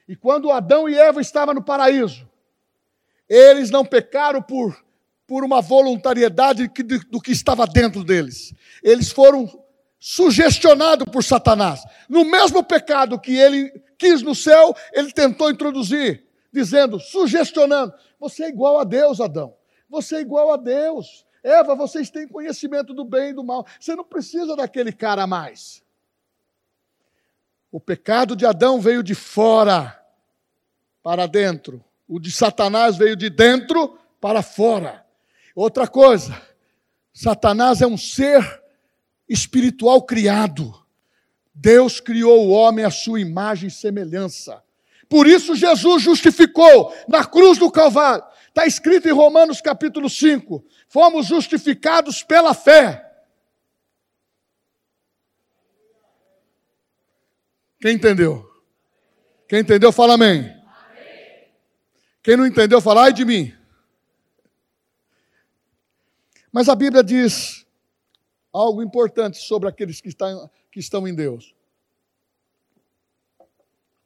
E 0.06 0.14
quando 0.14 0.50
Adão 0.50 0.88
e 0.88 0.96
Eva 0.96 1.20
estavam 1.20 1.54
no 1.54 1.62
paraíso, 1.62 2.28
eles 3.28 3.70
não 3.70 3.84
pecaram 3.84 4.40
por, 4.40 4.76
por 5.26 5.44
uma 5.44 5.60
voluntariedade 5.60 6.70
do 7.10 7.20
que 7.20 7.32
estava 7.32 7.66
dentro 7.66 8.04
deles. 8.04 8.54
Eles 8.82 9.10
foram 9.10 9.46
sugestionados 9.98 11.06
por 11.10 11.24
Satanás. 11.24 11.82
No 12.08 12.24
mesmo 12.24 12.62
pecado 12.62 13.20
que 13.20 13.36
ele 13.36 13.70
quis 13.98 14.22
no 14.22 14.34
céu, 14.34 14.74
ele 14.92 15.12
tentou 15.12 15.50
introduzir, 15.50 16.24
dizendo, 16.52 17.00
sugestionando: 17.00 17.92
Você 18.18 18.44
é 18.44 18.48
igual 18.48 18.78
a 18.78 18.84
Deus, 18.84 19.20
Adão. 19.20 19.54
Você 19.90 20.16
é 20.16 20.20
igual 20.20 20.52
a 20.52 20.56
Deus. 20.56 21.26
Eva, 21.42 21.74
vocês 21.74 22.10
têm 22.10 22.26
conhecimento 22.26 22.92
do 22.92 23.04
bem 23.04 23.30
e 23.30 23.32
do 23.32 23.44
mal. 23.44 23.66
Você 23.78 23.94
não 23.94 24.04
precisa 24.04 24.56
daquele 24.56 24.92
cara 24.92 25.26
mais. 25.26 25.82
O 27.70 27.78
pecado 27.78 28.34
de 28.34 28.46
Adão 28.46 28.80
veio 28.80 29.02
de 29.02 29.14
fora 29.14 29.98
para 31.02 31.26
dentro. 31.26 31.84
O 32.06 32.18
de 32.18 32.32
Satanás 32.32 32.96
veio 32.96 33.16
de 33.16 33.28
dentro 33.28 33.98
para 34.20 34.42
fora. 34.42 35.04
Outra 35.54 35.86
coisa, 35.86 36.40
Satanás 37.12 37.82
é 37.82 37.86
um 37.86 37.98
ser 37.98 38.62
espiritual 39.28 40.02
criado. 40.02 40.74
Deus 41.54 42.00
criou 42.00 42.46
o 42.46 42.50
homem 42.50 42.84
à 42.84 42.90
sua 42.90 43.20
imagem 43.20 43.68
e 43.68 43.70
semelhança. 43.70 44.62
Por 45.08 45.26
isso 45.26 45.54
Jesus 45.54 46.02
justificou 46.02 46.94
na 47.08 47.24
cruz 47.24 47.58
do 47.58 47.70
Calvário. 47.70 48.24
Está 48.58 48.66
escrito 48.66 49.08
em 49.08 49.12
Romanos 49.12 49.60
capítulo 49.60 50.10
5: 50.10 50.66
fomos 50.88 51.26
justificados 51.26 52.24
pela 52.24 52.52
fé. 52.52 53.08
Quem 57.80 57.94
entendeu? 57.94 58.50
Quem 59.46 59.60
entendeu, 59.60 59.92
fala 59.92 60.14
amém. 60.14 60.40
amém. 60.40 61.48
Quem 62.20 62.36
não 62.36 62.44
entendeu, 62.44 62.80
fala 62.80 63.04
ai 63.04 63.12
de 63.12 63.24
mim. 63.24 63.54
Mas 66.50 66.68
a 66.68 66.74
Bíblia 66.74 67.04
diz 67.04 67.64
algo 68.52 68.82
importante 68.82 69.38
sobre 69.38 69.68
aqueles 69.68 70.00
que 70.00 70.08
estão, 70.08 70.50
que 70.72 70.80
estão 70.80 71.06
em 71.06 71.14
Deus. 71.14 71.54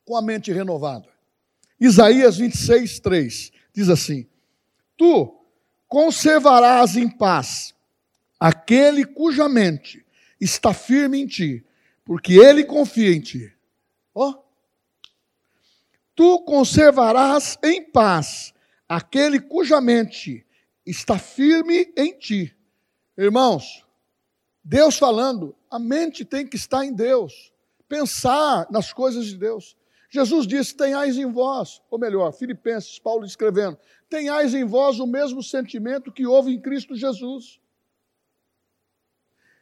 Com 0.05 0.14
a 0.14 0.20
mente 0.20 0.53
renovada. 0.53 1.09
Isaías 1.80 2.36
26, 2.36 3.00
3 3.00 3.53
diz 3.72 3.88
assim: 3.88 4.30
Tu 5.03 5.36
conservarás 5.88 6.96
em 6.96 7.11
paz 7.11 7.74
aquele 8.38 9.05
cuja 9.05 9.48
mente 9.48 10.07
está 10.40 10.72
firme 10.72 11.20
em 11.20 11.26
ti, 11.26 11.66
porque 12.05 12.34
ele 12.34 12.62
confia 12.62 13.12
em 13.12 13.20
ti. 13.20 13.53
Oh. 14.14 14.32
tu 16.14 16.44
conservarás 16.44 17.59
em 17.64 17.82
paz 17.82 18.55
aquele 18.88 19.40
cuja 19.40 19.80
mente 19.80 20.46
está 20.86 21.18
firme 21.18 21.92
em 21.96 22.16
ti. 22.16 22.57
Irmãos, 23.18 23.84
Deus 24.62 24.98
falando, 24.98 25.53
a 25.68 25.80
mente 25.80 26.24
tem 26.24 26.46
que 26.46 26.55
estar 26.55 26.84
em 26.84 26.94
Deus, 26.94 27.53
pensar 27.88 28.68
nas 28.70 28.92
coisas 28.92 29.26
de 29.26 29.36
Deus. 29.36 29.76
Jesus 30.13 30.47
disse: 30.47 30.77
tenhais 30.77 31.17
em 31.17 31.25
vós, 31.25 31.81
ou 31.91 31.99
melhor, 31.99 32.31
Filipenses, 32.33 32.99
Paulo 32.99 33.25
escrevendo, 33.25 33.79
tenhais 34.11 34.53
em 34.53 34.63
vós 34.63 35.01
o 35.01 35.07
mesmo 35.07 35.43
sentimento 35.43 36.13
que 36.13 36.27
houve 36.27 36.53
em 36.53 36.61
Cristo 36.61 36.95
Jesus. 36.95 37.59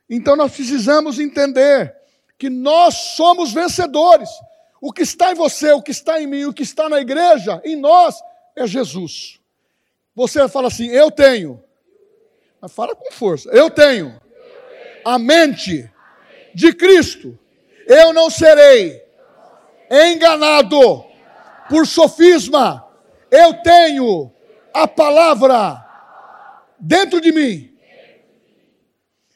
Então 0.08 0.34
nós 0.34 0.52
precisamos 0.52 1.20
entender 1.20 1.94
que 2.36 2.50
nós 2.50 2.96
somos 3.14 3.52
vencedores. 3.52 4.28
O 4.80 4.92
que 4.92 5.02
está 5.02 5.30
em 5.30 5.36
você, 5.36 5.70
o 5.70 5.80
que 5.80 5.92
está 5.92 6.20
em 6.20 6.26
mim, 6.26 6.46
o 6.46 6.52
que 6.52 6.64
está 6.64 6.88
na 6.88 7.00
igreja, 7.00 7.62
em 7.64 7.76
nós, 7.76 8.20
é 8.56 8.66
Jesus. 8.66 9.38
Você 10.16 10.48
fala 10.48 10.66
assim: 10.66 10.88
eu 10.88 11.12
tenho. 11.12 11.62
Mas 12.60 12.72
fala 12.72 12.96
com 12.96 13.12
força. 13.12 13.48
Eu 13.50 13.70
tenho 13.70 14.20
a 15.04 15.16
mente 15.16 15.88
de 16.52 16.72
Cristo. 16.72 17.38
Eu 17.86 18.12
não 18.12 18.28
serei 18.28 19.09
enganado 19.90 21.04
por 21.68 21.86
sofisma. 21.86 22.86
Eu 23.30 23.54
tenho 23.62 24.32
a 24.72 24.86
palavra 24.86 25.84
dentro 26.78 27.20
de 27.20 27.32
mim. 27.32 27.70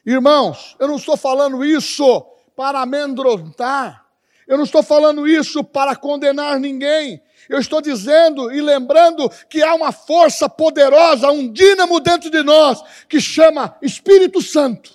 Irmãos, 0.05 0.75
eu 0.79 0.87
não 0.87 0.97
estou 0.97 1.17
falando 1.17 1.65
isso 1.65 2.25
para 2.55 2.81
amedrontar, 2.81 4.05
eu 4.47 4.55
não 4.55 4.63
estou 4.63 4.83
falando 4.83 5.27
isso 5.27 5.63
para 5.63 5.95
condenar 5.95 6.59
ninguém, 6.59 7.21
eu 7.49 7.59
estou 7.59 7.81
dizendo 7.81 8.51
e 8.51 8.61
lembrando 8.61 9.29
que 9.49 9.63
há 9.63 9.73
uma 9.73 9.91
força 9.91 10.47
poderosa, 10.47 11.31
um 11.31 11.51
dínamo 11.51 11.99
dentro 11.99 12.29
de 12.29 12.43
nós, 12.43 12.83
que 13.09 13.19
chama 13.19 13.75
Espírito 13.81 14.41
Santo. 14.41 14.93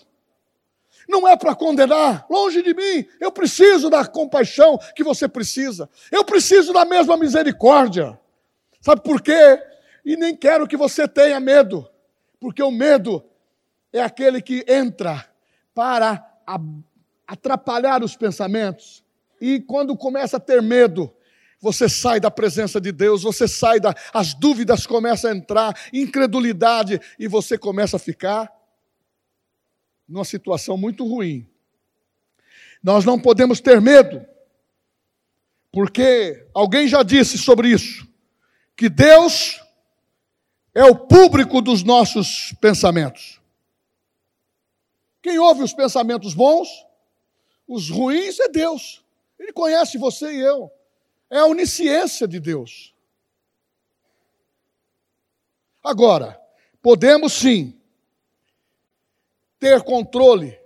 Não 1.10 1.26
é 1.26 1.36
para 1.36 1.56
condenar, 1.56 2.24
longe 2.30 2.62
de 2.62 2.72
mim. 2.72 3.04
Eu 3.18 3.32
preciso 3.32 3.90
da 3.90 4.06
compaixão 4.06 4.78
que 4.94 5.02
você 5.02 5.26
precisa. 5.26 5.90
Eu 6.10 6.24
preciso 6.24 6.72
da 6.72 6.84
mesma 6.84 7.16
misericórdia. 7.16 8.18
Sabe 8.80 9.02
por 9.02 9.20
quê? 9.20 9.60
E 10.04 10.16
nem 10.16 10.36
quero 10.36 10.68
que 10.68 10.76
você 10.76 11.08
tenha 11.08 11.40
medo, 11.40 11.86
porque 12.38 12.62
o 12.62 12.70
medo 12.70 13.24
é 13.92 14.00
aquele 14.00 14.40
que 14.40 14.64
entra 14.68 15.26
para 15.74 16.24
atrapalhar 17.26 18.04
os 18.04 18.16
pensamentos. 18.16 19.04
E 19.40 19.58
quando 19.60 19.96
começa 19.96 20.36
a 20.36 20.40
ter 20.40 20.62
medo, 20.62 21.12
você 21.60 21.88
sai 21.88 22.20
da 22.20 22.30
presença 22.30 22.80
de 22.80 22.92
Deus, 22.92 23.24
você 23.24 23.48
sai 23.48 23.80
da. 23.80 23.92
as 24.14 24.32
dúvidas 24.32 24.86
começam 24.86 25.30
a 25.30 25.34
entrar, 25.34 25.76
incredulidade, 25.92 27.00
e 27.18 27.26
você 27.26 27.58
começa 27.58 27.96
a 27.96 28.00
ficar 28.00 28.59
numa 30.10 30.24
situação 30.24 30.76
muito 30.76 31.06
ruim. 31.06 31.48
Nós 32.82 33.04
não 33.04 33.18
podemos 33.18 33.60
ter 33.60 33.80
medo, 33.80 34.26
porque 35.70 36.48
alguém 36.52 36.88
já 36.88 37.04
disse 37.04 37.38
sobre 37.38 37.68
isso, 37.68 38.08
que 38.76 38.88
Deus 38.88 39.62
é 40.74 40.84
o 40.84 41.06
público 41.06 41.62
dos 41.62 41.84
nossos 41.84 42.52
pensamentos. 42.60 43.40
Quem 45.22 45.38
ouve 45.38 45.62
os 45.62 45.72
pensamentos 45.72 46.34
bons, 46.34 46.68
os 47.68 47.88
ruins 47.88 48.40
é 48.40 48.48
Deus. 48.48 49.04
Ele 49.38 49.52
conhece 49.52 49.96
você 49.96 50.32
e 50.32 50.40
eu. 50.40 50.72
É 51.30 51.38
a 51.38 51.46
onisciência 51.46 52.26
de 52.26 52.40
Deus. 52.40 52.92
Agora, 55.84 56.40
podemos 56.82 57.32
sim 57.32 57.79
ter 59.60 59.82
controle 59.82 60.58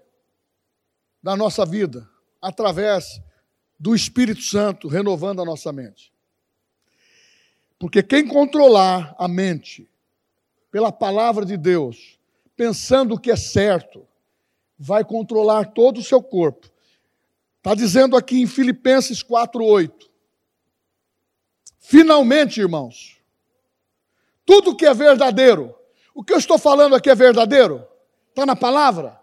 da 1.20 1.36
nossa 1.36 1.66
vida 1.66 2.08
através 2.40 3.20
do 3.78 3.94
Espírito 3.94 4.40
Santo 4.40 4.86
renovando 4.86 5.42
a 5.42 5.44
nossa 5.44 5.72
mente. 5.72 6.12
Porque 7.78 8.02
quem 8.02 8.26
controlar 8.26 9.14
a 9.18 9.26
mente 9.26 9.90
pela 10.70 10.92
palavra 10.92 11.44
de 11.44 11.56
Deus, 11.56 12.18
pensando 12.56 13.14
o 13.14 13.18
que 13.18 13.30
é 13.30 13.36
certo, 13.36 14.06
vai 14.78 15.04
controlar 15.04 15.72
todo 15.72 15.98
o 15.98 16.04
seu 16.04 16.22
corpo. 16.22 16.70
Está 17.58 17.74
dizendo 17.74 18.16
aqui 18.16 18.40
em 18.40 18.46
Filipenses 18.46 19.22
4:8. 19.22 20.08
Finalmente, 21.80 22.60
irmãos, 22.60 23.20
tudo 24.46 24.76
que 24.76 24.86
é 24.86 24.94
verdadeiro, 24.94 25.74
o 26.14 26.22
que 26.22 26.32
eu 26.32 26.38
estou 26.38 26.58
falando 26.58 26.94
aqui 26.94 27.10
é 27.10 27.14
verdadeiro? 27.14 27.86
Está 28.34 28.44
na 28.44 28.56
palavra? 28.56 29.20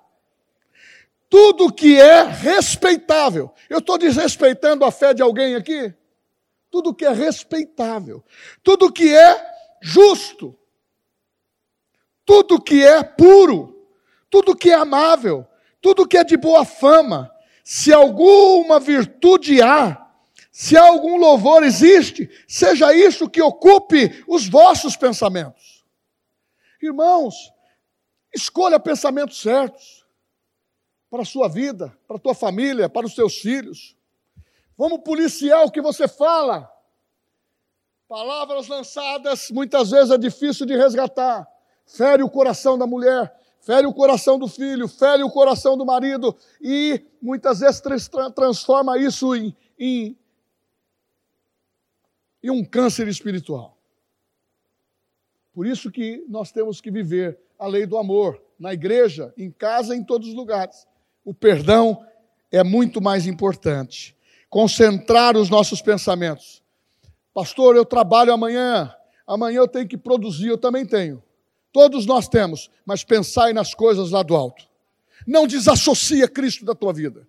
Tudo 1.30 1.72
que 1.72 2.00
é 2.00 2.24
respeitável. 2.24 3.54
Eu 3.70 3.80
estou 3.80 3.98
desrespeitando 3.98 4.86
a 4.86 4.92
fé 4.92 5.14
de 5.14 5.22
alguém 5.22 5.54
aqui? 5.54 5.94
Tudo 6.70 6.94
que 6.94 7.04
é 7.04 7.12
respeitável. 7.12 8.24
Tudo 8.64 8.90
que 8.90 9.14
é 9.14 9.46
justo. 9.82 10.58
Tudo 12.24 12.62
que 12.62 12.86
é 12.86 13.04
puro. 13.04 13.86
Tudo 14.30 14.56
que 14.56 14.72
é 14.72 14.76
amável. 14.76 15.46
Tudo 15.82 16.08
que 16.08 16.18
é 16.18 16.24
de 16.24 16.38
boa 16.38 16.64
fama. 16.64 17.30
Se 17.66 17.92
alguma 17.92 18.80
virtude 18.80 19.62
há, 19.62 20.10
se 20.54 20.78
algum 20.78 21.18
louvor 21.18 21.64
existe, 21.64 22.30
seja 22.48 22.94
isso 22.94 23.30
que 23.30 23.42
ocupe 23.42 24.24
os 24.26 24.48
vossos 24.48 24.96
pensamentos. 24.96 25.84
Irmãos, 26.82 27.36
Escolha 28.34 28.80
pensamentos 28.80 29.42
certos 29.42 30.06
para 31.10 31.24
a 31.24 31.26
sua 31.26 31.50
vida, 31.50 31.96
para 32.08 32.16
a 32.16 32.20
tua 32.20 32.34
família, 32.34 32.88
para 32.88 33.06
os 33.06 33.14
teus 33.14 33.38
filhos. 33.38 33.98
Vamos 34.78 35.02
policiar 35.04 35.66
o 35.66 35.72
que 35.72 35.82
você 35.82 36.08
fala. 36.08 36.72
Palavras 38.08 38.68
lançadas 38.68 39.52
muitas 39.52 39.92
vezes 39.92 40.12
é 40.12 40.18
difícil 40.18 40.66
de 40.66 40.76
resgatar. 40.76 41.48
Fere 41.86 42.24
o 42.24 42.30
coração 42.30 42.78
da 42.78 42.88
mulher, 42.88 43.38
fere 43.60 43.86
o 43.86 43.94
coração 43.94 44.40
do 44.40 44.48
filho, 44.48 44.88
fere 44.88 45.24
o 45.24 45.30
coração 45.30 45.78
do 45.78 45.86
marido 45.86 46.36
e 46.62 47.06
muitas 47.22 47.60
vezes 47.60 47.82
transforma 48.34 48.98
isso 48.98 49.36
em, 49.36 49.56
em, 49.78 50.18
em 52.42 52.50
um 52.50 52.64
câncer 52.64 53.10
espiritual. 53.10 53.78
Por 55.54 55.68
isso 55.68 55.92
que 55.92 56.26
nós 56.30 56.52
temos 56.52 56.80
que 56.80 56.90
viver 56.90 57.38
a 57.62 57.68
lei 57.68 57.86
do 57.86 57.96
amor, 57.96 58.42
na 58.60 58.74
igreja, 58.74 59.32
em 59.38 59.52
casa, 59.52 59.96
em 59.96 60.04
todos 60.04 60.30
os 60.30 60.34
lugares. 60.34 60.88
O 61.24 61.32
perdão 61.32 62.04
é 62.52 62.64
muito 62.64 63.00
mais 63.00 63.28
importante. 63.28 64.18
Concentrar 64.50 65.38
os 65.38 65.48
nossos 65.48 65.80
pensamentos. 65.80 66.64
Pastor, 67.32 67.76
eu 67.76 67.86
trabalho 67.86 68.34
amanhã, 68.34 68.92
amanhã 69.28 69.60
eu 69.60 69.68
tenho 69.68 69.88
que 69.88 69.96
produzir, 69.96 70.48
eu 70.48 70.58
também 70.58 70.88
tenho. 70.88 71.22
Todos 71.72 72.08
nós 72.08 72.28
temos, 72.28 72.72
mas 72.84 73.04
pensai 73.04 73.54
nas 73.54 73.76
coisas 73.76 74.10
lá 74.10 74.24
do 74.24 74.36
alto. 74.36 74.68
Não 75.28 75.46
desassocia 75.46 76.28
Cristo 76.28 76.66
da 76.66 76.74
tua 76.74 76.92
vida. 76.92 77.28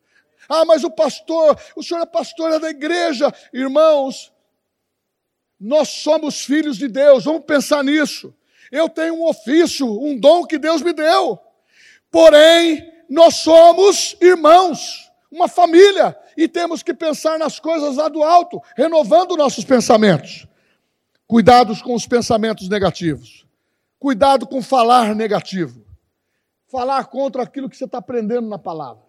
Ah, 0.49 0.65
mas 0.65 0.83
o 0.83 0.91
pastor, 0.91 1.61
o 1.77 1.83
senhor 1.83 2.01
é 2.01 2.07
pastor 2.07 2.53
é 2.53 2.59
da 2.59 2.71
igreja. 2.71 3.31
Irmãos, 3.53 4.33
nós 5.61 5.91
somos 5.91 6.43
filhos 6.43 6.79
de 6.79 6.89
Deus, 6.89 7.25
vamos 7.25 7.45
pensar 7.45 7.85
nisso. 7.85 8.35
Eu 8.73 8.89
tenho 8.89 9.17
um 9.17 9.29
ofício, 9.29 9.87
um 9.87 10.19
dom 10.19 10.47
que 10.47 10.59
Deus 10.59 10.81
me 10.81 10.95
deu. 10.95 11.39
Porém, 12.11 12.91
nós 13.09 13.37
somos 13.37 14.17
irmãos, 14.19 15.13
uma 15.31 15.47
família, 15.47 16.19
e 16.37 16.49
temos 16.49 16.83
que 16.83 16.95
pensar 16.95 17.39
nas 17.39 17.61
coisas 17.61 17.97
lá 17.97 18.09
do 18.09 18.23
alto, 18.23 18.63
renovando 18.75 19.37
nossos 19.37 19.65
pensamentos. 19.65 20.47
Cuidados 21.27 21.83
com 21.83 21.95
os 21.95 22.07
pensamentos 22.07 22.69
negativos. 22.69 23.47
Cuidado 23.99 24.47
com 24.47 24.63
falar 24.63 25.15
negativo. 25.15 25.85
Falar 26.67 27.05
contra 27.05 27.43
aquilo 27.43 27.69
que 27.69 27.77
você 27.77 27.85
está 27.85 27.99
aprendendo 27.99 28.49
na 28.49 28.59
palavra. 28.59 29.03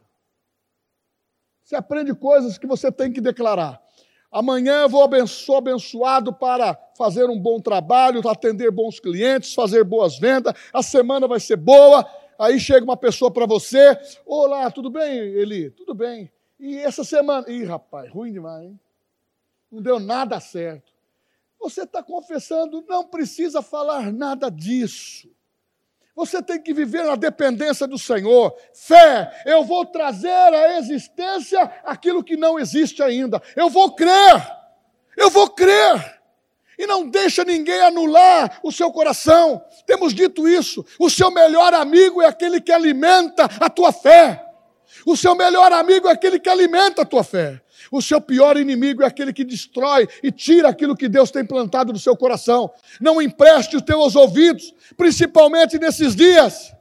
Você 1.64 1.76
aprende 1.76 2.14
coisas 2.14 2.58
que 2.58 2.68
você 2.68 2.92
tem 2.92 3.12
que 3.12 3.22
declarar. 3.22 3.83
Amanhã 4.34 4.88
vou 4.88 5.08
sou 5.28 5.58
abençoado 5.58 6.34
para 6.34 6.76
fazer 6.98 7.30
um 7.30 7.40
bom 7.40 7.62
trabalho, 7.62 8.28
atender 8.28 8.72
bons 8.72 9.00
clientes, 9.00 9.54
fazer 9.54 9.84
boas 9.84 10.18
vendas. 10.18 10.56
A 10.74 10.82
semana 10.82 11.28
vai 11.28 11.40
ser 11.40 11.56
boa. 11.56 12.04
Aí 12.40 12.60
chega 12.60 12.84
uma 12.84 12.98
pessoa 12.98 13.30
para 13.30 13.46
você: 13.46 13.96
Olá, 14.26 14.72
tudo 14.72 14.90
bem, 14.90 15.20
Eli? 15.20 15.70
Tudo 15.70 15.94
bem. 15.94 16.32
E 16.60 16.78
essa 16.78 17.04
semana? 17.04 17.48
Ih, 17.48 17.64
rapaz, 17.64 18.12
ruim 18.12 18.34
demais, 18.34 18.66
hein? 18.66 18.80
Não 19.72 19.84
deu 19.84 20.00
nada 20.00 20.40
certo. 20.40 20.92
Você 21.60 21.84
está 21.84 22.02
confessando, 22.02 22.84
não 22.90 23.06
precisa 23.06 23.62
falar 23.62 24.12
nada 24.12 24.50
disso. 24.50 25.30
Você 26.16 26.44
tem 26.44 26.62
que 26.62 26.74
viver 26.74 27.04
na 27.04 27.16
dependência 27.16 27.88
do 27.88 27.98
Senhor. 27.98 28.56
Fé, 28.74 29.44
eu 29.46 29.64
vou 29.64 29.86
trazer 29.86 30.30
à 30.30 30.78
existência 30.78 31.62
aquilo 31.84 32.24
que 32.24 32.38
não 32.38 32.60
existe 32.60 33.02
ainda. 33.02 33.42
Eu 33.56 33.70
vou 33.70 33.96
crer. 33.96 34.64
Eu 35.18 35.30
vou 35.30 35.50
crer. 35.50 36.22
E 36.78 36.86
não 36.86 37.08
deixa 37.08 37.44
ninguém 37.44 37.80
anular 37.82 38.60
o 38.64 38.72
seu 38.72 38.92
coração. 38.92 39.64
Temos 39.86 40.14
dito 40.14 40.48
isso. 40.48 40.86
O 41.00 41.10
seu 41.10 41.32
melhor 41.32 41.74
amigo 41.74 42.22
é 42.22 42.28
aquele 42.28 42.62
que 42.62 42.72
alimenta 42.72 43.46
a 43.60 43.70
tua 43.70 43.92
fé. 43.92 44.43
O 45.06 45.18
seu 45.18 45.36
melhor 45.36 45.72
amigo 45.72 46.08
é 46.08 46.12
aquele 46.12 46.40
que 46.40 46.50
alimenta 46.50 47.02
a 47.02 47.06
tua 47.06 47.24
fé. 47.24 47.62
O 47.92 48.02
seu 48.02 48.22
pior 48.22 48.58
inimigo 48.58 49.04
é 49.04 49.06
aquele 49.06 49.34
que 49.34 49.44
destrói 49.44 50.08
e 50.22 50.32
tira 50.32 50.70
aquilo 50.70 50.96
que 50.96 51.10
Deus 51.10 51.32
tem 51.32 51.46
plantado 51.46 51.92
no 51.92 52.00
seu 52.00 52.16
coração. 52.16 52.72
Não 53.00 53.22
empreste 53.22 53.76
os 53.76 53.82
teus 53.82 54.16
ouvidos, 54.16 54.74
principalmente 54.96 55.78
nesses 55.78 56.16
dias. 56.16 56.74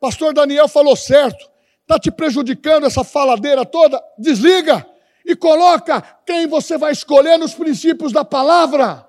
Pastor 0.00 0.32
Daniel 0.34 0.68
falou 0.68 0.96
certo. 0.96 1.50
Está 1.82 1.98
te 1.98 2.10
prejudicando 2.10 2.86
essa 2.86 3.04
faladeira 3.04 3.64
toda? 3.64 4.02
Desliga 4.18 4.84
e 5.24 5.34
coloca 5.34 6.00
quem 6.24 6.46
você 6.46 6.76
vai 6.76 6.92
escolher 6.92 7.38
nos 7.38 7.54
princípios 7.54 8.12
da 8.12 8.24
palavra. 8.24 9.08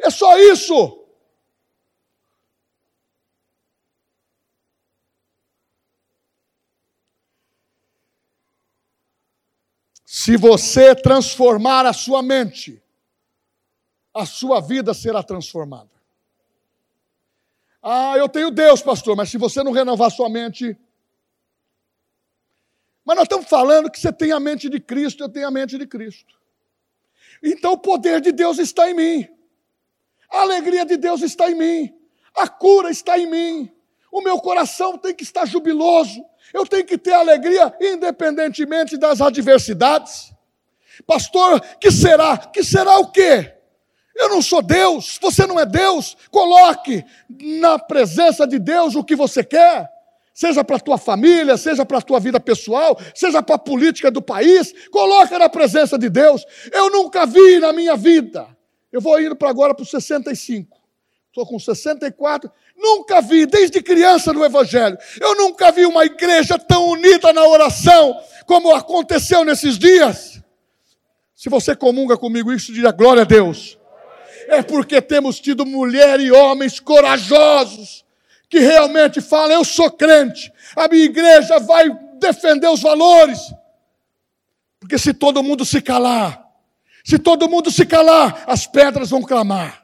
É 0.00 0.10
só 0.10 0.38
isso. 0.38 0.99
Se 10.12 10.36
você 10.36 10.92
transformar 10.92 11.86
a 11.86 11.92
sua 11.92 12.20
mente, 12.20 12.82
a 14.12 14.26
sua 14.26 14.60
vida 14.60 14.92
será 14.92 15.22
transformada. 15.22 15.88
Ah, 17.80 18.18
eu 18.18 18.28
tenho 18.28 18.50
Deus, 18.50 18.82
pastor, 18.82 19.14
mas 19.14 19.30
se 19.30 19.38
você 19.38 19.62
não 19.62 19.70
renovar 19.70 20.10
sua 20.10 20.28
mente, 20.28 20.76
mas 23.04 23.18
nós 23.18 23.22
estamos 23.22 23.46
falando 23.46 23.88
que 23.88 24.00
você 24.00 24.12
tem 24.12 24.32
a 24.32 24.40
mente 24.40 24.68
de 24.68 24.80
Cristo, 24.80 25.22
eu 25.22 25.28
tenho 25.28 25.46
a 25.46 25.50
mente 25.52 25.78
de 25.78 25.86
Cristo. 25.86 26.34
Então 27.40 27.74
o 27.74 27.78
poder 27.78 28.20
de 28.20 28.32
Deus 28.32 28.58
está 28.58 28.90
em 28.90 28.94
mim. 28.94 29.28
A 30.28 30.40
alegria 30.40 30.84
de 30.84 30.96
Deus 30.96 31.22
está 31.22 31.48
em 31.48 31.54
mim. 31.54 31.96
A 32.34 32.48
cura 32.48 32.90
está 32.90 33.16
em 33.16 33.30
mim. 33.30 33.72
O 34.10 34.22
meu 34.22 34.40
coração 34.40 34.98
tem 34.98 35.14
que 35.14 35.22
estar 35.22 35.46
jubiloso. 35.46 36.28
Eu 36.52 36.66
tenho 36.66 36.84
que 36.84 36.98
ter 36.98 37.12
alegria 37.12 37.72
independentemente 37.80 38.96
das 38.96 39.20
adversidades. 39.20 40.32
Pastor, 41.06 41.60
que 41.80 41.90
será? 41.90 42.36
Que 42.36 42.62
será 42.62 42.98
o 42.98 43.10
quê? 43.10 43.54
Eu 44.16 44.28
não 44.28 44.42
sou 44.42 44.60
Deus, 44.60 45.18
você 45.20 45.46
não 45.46 45.58
é 45.58 45.64
Deus. 45.64 46.16
Coloque 46.30 47.04
na 47.28 47.78
presença 47.78 48.46
de 48.46 48.58
Deus 48.58 48.94
o 48.94 49.04
que 49.04 49.16
você 49.16 49.42
quer 49.42 49.88
seja 50.40 50.64
para 50.64 50.76
a 50.76 50.80
tua 50.80 50.96
família, 50.96 51.58
seja 51.58 51.84
para 51.84 51.98
a 51.98 52.02
tua 52.02 52.18
vida 52.18 52.40
pessoal, 52.40 52.98
seja 53.14 53.42
para 53.42 53.56
a 53.56 53.58
política 53.58 54.10
do 54.10 54.22
país, 54.22 54.72
coloca 54.90 55.38
na 55.38 55.50
presença 55.50 55.98
de 55.98 56.08
Deus. 56.08 56.46
Eu 56.72 56.88
nunca 56.90 57.26
vi 57.26 57.58
na 57.58 57.74
minha 57.74 57.94
vida, 57.94 58.46
eu 58.90 59.02
vou 59.02 59.20
indo 59.20 59.36
para 59.36 59.50
agora 59.50 59.74
para 59.74 59.82
os 59.82 59.90
65, 59.90 60.79
estou 61.30 61.46
com 61.46 61.58
64, 61.58 62.50
nunca 62.76 63.20
vi, 63.20 63.46
desde 63.46 63.80
criança 63.80 64.32
no 64.32 64.44
Evangelho, 64.44 64.98
eu 65.20 65.36
nunca 65.36 65.70
vi 65.70 65.86
uma 65.86 66.04
igreja 66.04 66.58
tão 66.58 66.88
unida 66.88 67.32
na 67.32 67.46
oração 67.46 68.20
como 68.46 68.74
aconteceu 68.74 69.44
nesses 69.44 69.78
dias. 69.78 70.42
Se 71.34 71.48
você 71.48 71.74
comunga 71.76 72.18
comigo 72.18 72.52
isso, 72.52 72.72
diga 72.72 72.90
glória 72.90 73.22
a 73.22 73.24
Deus. 73.24 73.78
É 74.48 74.60
porque 74.60 75.00
temos 75.00 75.38
tido 75.38 75.64
mulher 75.64 76.18
e 76.18 76.32
homens 76.32 76.80
corajosos, 76.80 78.04
que 78.48 78.58
realmente 78.58 79.20
fala: 79.20 79.52
eu 79.52 79.64
sou 79.64 79.88
crente, 79.90 80.52
a 80.74 80.88
minha 80.88 81.04
igreja 81.04 81.60
vai 81.60 81.88
defender 82.18 82.68
os 82.68 82.82
valores. 82.82 83.38
Porque 84.80 84.98
se 84.98 85.14
todo 85.14 85.42
mundo 85.42 85.64
se 85.64 85.80
calar, 85.80 86.44
se 87.04 87.18
todo 87.18 87.48
mundo 87.48 87.70
se 87.70 87.86
calar, 87.86 88.42
as 88.48 88.66
pedras 88.66 89.10
vão 89.10 89.22
clamar. 89.22 89.79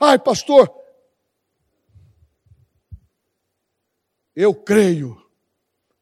Ai, 0.00 0.18
pastor, 0.18 0.72
eu 4.34 4.54
creio 4.54 5.20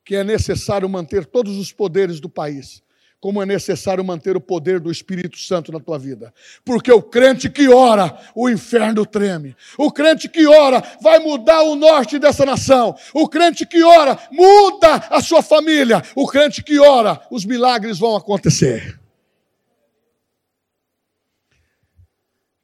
que 0.04 0.14
é 0.14 0.22
necessário 0.22 0.88
manter 0.88 1.26
todos 1.26 1.56
os 1.58 1.72
poderes 1.72 2.20
do 2.20 2.28
país 2.28 2.82
como 3.20 3.42
é 3.42 3.46
necessário 3.46 4.04
manter 4.04 4.36
o 4.36 4.40
poder 4.40 4.78
do 4.78 4.90
Espírito 4.90 5.38
Santo 5.38 5.72
na 5.72 5.80
tua 5.80 5.98
vida. 5.98 6.32
Porque 6.64 6.90
o 6.92 7.02
crente 7.02 7.50
que 7.50 7.68
ora, 7.68 8.16
o 8.34 8.48
inferno 8.48 9.04
treme. 9.04 9.56
O 9.76 9.90
crente 9.90 10.28
que 10.28 10.46
ora 10.46 10.82
vai 11.00 11.18
mudar 11.18 11.62
o 11.62 11.74
norte 11.74 12.18
dessa 12.18 12.46
nação. 12.46 12.96
O 13.12 13.28
crente 13.28 13.66
que 13.66 13.82
ora 13.82 14.18
muda 14.30 14.94
a 15.10 15.20
sua 15.20 15.42
família. 15.42 16.02
O 16.14 16.28
crente 16.28 16.62
que 16.62 16.78
ora, 16.78 17.20
os 17.30 17.44
milagres 17.44 17.98
vão 17.98 18.16
acontecer. 18.16 18.98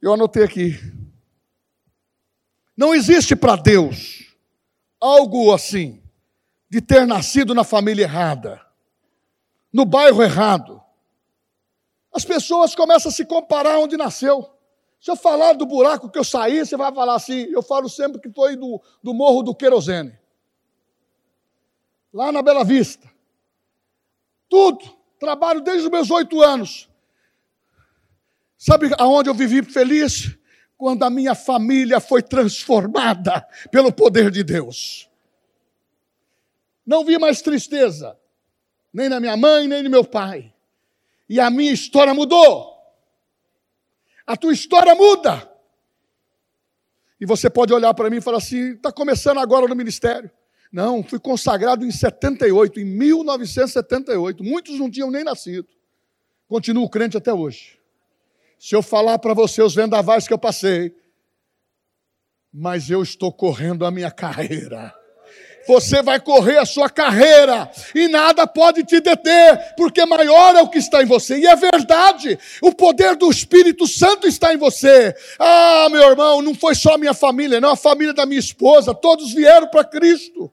Eu 0.01 0.13
anotei 0.13 0.43
aqui. 0.43 0.79
Não 2.75 2.93
existe 2.93 3.35
para 3.35 3.55
Deus 3.55 4.35
algo 4.99 5.53
assim, 5.53 6.01
de 6.69 6.81
ter 6.81 7.05
nascido 7.05 7.53
na 7.53 7.63
família 7.63 8.03
errada 8.03 8.65
no 9.75 9.83
bairro 9.83 10.23
errado. 10.23 10.81
As 12.13 12.23
pessoas 12.23 12.73
começam 12.73 13.11
a 13.11 13.13
se 13.13 13.25
comparar 13.25 13.77
onde 13.77 13.97
nasceu. 13.97 14.49
Se 15.01 15.11
eu 15.11 15.17
falar 15.17 15.51
do 15.51 15.65
buraco 15.65 16.09
que 16.09 16.17
eu 16.17 16.23
saí, 16.23 16.65
você 16.65 16.77
vai 16.77 16.93
falar 16.93 17.15
assim. 17.15 17.41
Eu 17.51 17.61
falo 17.61 17.89
sempre 17.89 18.21
que 18.21 18.31
foi 18.31 18.55
do, 18.55 18.81
do 19.03 19.13
Morro 19.13 19.43
do 19.43 19.53
Querosene. 19.53 20.17
Lá 22.13 22.31
na 22.31 22.41
Bela 22.41 22.63
Vista. 22.63 23.11
Tudo. 24.47 24.95
Trabalho 25.19 25.59
desde 25.59 25.87
os 25.87 25.91
meus 25.91 26.09
oito 26.09 26.41
anos. 26.41 26.89
Sabe 28.57 28.91
aonde 28.97 29.29
eu 29.29 29.33
vivi 29.33 29.61
feliz? 29.61 30.37
Quando 30.77 31.03
a 31.03 31.09
minha 31.09 31.33
família 31.33 31.99
foi 31.99 32.21
transformada 32.21 33.47
pelo 33.71 33.91
poder 33.91 34.29
de 34.29 34.43
Deus. 34.43 35.09
Não 36.85 37.03
vi 37.03 37.17
mais 37.17 37.41
tristeza 37.41 38.17
nem 38.95 39.09
na 39.09 39.19
minha 39.19 39.35
mãe, 39.35 39.67
nem 39.67 39.83
no 39.83 39.89
meu 39.89 40.05
pai. 40.05 40.53
E 41.27 41.37
a 41.37 41.49
minha 41.49 41.73
história 41.73 42.13
mudou. 42.13 42.73
A 44.25 44.37
tua 44.37 44.53
história 44.53 44.95
muda. 44.95 45.51
E 47.19 47.25
você 47.25 47.49
pode 47.49 47.73
olhar 47.73 47.93
para 47.93 48.09
mim 48.09 48.17
e 48.17 48.21
falar 48.21 48.37
assim: 48.37 48.71
está 48.71 48.93
começando 48.93 49.39
agora 49.39 49.67
no 49.67 49.75
ministério. 49.75 50.31
Não, 50.71 51.03
fui 51.03 51.19
consagrado 51.19 51.85
em 51.85 51.91
78, 51.91 52.79
em 52.79 52.85
1978. 52.85 54.41
Muitos 54.41 54.79
não 54.79 54.89
tinham 54.89 55.11
nem 55.11 55.25
nascido. 55.25 55.67
Continuo 56.47 56.89
crente 56.89 57.17
até 57.17 57.33
hoje. 57.33 57.77
Se 58.57 58.75
eu 58.75 58.81
falar 58.81 59.19
para 59.19 59.33
você 59.33 59.61
os 59.61 59.75
vendavais 59.75 60.27
que 60.27 60.33
eu 60.33 60.39
passei, 60.39 60.95
mas 62.53 62.89
eu 62.89 63.03
estou 63.03 63.31
correndo 63.31 63.85
a 63.85 63.91
minha 63.91 64.11
carreira 64.11 64.93
você 65.67 66.01
vai 66.01 66.19
correr 66.19 66.57
a 66.57 66.65
sua 66.65 66.89
carreira 66.89 67.69
e 67.93 68.07
nada 68.07 68.45
pode 68.45 68.83
te 68.83 68.99
deter, 69.01 69.73
porque 69.75 70.05
maior 70.05 70.55
é 70.55 70.61
o 70.61 70.69
que 70.69 70.77
está 70.77 71.01
em 71.01 71.05
você. 71.05 71.37
E 71.37 71.47
é 71.47 71.55
verdade, 71.55 72.37
o 72.61 72.71
poder 72.71 73.15
do 73.15 73.29
Espírito 73.29 73.87
Santo 73.87 74.27
está 74.27 74.53
em 74.53 74.57
você. 74.57 75.15
Ah, 75.39 75.87
meu 75.91 76.09
irmão, 76.09 76.41
não 76.41 76.53
foi 76.53 76.75
só 76.75 76.93
a 76.93 76.97
minha 76.97 77.13
família, 77.13 77.59
não, 77.59 77.71
a 77.71 77.75
família 77.75 78.13
da 78.13 78.25
minha 78.25 78.39
esposa, 78.39 78.93
todos 78.93 79.33
vieram 79.33 79.67
para 79.67 79.83
Cristo. 79.83 80.51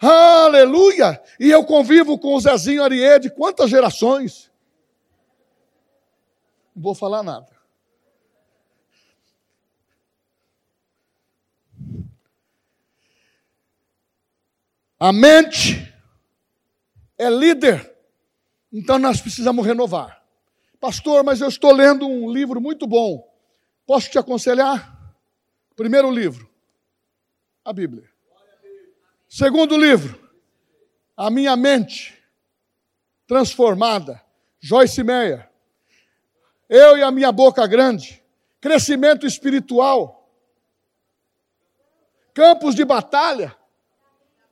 Aleluia! 0.00 1.20
E 1.38 1.50
eu 1.50 1.64
convivo 1.64 2.18
com 2.18 2.34
o 2.34 2.40
Zezinho 2.40 2.82
Ariede, 2.82 3.30
quantas 3.30 3.70
gerações? 3.70 4.50
Não 6.74 6.82
vou 6.82 6.94
falar 6.94 7.22
nada. 7.22 7.50
A 14.98 15.12
mente 15.12 15.92
é 17.18 17.28
líder. 17.28 17.92
Então 18.72 18.98
nós 18.98 19.20
precisamos 19.20 19.66
renovar. 19.66 20.24
Pastor, 20.80 21.22
mas 21.22 21.40
eu 21.40 21.48
estou 21.48 21.72
lendo 21.72 22.06
um 22.08 22.32
livro 22.32 22.60
muito 22.60 22.86
bom. 22.86 23.28
Posso 23.86 24.10
te 24.10 24.18
aconselhar? 24.18 25.16
Primeiro 25.76 26.10
livro, 26.10 26.48
a 27.64 27.72
Bíblia. 27.72 28.08
Segundo 29.28 29.76
livro, 29.76 30.30
A 31.16 31.30
Minha 31.30 31.56
Mente 31.56 32.22
Transformada, 33.26 34.22
Joyce 34.60 35.02
Meyer. 35.02 35.51
Eu 36.74 36.96
e 36.96 37.02
a 37.02 37.10
Minha 37.10 37.30
Boca 37.30 37.66
Grande, 37.66 38.24
Crescimento 38.58 39.26
Espiritual, 39.26 40.26
Campos 42.32 42.74
de 42.74 42.82
Batalha, 42.82 43.54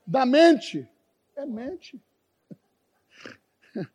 da 0.07 0.27
mente. 0.27 0.87
É 1.35 1.47
mente. 1.47 1.99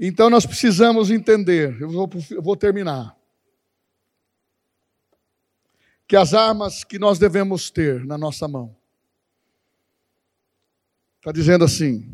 Então 0.00 0.28
nós 0.28 0.46
precisamos 0.46 1.10
entender, 1.10 1.80
eu 1.80 1.90
vou, 1.90 2.10
eu 2.30 2.42
vou 2.42 2.56
terminar, 2.56 3.16
que 6.08 6.16
as 6.16 6.34
armas 6.34 6.82
que 6.82 6.98
nós 6.98 7.18
devemos 7.18 7.70
ter 7.70 8.04
na 8.04 8.18
nossa 8.18 8.48
mão, 8.48 8.74
está 11.18 11.30
dizendo 11.30 11.64
assim: 11.64 12.12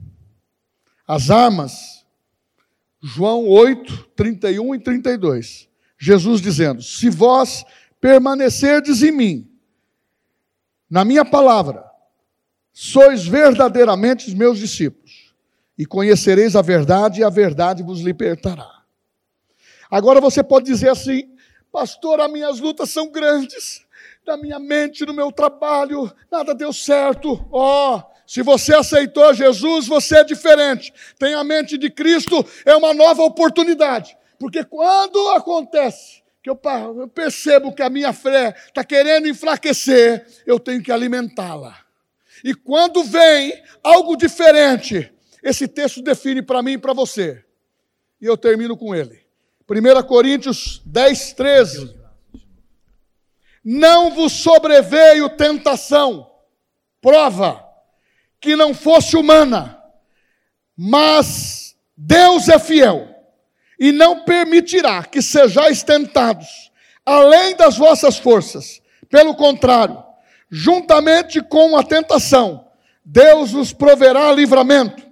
as 1.07 1.31
armas 1.31 2.00
João 3.03 3.47
8, 3.49 4.11
31 4.15 4.75
e 4.75 4.79
32. 4.81 5.69
Jesus 5.99 6.41
dizendo: 6.41 6.83
Se 6.83 7.09
vós 7.09 7.65
permanecerdes 8.01 9.03
em 9.03 9.11
mim, 9.11 9.51
na 10.89 11.05
minha 11.05 11.25
palavra, 11.25 11.85
sois 12.73 13.27
verdadeiramente 13.27 14.29
os 14.29 14.35
meus 14.35 14.59
discípulos, 14.59 15.35
e 15.79 15.87
conhecereis 15.87 16.57
a 16.57 16.63
verdade, 16.63 17.21
e 17.21 17.25
a 17.25 17.31
verdade 17.31 17.83
vos 17.83 18.01
libertará. 18.01 18.81
Agora 19.91 20.21
você 20.21 20.43
pode 20.43 20.67
dizer 20.67 20.89
assim, 20.89 21.29
pastor, 21.73 22.21
as 22.21 22.31
minhas 22.31 22.61
lutas 22.61 22.91
são 22.91 23.11
grandes, 23.11 23.85
na 24.27 24.37
minha 24.37 24.59
mente, 24.59 25.05
no 25.05 25.13
meu 25.13 25.33
trabalho, 25.33 26.11
nada 26.31 26.55
deu 26.55 26.73
certo. 26.73 27.45
Ó, 27.51 27.97
oh, 27.97 28.03
se 28.31 28.43
você 28.43 28.73
aceitou 28.73 29.35
Jesus, 29.35 29.89
você 29.89 30.19
é 30.19 30.23
diferente. 30.23 30.95
Tem 31.19 31.35
a 31.35 31.43
mente 31.43 31.77
de 31.77 31.91
Cristo, 31.91 32.47
é 32.65 32.77
uma 32.77 32.95
nova 32.95 33.25
oportunidade. 33.25 34.17
Porque 34.39 34.63
quando 34.63 35.31
acontece 35.31 36.23
que 36.41 36.49
eu 36.49 36.57
percebo 37.13 37.75
que 37.75 37.83
a 37.83 37.91
minha 37.91 38.13
fé 38.13 38.55
está 38.69 38.85
querendo 38.85 39.27
enfraquecer, 39.27 40.25
eu 40.47 40.61
tenho 40.61 40.81
que 40.81 40.93
alimentá-la. 40.93 41.77
E 42.45 42.55
quando 42.55 43.03
vem 43.03 43.61
algo 43.83 44.15
diferente, 44.15 45.13
esse 45.43 45.67
texto 45.67 46.01
define 46.01 46.41
para 46.41 46.63
mim 46.63 46.75
e 46.75 46.79
para 46.79 46.93
você. 46.93 47.45
E 48.21 48.27
eu 48.27 48.37
termino 48.37 48.77
com 48.77 48.95
ele. 48.95 49.27
1 49.69 50.07
Coríntios 50.07 50.81
10, 50.87 51.33
13. 51.33 51.97
Não 53.65 54.15
vos 54.15 54.33
sobreveio 54.35 55.29
tentação, 55.31 56.31
prova, 57.03 57.69
que 58.41 58.57
não 58.57 58.73
fosse 58.73 59.17
humana, 59.17 59.81
mas 60.77 61.77
Deus 61.97 62.49
é 62.49 62.59
fiel 62.59 63.09
e 63.79 63.93
não 63.93 64.25
permitirá 64.25 65.05
que 65.05 65.21
sejais 65.21 65.83
tentados 65.83 66.71
além 67.05 67.57
das 67.57 67.77
vossas 67.77 68.19
forças. 68.19 68.81
Pelo 69.09 69.35
contrário, 69.35 70.03
juntamente 70.51 71.43
com 71.43 71.77
a 71.77 71.83
tentação, 71.83 72.67
Deus 73.05 73.53
vos 73.53 73.73
proverá 73.73 74.33
livramento, 74.33 75.03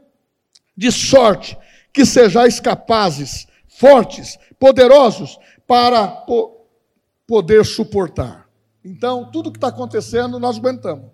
de 0.76 0.92
sorte 0.92 1.58
que 1.92 2.06
sejais 2.06 2.60
capazes, 2.60 3.46
fortes, 3.66 4.38
poderosos 4.58 5.38
para 5.66 6.06
po 6.06 6.56
poder 7.26 7.66
suportar. 7.66 8.48
Então, 8.82 9.30
tudo 9.30 9.52
que 9.52 9.58
está 9.58 9.68
acontecendo, 9.68 10.38
nós 10.38 10.56
aguentamos. 10.56 11.10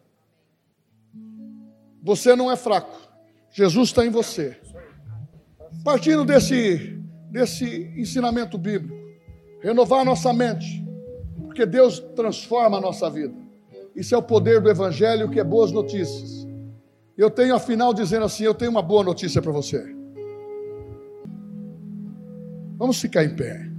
Você 2.05 2.37
não 2.37 2.53
é 2.53 2.57
fraco. 2.57 3.01
Jesus 3.51 3.89
está 3.89 4.05
em 4.05 4.11
você. 4.11 4.57
Partindo 5.83 6.25
desse, 6.25 7.01
desse 7.31 7.93
ensinamento 7.97 8.59
bíblico, 8.59 8.95
renovar 9.63 10.01
a 10.01 10.05
nossa 10.05 10.33
mente, 10.33 10.85
porque 11.41 11.65
Deus 11.65 11.99
transforma 12.15 12.77
a 12.77 12.81
nossa 12.81 13.09
vida. 13.09 13.35
Isso 13.97 14.15
é 14.15 14.19
o 14.19 14.23
poder 14.23 14.61
do 14.61 14.69
Evangelho, 14.69 15.31
que 15.31 15.41
é 15.41 15.45
boas 15.45 15.73
notícias. 15.73 16.47
Eu 17.17 17.31
tenho, 17.31 17.55
afinal, 17.55 17.95
dizendo 17.95 18.27
assim: 18.27 18.45
eu 18.45 18.55
tenho 18.55 18.71
uma 18.71 18.83
boa 18.83 19.03
notícia 19.03 19.41
para 19.41 19.53
você. 19.53 19.83
Vamos 22.77 23.01
ficar 23.01 23.25
em 23.25 23.35
pé. 23.35 23.74